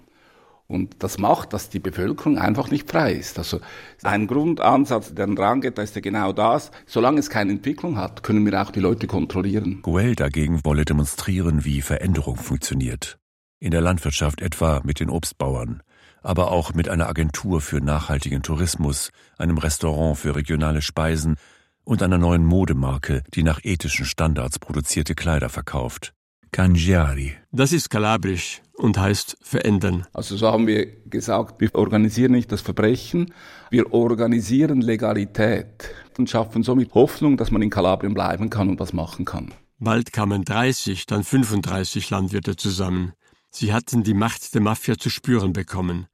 Und 0.74 1.04
das 1.04 1.18
macht, 1.18 1.52
dass 1.52 1.70
die 1.70 1.78
Bevölkerung 1.78 2.36
einfach 2.36 2.68
nicht 2.68 2.90
frei 2.90 3.12
ist. 3.12 3.38
Also 3.38 3.60
ein 4.02 4.26
Grundansatz 4.26 5.14
der 5.14 5.28
Ndrangheta 5.28 5.80
ist 5.82 5.94
ja 5.94 6.00
genau 6.00 6.32
das. 6.32 6.72
Solange 6.84 7.20
es 7.20 7.30
keine 7.30 7.52
Entwicklung 7.52 7.96
hat, 7.96 8.24
können 8.24 8.44
wir 8.44 8.60
auch 8.60 8.72
die 8.72 8.80
Leute 8.80 9.06
kontrollieren. 9.06 9.82
Goel 9.82 10.16
dagegen 10.16 10.64
wolle 10.64 10.84
demonstrieren, 10.84 11.64
wie 11.64 11.80
Veränderung 11.80 12.38
funktioniert. 12.38 13.18
In 13.60 13.70
der 13.70 13.82
Landwirtschaft 13.82 14.42
etwa 14.42 14.80
mit 14.82 14.98
den 14.98 15.10
Obstbauern, 15.10 15.80
aber 16.22 16.50
auch 16.50 16.74
mit 16.74 16.88
einer 16.88 17.08
Agentur 17.08 17.60
für 17.60 17.80
nachhaltigen 17.80 18.42
Tourismus, 18.42 19.12
einem 19.38 19.58
Restaurant 19.58 20.18
für 20.18 20.34
regionale 20.34 20.82
Speisen 20.82 21.36
und 21.84 22.02
einer 22.02 22.18
neuen 22.18 22.44
Modemarke, 22.44 23.22
die 23.32 23.44
nach 23.44 23.60
ethischen 23.62 24.06
Standards 24.06 24.58
produzierte 24.58 25.14
Kleider 25.14 25.50
verkauft. 25.50 26.14
Cangiari. 26.54 27.32
Das 27.50 27.72
ist 27.72 27.90
kalabrisch 27.90 28.62
und 28.74 28.96
heißt 28.96 29.38
verändern. 29.42 30.06
Also 30.12 30.36
so 30.36 30.46
haben 30.46 30.68
wir 30.68 30.86
gesagt, 31.10 31.60
wir 31.60 31.74
organisieren 31.74 32.30
nicht 32.30 32.52
das 32.52 32.60
Verbrechen, 32.60 33.34
wir 33.70 33.92
organisieren 33.92 34.80
Legalität 34.80 35.90
und 36.16 36.30
schaffen 36.30 36.62
somit 36.62 36.94
Hoffnung, 36.94 37.36
dass 37.36 37.50
man 37.50 37.60
in 37.60 37.70
Kalabrien 37.70 38.14
bleiben 38.14 38.50
kann 38.50 38.68
und 38.68 38.78
was 38.78 38.92
machen 38.92 39.24
kann. 39.24 39.52
Bald 39.80 40.12
kamen 40.12 40.44
30, 40.44 41.06
dann 41.06 41.24
35 41.24 42.08
Landwirte 42.10 42.54
zusammen. 42.54 43.14
Sie 43.50 43.72
hatten 43.72 44.04
die 44.04 44.14
Macht 44.14 44.54
der 44.54 44.60
Mafia 44.60 44.96
zu 44.96 45.10
spüren 45.10 45.52
bekommen. 45.52 46.06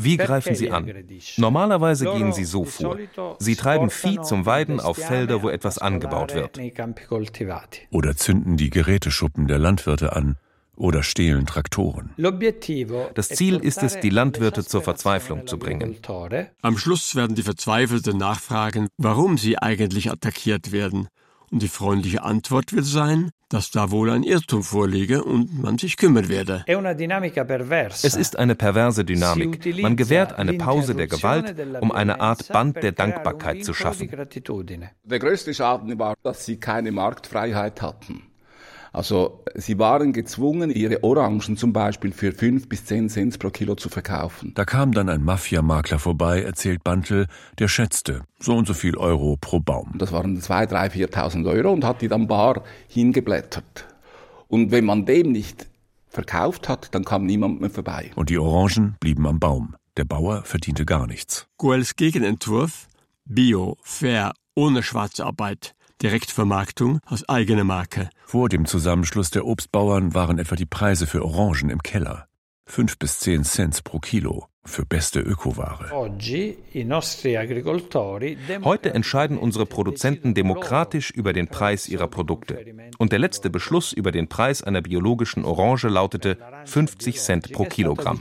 Wie 0.00 0.16
greifen 0.16 0.54
sie 0.54 0.70
an? 0.70 0.92
Normalerweise 1.36 2.04
gehen 2.04 2.32
sie 2.32 2.44
so 2.44 2.64
vor. 2.64 2.96
Sie 3.38 3.56
treiben 3.56 3.90
Vieh 3.90 4.20
zum 4.22 4.46
Weiden 4.46 4.80
auf 4.80 4.96
Felder, 4.96 5.42
wo 5.42 5.48
etwas 5.48 5.78
angebaut 5.78 6.34
wird. 6.34 6.60
Oder 7.90 8.16
zünden 8.16 8.56
die 8.56 8.70
Geräteschuppen 8.70 9.48
der 9.48 9.58
Landwirte 9.58 10.14
an 10.14 10.36
oder 10.78 11.02
stehlen 11.02 11.44
Traktoren. 11.46 12.14
Das 13.14 13.28
Ziel 13.28 13.56
ist 13.56 13.82
es, 13.82 13.98
die 14.00 14.10
Landwirte 14.10 14.64
zur 14.64 14.82
Verzweiflung 14.82 15.46
zu 15.46 15.58
bringen. 15.58 15.96
Am 16.62 16.78
Schluss 16.78 17.16
werden 17.16 17.34
die 17.34 17.42
Verzweifelten 17.42 18.16
nachfragen, 18.16 18.88
warum 18.96 19.36
sie 19.36 19.58
eigentlich 19.58 20.10
attackiert 20.10 20.72
werden. 20.72 21.08
Und 21.50 21.62
die 21.62 21.68
freundliche 21.68 22.22
Antwort 22.22 22.72
wird 22.72 22.84
sein, 22.84 23.30
dass 23.48 23.70
da 23.70 23.90
wohl 23.90 24.10
ein 24.10 24.22
Irrtum 24.22 24.62
vorliege 24.62 25.24
und 25.24 25.62
man 25.62 25.78
sich 25.78 25.96
kümmern 25.96 26.28
werde. 26.28 26.64
Es 26.66 28.14
ist 28.14 28.38
eine 28.38 28.54
perverse 28.54 29.04
Dynamik. 29.04 29.82
Man 29.82 29.96
gewährt 29.96 30.34
eine 30.34 30.54
Pause 30.54 30.94
der 30.94 31.06
Gewalt, 31.06 31.54
um 31.80 31.92
eine 31.92 32.20
Art 32.20 32.48
Band 32.48 32.82
der 32.82 32.92
Dankbarkeit 32.92 33.64
zu 33.64 33.74
schaffen. 33.74 34.10
Der 34.10 35.18
größte 35.18 35.54
Schaden 35.54 35.98
war, 35.98 36.14
dass 36.22 36.44
sie 36.44 36.60
keine 36.60 36.92
Marktfreiheit 36.92 37.80
hatten. 37.80 38.22
Also 38.92 39.44
sie 39.54 39.78
waren 39.78 40.12
gezwungen, 40.12 40.70
ihre 40.70 41.02
Orangen 41.04 41.56
zum 41.56 41.72
Beispiel 41.72 42.12
für 42.12 42.32
fünf 42.32 42.68
bis 42.68 42.84
zehn 42.84 43.08
Cent 43.08 43.38
pro 43.38 43.50
Kilo 43.50 43.74
zu 43.74 43.88
verkaufen. 43.88 44.52
Da 44.54 44.64
kam 44.64 44.92
dann 44.92 45.08
ein 45.08 45.22
Mafiamakler 45.22 45.98
vorbei, 45.98 46.42
erzählt 46.42 46.84
Bantel, 46.84 47.26
der 47.58 47.68
schätzte 47.68 48.22
so 48.38 48.56
und 48.56 48.66
so 48.66 48.74
viel 48.74 48.96
Euro 48.96 49.36
pro 49.40 49.60
Baum. 49.60 49.94
Das 49.98 50.12
waren 50.12 50.40
zwei, 50.40 50.66
drei, 50.66 50.90
viertausend 50.90 51.46
Euro 51.46 51.72
und 51.72 51.84
hat 51.84 52.02
die 52.02 52.08
dann 52.08 52.26
bar 52.26 52.62
hingeblättert. 52.88 53.86
Und 54.48 54.70
wenn 54.70 54.84
man 54.84 55.04
dem 55.04 55.32
nicht 55.32 55.66
verkauft 56.08 56.68
hat, 56.68 56.94
dann 56.94 57.04
kam 57.04 57.26
niemand 57.26 57.60
mehr 57.60 57.70
vorbei. 57.70 58.10
Und 58.14 58.30
die 58.30 58.38
Orangen 58.38 58.96
blieben 59.00 59.26
am 59.26 59.38
Baum. 59.38 59.76
Der 59.96 60.04
Bauer 60.04 60.42
verdiente 60.44 60.86
gar 60.86 61.06
nichts. 61.06 61.46
Goels 61.58 61.96
Gegenentwurf 61.96 62.88
Bio, 63.30 63.76
fair, 63.82 64.32
ohne 64.54 64.82
Schwarzarbeit, 64.82 65.74
Direktvermarktung 66.02 67.00
aus 67.06 67.28
eigener 67.28 67.64
Marke. 67.64 68.08
Vor 68.24 68.48
dem 68.48 68.66
Zusammenschluss 68.66 69.30
der 69.30 69.46
Obstbauern 69.46 70.14
waren 70.14 70.38
etwa 70.38 70.54
die 70.54 70.66
Preise 70.66 71.06
für 71.06 71.24
Orangen 71.24 71.70
im 71.70 71.82
Keller. 71.82 72.28
Fünf 72.66 72.98
bis 72.98 73.18
zehn 73.18 73.44
Cent 73.44 73.82
pro 73.82 73.98
Kilo 73.98 74.46
für 74.64 74.84
beste 74.84 75.20
Ökoware. 75.20 75.90
Heute 78.64 78.94
entscheiden 78.94 79.38
unsere 79.38 79.66
Produzenten 79.66 80.34
demokratisch 80.34 81.10
über 81.10 81.32
den 81.32 81.48
Preis 81.48 81.88
ihrer 81.88 82.06
Produkte. 82.06 82.64
Und 82.98 83.12
der 83.12 83.18
letzte 83.18 83.50
Beschluss 83.50 83.92
über 83.92 84.12
den 84.12 84.28
Preis 84.28 84.62
einer 84.62 84.82
biologischen 84.82 85.44
Orange 85.44 85.88
lautete 85.88 86.36
50 86.66 87.18
Cent 87.18 87.52
pro 87.52 87.64
Kilogramm. 87.64 88.20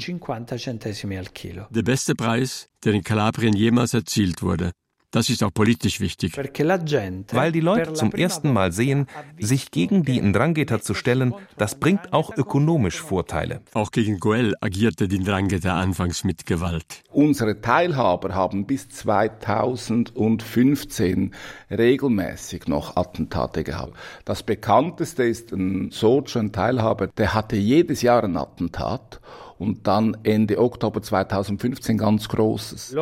Der 1.69 1.83
beste 1.83 2.15
Preis, 2.15 2.69
der 2.83 2.93
in 2.93 3.03
Kalabrien 3.03 3.53
jemals 3.53 3.93
erzielt 3.93 4.41
wurde. 4.41 4.71
Das 5.11 5.29
ist 5.29 5.41
auch 5.41 5.53
politisch 5.53 6.01
wichtig. 6.01 6.35
Weil 6.35 7.51
die 7.53 7.61
Leute 7.61 7.93
zum 7.93 8.11
ersten 8.11 8.51
Mal 8.51 8.73
sehen, 8.73 9.07
sich 9.39 9.71
gegen 9.71 10.03
die 10.03 10.21
Ndrangheta 10.21 10.81
zu 10.81 10.93
stellen, 10.93 11.33
das 11.57 11.79
bringt 11.79 12.11
auch 12.11 12.35
ökonomisch 12.35 12.99
Vorteile. 12.99 13.61
Auch 13.73 13.91
gegen 13.91 14.19
Goel 14.19 14.55
agierte 14.59 15.07
die 15.07 15.19
Ndrangheta 15.19 15.79
anfangs 15.79 16.25
mit 16.25 16.45
Gewalt. 16.45 17.03
Unsere 17.09 17.61
Teilhaber 17.61 18.35
haben 18.35 18.65
bis 18.65 18.89
2015 18.89 21.33
regelmäßig 21.71 22.67
noch 22.67 22.97
Attentate 22.97 23.63
gehabt. 23.63 23.93
Das 24.25 24.43
bekannteste 24.43 25.23
ist 25.23 25.53
ein 25.53 25.89
Sojo, 25.91 26.37
ein 26.37 26.51
Teilhaber, 26.51 27.07
der 27.07 27.33
hatte 27.33 27.55
jedes 27.55 28.01
Jahr 28.01 28.25
ein 28.25 28.35
Attentat 28.35 29.21
und 29.59 29.87
dann 29.87 30.17
Ende 30.23 30.59
Oktober 30.59 31.01
2015 31.01 31.97
ganz 31.97 32.29
großes. 32.29 32.95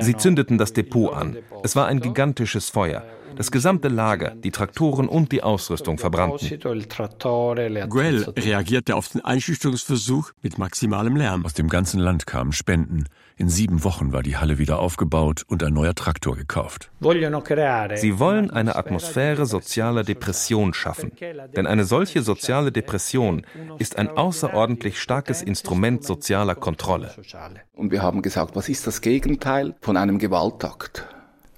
Sie 0.00 0.16
zündeten 0.16 0.58
das 0.58 0.72
Depot 0.72 1.12
an. 1.12 1.36
Es 1.62 1.76
war 1.76 1.86
ein 1.86 2.00
gigantisches 2.00 2.70
Feuer. 2.70 3.04
Das 3.36 3.50
gesamte 3.52 3.88
Lager, 3.88 4.30
die 4.30 4.50
Traktoren 4.50 5.08
und 5.08 5.30
die 5.30 5.42
Ausrüstung 5.42 5.98
verbrannten. 5.98 6.58
Guell 7.88 8.22
reagierte 8.36 8.96
auf 8.96 9.08
den 9.08 9.24
Einschüchterungsversuch 9.24 10.32
mit 10.42 10.58
maximalem 10.58 11.14
Lärm. 11.14 11.44
Aus 11.44 11.54
dem 11.54 11.68
ganzen 11.68 12.00
Land 12.00 12.26
kamen 12.26 12.52
Spenden. 12.52 13.04
In 13.40 13.48
sieben 13.48 13.84
Wochen 13.84 14.12
war 14.12 14.24
die 14.24 14.36
Halle 14.36 14.58
wieder 14.58 14.80
aufgebaut 14.80 15.44
und 15.46 15.62
ein 15.62 15.72
neuer 15.72 15.94
Traktor 15.94 16.34
gekauft. 16.34 16.90
Sie 17.00 18.18
wollen 18.18 18.50
eine 18.50 18.74
Atmosphäre 18.74 19.46
sozialer 19.46 20.02
Depression 20.02 20.74
schaffen. 20.74 21.12
Denn 21.54 21.68
eine 21.68 21.84
solche 21.84 22.22
soziale 22.22 22.72
Depression 22.72 23.46
ist 23.78 23.96
ein 23.96 24.08
außerordentlich 24.08 25.00
starkes 25.00 25.40
Instrument 25.40 26.02
sozialer 26.02 26.56
Kontrolle. 26.56 27.14
Und 27.74 27.92
wir 27.92 28.02
haben 28.02 28.22
gesagt, 28.22 28.56
was 28.56 28.68
ist 28.68 28.88
das 28.88 29.02
Gegenteil 29.02 29.76
von 29.82 29.96
einem 29.96 30.18
Gewaltakt? 30.18 31.06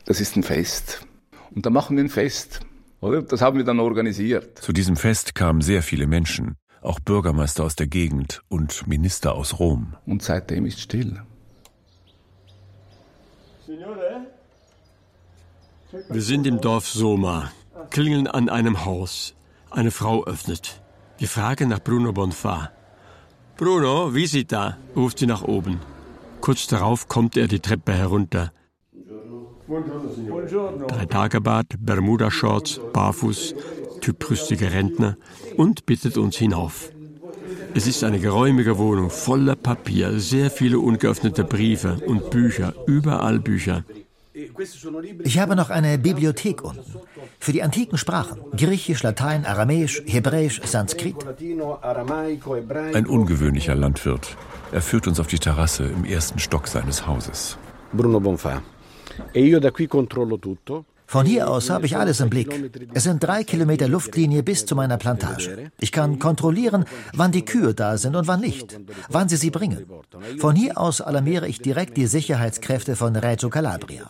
Das 0.05 0.21
ist 0.21 0.37
ein 0.37 0.43
Fest. 0.43 1.07
Und 1.55 1.65
da 1.65 1.71
machen 1.71 1.97
wir 1.97 2.05
ein 2.05 2.11
Fest. 2.11 2.61
Oder? 3.01 3.23
Das 3.23 3.41
haben 3.41 3.57
wir 3.57 3.65
dann 3.65 3.81
organisiert. 3.81 4.59
Zu 4.59 4.75
diesem 4.75 4.97
Fest 4.97 5.35
kamen 5.35 5.63
sehr 5.63 5.83
viele 5.83 6.07
Menschen, 6.07 6.57
auch 6.83 7.01
Bürgermeister 7.01 7.65
aus 7.65 7.75
der 7.75 7.87
Gegend 7.87 8.43
und 8.49 8.87
Minister 8.87 9.35
aus 9.35 9.59
Rom. 9.59 9.97
Und 10.05 10.23
seitdem 10.23 10.67
ist 10.67 10.81
still. 10.81 11.23
Wir 16.09 16.23
sind 16.23 16.47
im 16.47 16.61
Dorf 16.61 16.89
Soma, 16.89 17.51
klingeln 17.91 18.29
an 18.29 18.49
einem 18.49 18.85
Haus. 18.85 19.35
Eine 19.71 19.91
Frau 19.91 20.25
öffnet. 20.25 20.81
Wir 21.19 21.29
fragen 21.29 21.69
nach 21.69 21.81
Bruno 21.81 22.13
Bonfa. 22.13 22.71
Bruno, 23.57 24.15
Visita, 24.15 24.77
ruft 24.95 25.19
sie 25.19 25.27
nach 25.27 25.43
oben. 25.43 25.81
Kurz 26.41 26.67
darauf 26.69 27.09
kommt 27.09 27.37
er 27.37 27.49
die 27.49 27.61
Treppe 27.61 27.93
herunter. 27.93 28.53
Drei 30.89 31.07
Tagebart, 31.07 31.75
Bermuda-Shorts, 31.79 32.81
barfuß, 32.93 33.55
typrüstige 34.01 34.73
Rentner 34.73 35.17
und 35.57 35.87
bittet 35.87 36.17
uns 36.17 36.37
hinauf. 36.37 36.91
Es 37.75 37.87
ist 37.87 38.03
eine 38.05 38.19
geräumige 38.19 38.79
Wohnung 38.79 39.11
voller 39.11 39.57
Papier, 39.57 40.19
sehr 40.19 40.51
viele 40.51 40.79
ungeöffnete 40.79 41.45
Briefe 41.45 42.01
und 42.07 42.31
Bücher, 42.31 42.75
überall 42.87 43.39
Bücher. 43.39 43.85
Ich 45.25 45.39
habe 45.39 45.57
noch 45.57 45.71
eine 45.71 45.99
Bibliothek 45.99 46.63
unten. 46.63 46.85
Für 47.39 47.53
die 47.53 47.63
antiken 47.63 47.99
Sprachen. 47.99 48.39
Griechisch, 48.57 49.03
Latein, 49.03 49.45
Aramäisch, 49.45 50.03
Hebräisch, 50.07 50.61
Sanskrit. 50.65 51.17
Ein 52.95 53.07
ungewöhnlicher 53.07 53.75
Landwirt. 53.75 54.37
Er 54.73 54.83
führt 54.83 55.07
uns 55.07 55.19
auf 55.21 55.27
die 55.27 55.39
Terrasse 55.39 55.85
im 55.85 56.05
ersten 56.05 56.39
Stock 56.39 56.69
seines 56.69 57.07
Hauses. 57.07 57.59
Bruno 57.93 58.21
Bonfa. 58.21 58.63
E 59.33 59.41
io 59.41 59.59
da 59.59 59.71
qui 59.71 59.87
controllo 59.87 60.39
tutto. 60.39 60.85
Von 61.11 61.27
hier 61.27 61.51
aus 61.51 61.71
habe 61.71 61.87
ich 61.87 61.97
alles 61.97 62.21
im 62.21 62.31
Blick. 62.31 62.71
Es 62.95 63.03
sind 63.03 63.21
drei 63.21 63.43
Kilometer 63.43 63.89
Luftlinie 63.89 64.45
bis 64.45 64.65
zu 64.65 64.77
meiner 64.77 64.97
Plantage. 64.97 65.73
Ich 65.81 65.91
kann 65.91 66.21
kontrollieren, 66.21 66.85
wann 67.13 67.33
die 67.33 67.45
Kühe 67.45 67.75
da 67.75 67.99
sind 67.99 68.15
und 68.15 68.29
wann 68.29 68.39
nicht, 68.39 68.79
wann 69.09 69.29
sie 69.29 69.35
sie 69.35 69.51
bringen. 69.51 69.87
Von 70.39 70.55
hier 70.55 70.79
aus 70.79 71.01
alarmiere 71.01 71.49
ich 71.49 71.59
direkt 71.61 71.97
die 71.97 72.07
Sicherheitskräfte 72.07 72.95
von 72.95 73.17
Reggio 73.17 73.51
Calabria. 73.51 74.09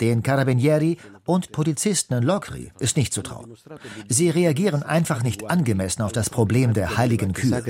Den 0.00 0.24
Carabinieri 0.24 0.98
und 1.24 1.52
Polizisten 1.52 2.14
in 2.14 2.22
Locri 2.22 2.72
ist 2.78 2.96
nicht 2.96 3.12
zu 3.12 3.22
trauen. 3.22 3.54
Sie 4.08 4.30
reagieren 4.30 4.82
einfach 4.82 5.22
nicht 5.22 5.48
angemessen 5.50 6.02
auf 6.02 6.12
das 6.12 6.30
Problem 6.30 6.74
der 6.74 6.96
heiligen 6.96 7.32
Kühe. 7.32 7.62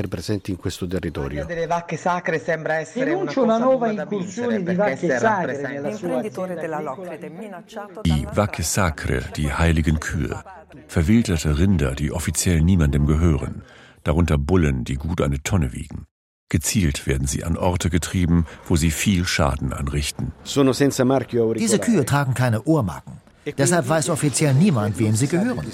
Die 8.04 8.26
Vacche 8.34 8.62
Sacre, 8.62 9.22
die 9.36 9.52
heiligen 9.52 10.00
Kühe, 10.00 10.44
verwilderte 10.88 11.58
Rinder, 11.58 11.94
die 11.94 12.12
offiziell 12.12 12.62
niemandem 12.62 13.06
gehören, 13.06 13.62
darunter 14.04 14.38
Bullen, 14.38 14.84
die 14.84 14.94
gut 14.94 15.20
eine 15.20 15.42
Tonne 15.42 15.72
wiegen. 15.72 16.06
Gezielt 16.48 17.06
werden 17.06 17.26
sie 17.26 17.44
an 17.44 17.56
Orte 17.56 17.88
getrieben, 17.88 18.44
wo 18.66 18.76
sie 18.76 18.90
viel 18.90 19.24
Schaden 19.24 19.72
anrichten. 19.72 20.32
Diese 20.44 21.78
Kühe 21.78 22.04
tragen 22.04 22.34
keine 22.34 22.62
Ohrmarken. 22.64 23.22
Deshalb 23.58 23.88
weiß 23.88 24.10
offiziell 24.10 24.54
niemand, 24.54 24.98
wem 24.98 25.14
sie 25.14 25.26
gehören. 25.26 25.66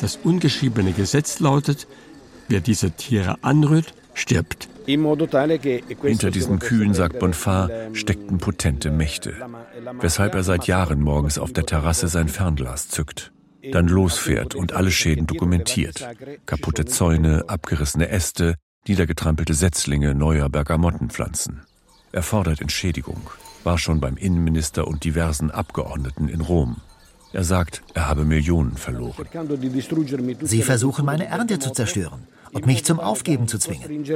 Das 0.00 0.16
ungeschriebene 0.22 0.92
Gesetz 0.92 1.40
lautet, 1.40 1.86
wer 2.48 2.60
diese 2.60 2.90
Tiere 2.90 3.36
anrührt, 3.42 3.94
stirbt. 4.14 4.68
Hinter 4.86 6.30
diesen 6.30 6.58
Kühen, 6.58 6.94
sagt 6.94 7.18
Bonfat, 7.18 7.70
steckten 7.92 8.38
potente 8.38 8.90
Mächte, 8.90 9.34
weshalb 10.00 10.34
er 10.34 10.44
seit 10.44 10.66
Jahren 10.66 11.00
morgens 11.00 11.38
auf 11.38 11.52
der 11.52 11.66
Terrasse 11.66 12.08
sein 12.08 12.28
Fernglas 12.28 12.88
zückt, 12.88 13.32
dann 13.72 13.88
losfährt 13.88 14.54
und 14.54 14.74
alle 14.74 14.92
Schäden 14.92 15.26
dokumentiert. 15.26 16.06
Kaputte 16.46 16.84
Zäune, 16.84 17.44
abgerissene 17.48 18.08
Äste, 18.08 18.54
niedergetrampelte 18.86 19.54
Setzlinge 19.54 20.14
neuer 20.14 20.48
Bergamottenpflanzen. 20.48 21.62
Er 22.12 22.22
fordert 22.22 22.60
Entschädigung, 22.60 23.28
war 23.64 23.78
schon 23.78 24.00
beim 24.00 24.16
Innenminister 24.16 24.86
und 24.86 25.02
diversen 25.02 25.50
Abgeordneten 25.50 26.28
in 26.28 26.40
Rom. 26.40 26.76
Er 27.36 27.44
sagt, 27.44 27.82
er 27.92 28.08
habe 28.08 28.24
Millionen 28.24 28.78
verloren. 28.78 29.26
Sie 30.40 30.62
versuchen 30.62 31.04
meine 31.04 31.26
Ernte 31.26 31.58
zu 31.58 31.70
zerstören 31.70 32.26
und 32.54 32.64
mich 32.64 32.82
zum 32.82 32.98
Aufgeben 32.98 33.46
zu 33.46 33.58
zwingen. 33.58 34.06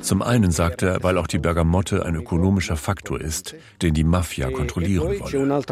Zum 0.00 0.22
einen 0.22 0.52
sagt 0.52 0.82
er, 0.82 1.02
weil 1.02 1.18
auch 1.18 1.26
die 1.26 1.38
Bergamotte 1.38 2.06
ein 2.06 2.14
ökonomischer 2.14 2.76
Faktor 2.76 3.20
ist, 3.20 3.56
den 3.82 3.94
die 3.94 4.04
Mafia 4.04 4.52
kontrollieren 4.52 5.18
wolle. 5.18 5.64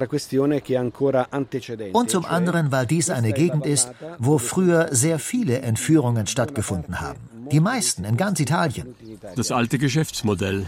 Und 1.92 2.10
zum 2.10 2.24
anderen, 2.24 2.72
weil 2.72 2.86
dies 2.86 3.10
eine 3.10 3.32
Gegend 3.32 3.64
ist, 3.64 3.92
wo 4.18 4.38
früher 4.38 4.88
sehr 4.90 5.20
viele 5.20 5.60
Entführungen 5.60 6.26
stattgefunden 6.26 7.00
haben. 7.00 7.20
Die 7.52 7.60
meisten 7.60 8.02
in 8.02 8.16
ganz 8.16 8.40
Italien. 8.40 8.96
Das 9.36 9.52
alte 9.52 9.78
Geschäftsmodell 9.78 10.66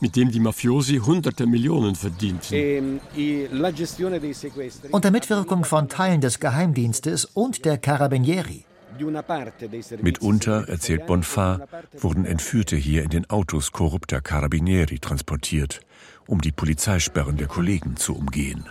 mit 0.00 0.16
dem 0.16 0.30
die 0.30 0.40
Mafiosi 0.40 0.98
hunderte 0.98 1.46
Millionen 1.46 1.94
verdienten. 1.94 3.00
Unter 4.90 5.10
Mitwirkung 5.10 5.64
von 5.64 5.88
Teilen 5.88 6.20
des 6.20 6.40
Geheimdienstes 6.40 7.24
und 7.24 7.64
der 7.64 7.78
Carabinieri. 7.78 8.64
Mitunter, 10.00 10.68
erzählt 10.68 11.06
Bonfat, 11.06 11.68
wurden 11.98 12.24
Entführte 12.24 12.76
hier 12.76 13.02
in 13.02 13.10
den 13.10 13.28
Autos 13.28 13.72
korrupter 13.72 14.20
Carabinieri 14.20 14.98
transportiert, 14.98 15.80
um 16.26 16.40
die 16.40 16.52
Polizeisperren 16.52 17.36
der 17.36 17.46
Kollegen 17.46 17.96
zu 17.96 18.14
umgehen. 18.14 18.64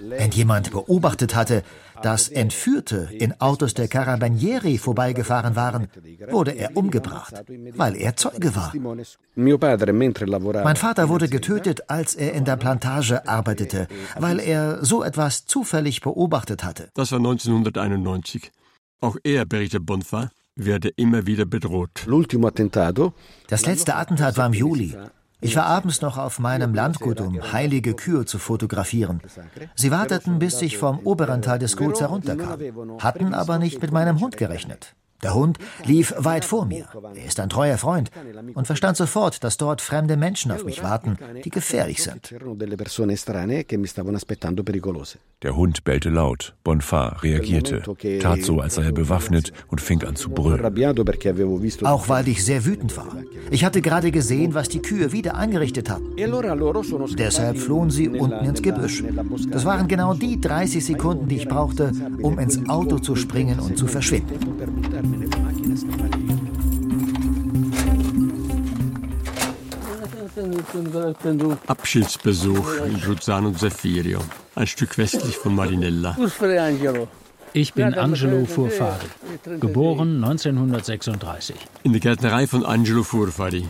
Wenn 0.00 0.30
jemand 0.30 0.70
beobachtet 0.70 1.34
hatte, 1.34 1.62
dass 2.02 2.28
Entführte 2.28 3.08
in 3.12 3.40
Autos 3.40 3.74
der 3.74 3.88
Carabinieri 3.88 4.78
vorbeigefahren 4.78 5.56
waren, 5.56 5.88
wurde 6.30 6.52
er 6.52 6.76
umgebracht, 6.76 7.34
weil 7.74 7.96
er 7.96 8.16
Zeuge 8.16 8.54
war. 8.56 8.72
Mein 10.64 10.76
Vater 10.76 11.08
wurde 11.08 11.28
getötet, 11.28 11.90
als 11.90 12.14
er 12.14 12.32
in 12.32 12.44
der 12.44 12.56
Plantage 12.56 13.28
arbeitete, 13.28 13.86
weil 14.18 14.40
er 14.40 14.84
so 14.84 15.02
etwas 15.02 15.46
zufällig 15.46 16.00
beobachtet 16.00 16.64
hatte. 16.64 16.88
Das 16.94 17.12
war 17.12 17.18
1991. 17.18 18.50
Auch 19.02 19.16
er, 19.24 19.46
berichtet 19.46 19.86
Bonfa, 19.86 20.30
werde 20.56 20.88
immer 20.96 21.26
wieder 21.26 21.46
bedroht. 21.46 22.06
Das 23.48 23.66
letzte 23.66 23.94
Attentat 23.94 24.36
war 24.36 24.46
im 24.46 24.52
Juli. 24.52 24.96
Ich 25.40 25.56
war 25.56 25.66
abends 25.66 26.02
noch 26.02 26.18
auf 26.18 26.38
meinem 26.38 26.74
Landgut, 26.74 27.20
um 27.20 27.52
heilige 27.52 27.94
Kühe 27.94 28.26
zu 28.26 28.38
fotografieren. 28.38 29.20
Sie 29.74 29.90
warteten, 29.90 30.38
bis 30.38 30.60
ich 30.60 30.76
vom 30.76 30.98
oberen 31.00 31.42
Teil 31.42 31.58
des 31.58 31.76
Guts 31.76 32.00
herunterkam, 32.00 32.60
hatten 32.98 33.34
aber 33.34 33.58
nicht 33.58 33.80
mit 33.80 33.92
meinem 33.92 34.20
Hund 34.20 34.36
gerechnet. 34.36 34.94
Der 35.22 35.34
Hund 35.34 35.58
lief 35.84 36.14
weit 36.16 36.44
vor 36.44 36.64
mir. 36.64 36.86
Er 37.14 37.24
ist 37.26 37.40
ein 37.40 37.48
treuer 37.48 37.78
Freund 37.78 38.10
und 38.54 38.66
verstand 38.66 38.96
sofort, 38.96 39.44
dass 39.44 39.56
dort 39.56 39.80
fremde 39.80 40.16
Menschen 40.16 40.50
auf 40.50 40.64
mich 40.64 40.82
warten, 40.82 41.18
die 41.44 41.50
gefährlich 41.50 42.02
sind. 42.02 42.34
Der 45.42 45.56
Hund 45.56 45.84
bellte 45.84 46.10
laut. 46.10 46.54
Bonfat 46.64 47.22
reagierte, 47.22 47.82
tat 48.20 48.42
so, 48.42 48.60
als 48.60 48.74
sei 48.74 48.84
er 48.84 48.92
bewaffnet 48.92 49.52
und 49.68 49.80
fing 49.80 50.02
an 50.04 50.16
zu 50.16 50.30
brüllen. 50.30 50.60
Auch 51.82 52.08
weil 52.08 52.28
ich 52.28 52.44
sehr 52.44 52.64
wütend 52.64 52.96
war. 52.96 53.16
Ich 53.50 53.64
hatte 53.64 53.80
gerade 53.80 54.10
gesehen, 54.10 54.54
was 54.54 54.68
die 54.68 54.80
Kühe 54.80 55.12
wieder 55.12 55.34
angerichtet 55.34 55.90
hatten. 55.90 56.14
Deshalb 57.16 57.58
flohen 57.58 57.90
sie 57.90 58.08
unten 58.08 58.44
ins 58.44 58.62
Gebüsch. 58.62 59.02
Das 59.50 59.64
waren 59.64 59.88
genau 59.88 60.14
die 60.14 60.40
30 60.40 60.84
Sekunden, 60.84 61.28
die 61.28 61.36
ich 61.36 61.48
brauchte, 61.48 61.92
um 62.20 62.38
ins 62.38 62.68
Auto 62.68 62.98
zu 62.98 63.16
springen 63.16 63.58
und 63.60 63.78
zu 63.78 63.86
verschwinden. 63.86 64.38
Abschiedsbesuch 71.66 72.76
in 72.86 73.00
Bruzzano 73.00 73.52
Zeffirio, 73.52 74.20
ein 74.54 74.66
Stück 74.66 74.98
westlich 74.98 75.36
von 75.36 75.54
Marinella. 75.54 76.16
Ich 77.52 77.74
bin 77.74 77.94
Angelo 77.94 78.44
Furfari, 78.46 79.06
geboren 79.58 80.22
1936. 80.22 81.56
In 81.82 81.92
der 81.92 82.00
Gärtnerei 82.00 82.46
von 82.46 82.64
Angelo 82.64 83.02
Furfari, 83.02 83.66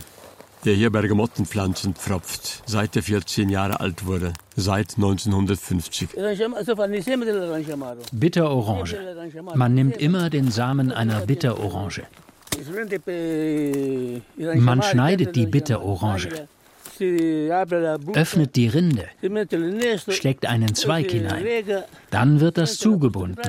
der 0.65 0.75
hier 0.75 0.91
Bergamottenpflanzen 0.91 1.95
pfropft, 1.95 2.61
seit 2.67 2.95
er 2.95 3.03
14 3.03 3.49
Jahre 3.49 3.79
alt 3.79 4.05
wurde, 4.05 4.33
seit 4.55 4.95
1950. 4.97 6.09
Bitterorange. 8.11 8.95
Man 9.55 9.73
nimmt 9.73 9.97
immer 9.97 10.29
den 10.29 10.51
Samen 10.51 10.91
einer 10.91 11.21
Bitterorange. 11.21 12.03
Man 14.37 14.83
schneidet 14.83 15.35
die 15.35 15.47
Bitterorange, 15.47 16.47
öffnet 17.01 18.55
die 18.55 18.67
Rinde, 18.67 19.07
steckt 20.09 20.45
einen 20.45 20.75
Zweig 20.75 21.11
hinein. 21.11 21.45
Dann 22.09 22.39
wird 22.39 22.57
das 22.57 22.77
zugebunden, 22.77 23.41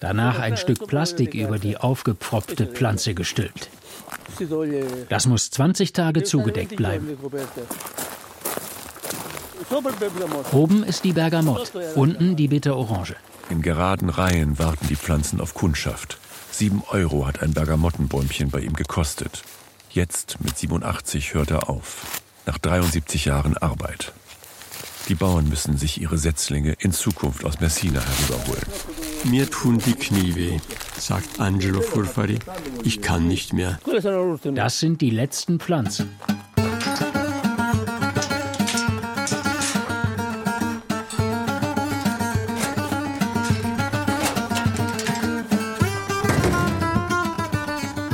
danach 0.00 0.38
ein 0.38 0.56
Stück 0.56 0.86
Plastik 0.86 1.34
über 1.34 1.58
die 1.58 1.76
aufgepfropfte 1.76 2.66
Pflanze 2.66 3.14
gestülpt. 3.14 3.70
Das 5.08 5.26
muss 5.26 5.50
20 5.50 5.92
Tage 5.92 6.22
zugedeckt 6.22 6.76
bleiben. 6.76 7.16
Oben 10.52 10.84
ist 10.84 11.04
die 11.04 11.12
Bergamott, 11.12 11.72
unten 11.94 12.36
die 12.36 12.48
Bitterorange. 12.48 13.16
In 13.50 13.62
geraden 13.62 14.10
Reihen 14.10 14.58
warten 14.58 14.86
die 14.88 14.96
Pflanzen 14.96 15.40
auf 15.40 15.54
Kundschaft. 15.54 16.18
Sieben 16.50 16.82
Euro 16.90 17.26
hat 17.26 17.42
ein 17.42 17.52
Bergamottenbäumchen 17.52 18.50
bei 18.50 18.60
ihm 18.60 18.74
gekostet. 18.74 19.42
Jetzt, 19.90 20.38
mit 20.40 20.56
87, 20.58 21.34
hört 21.34 21.50
er 21.50 21.68
auf. 21.68 22.22
Nach 22.46 22.58
73 22.58 23.24
Jahren 23.24 23.56
Arbeit. 23.56 24.12
Die 25.08 25.16
Bauern 25.16 25.48
müssen 25.48 25.76
sich 25.76 26.00
ihre 26.00 26.16
Setzlinge 26.16 26.74
in 26.78 26.92
Zukunft 26.92 27.44
aus 27.44 27.60
Messina 27.60 28.00
herüberholen. 28.00 28.62
Mir 29.24 29.50
tun 29.50 29.78
die 29.84 29.94
Knie 29.94 30.34
weh, 30.36 30.58
sagt 30.96 31.40
Angelo 31.40 31.80
Furfari. 31.80 32.38
Ich 32.84 33.02
kann 33.02 33.26
nicht 33.26 33.52
mehr. 33.52 33.78
Das 34.54 34.78
sind 34.78 35.00
die 35.00 35.10
letzten 35.10 35.58
Pflanzen. 35.58 36.16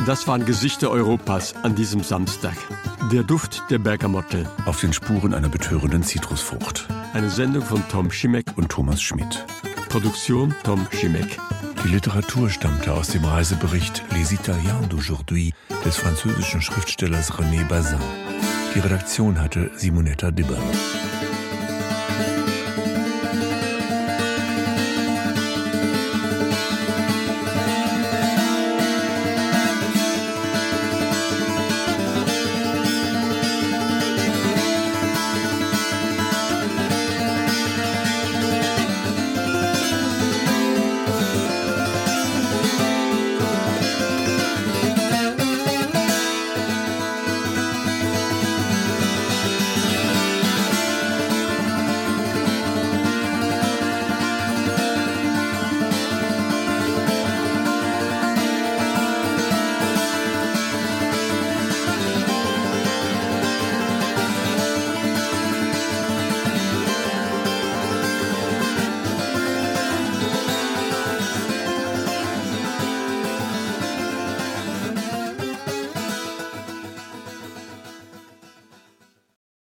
Das 0.07 0.27
waren 0.27 0.45
Gesichter 0.45 0.91
Europas 0.91 1.55
an 1.63 1.75
diesem 1.75 2.03
Samstag. 2.03 2.57
Der 3.13 3.23
Duft 3.23 3.65
der 3.69 3.79
Bergamotte. 3.79 4.51
Auf 4.65 4.81
den 4.81 4.95
Spuren 4.95 5.35
einer 5.35 5.51
betörenden 5.51 6.03
Zitrusfrucht. 6.03 6.89
Eine 7.13 7.29
Sendung 7.29 7.63
von 7.63 7.87
Tom 7.91 8.11
Schimek 8.11 8.57
und 8.57 8.71
Thomas 8.71 9.03
Schmidt. 9.03 9.45
Produktion 9.91 10.55
Tom 10.65 10.87
Schimek. 10.91 11.39
Die 11.85 11.89
Literatur 11.89 12.49
stammte 12.49 12.91
aus 12.95 13.09
dem 13.09 13.23
Reisebericht 13.23 14.03
Les 14.15 14.33
Italiens 14.33 14.89
d'aujourd'hui 14.89 15.53
des 15.85 15.95
französischen 15.95 16.63
Schriftstellers 16.63 17.33
René 17.35 17.69
Bazin. 17.69 18.01
Die 18.75 18.79
Redaktion 18.81 19.39
hatte 19.39 19.71
Simonetta 19.77 20.31
Dibber. 20.31 20.57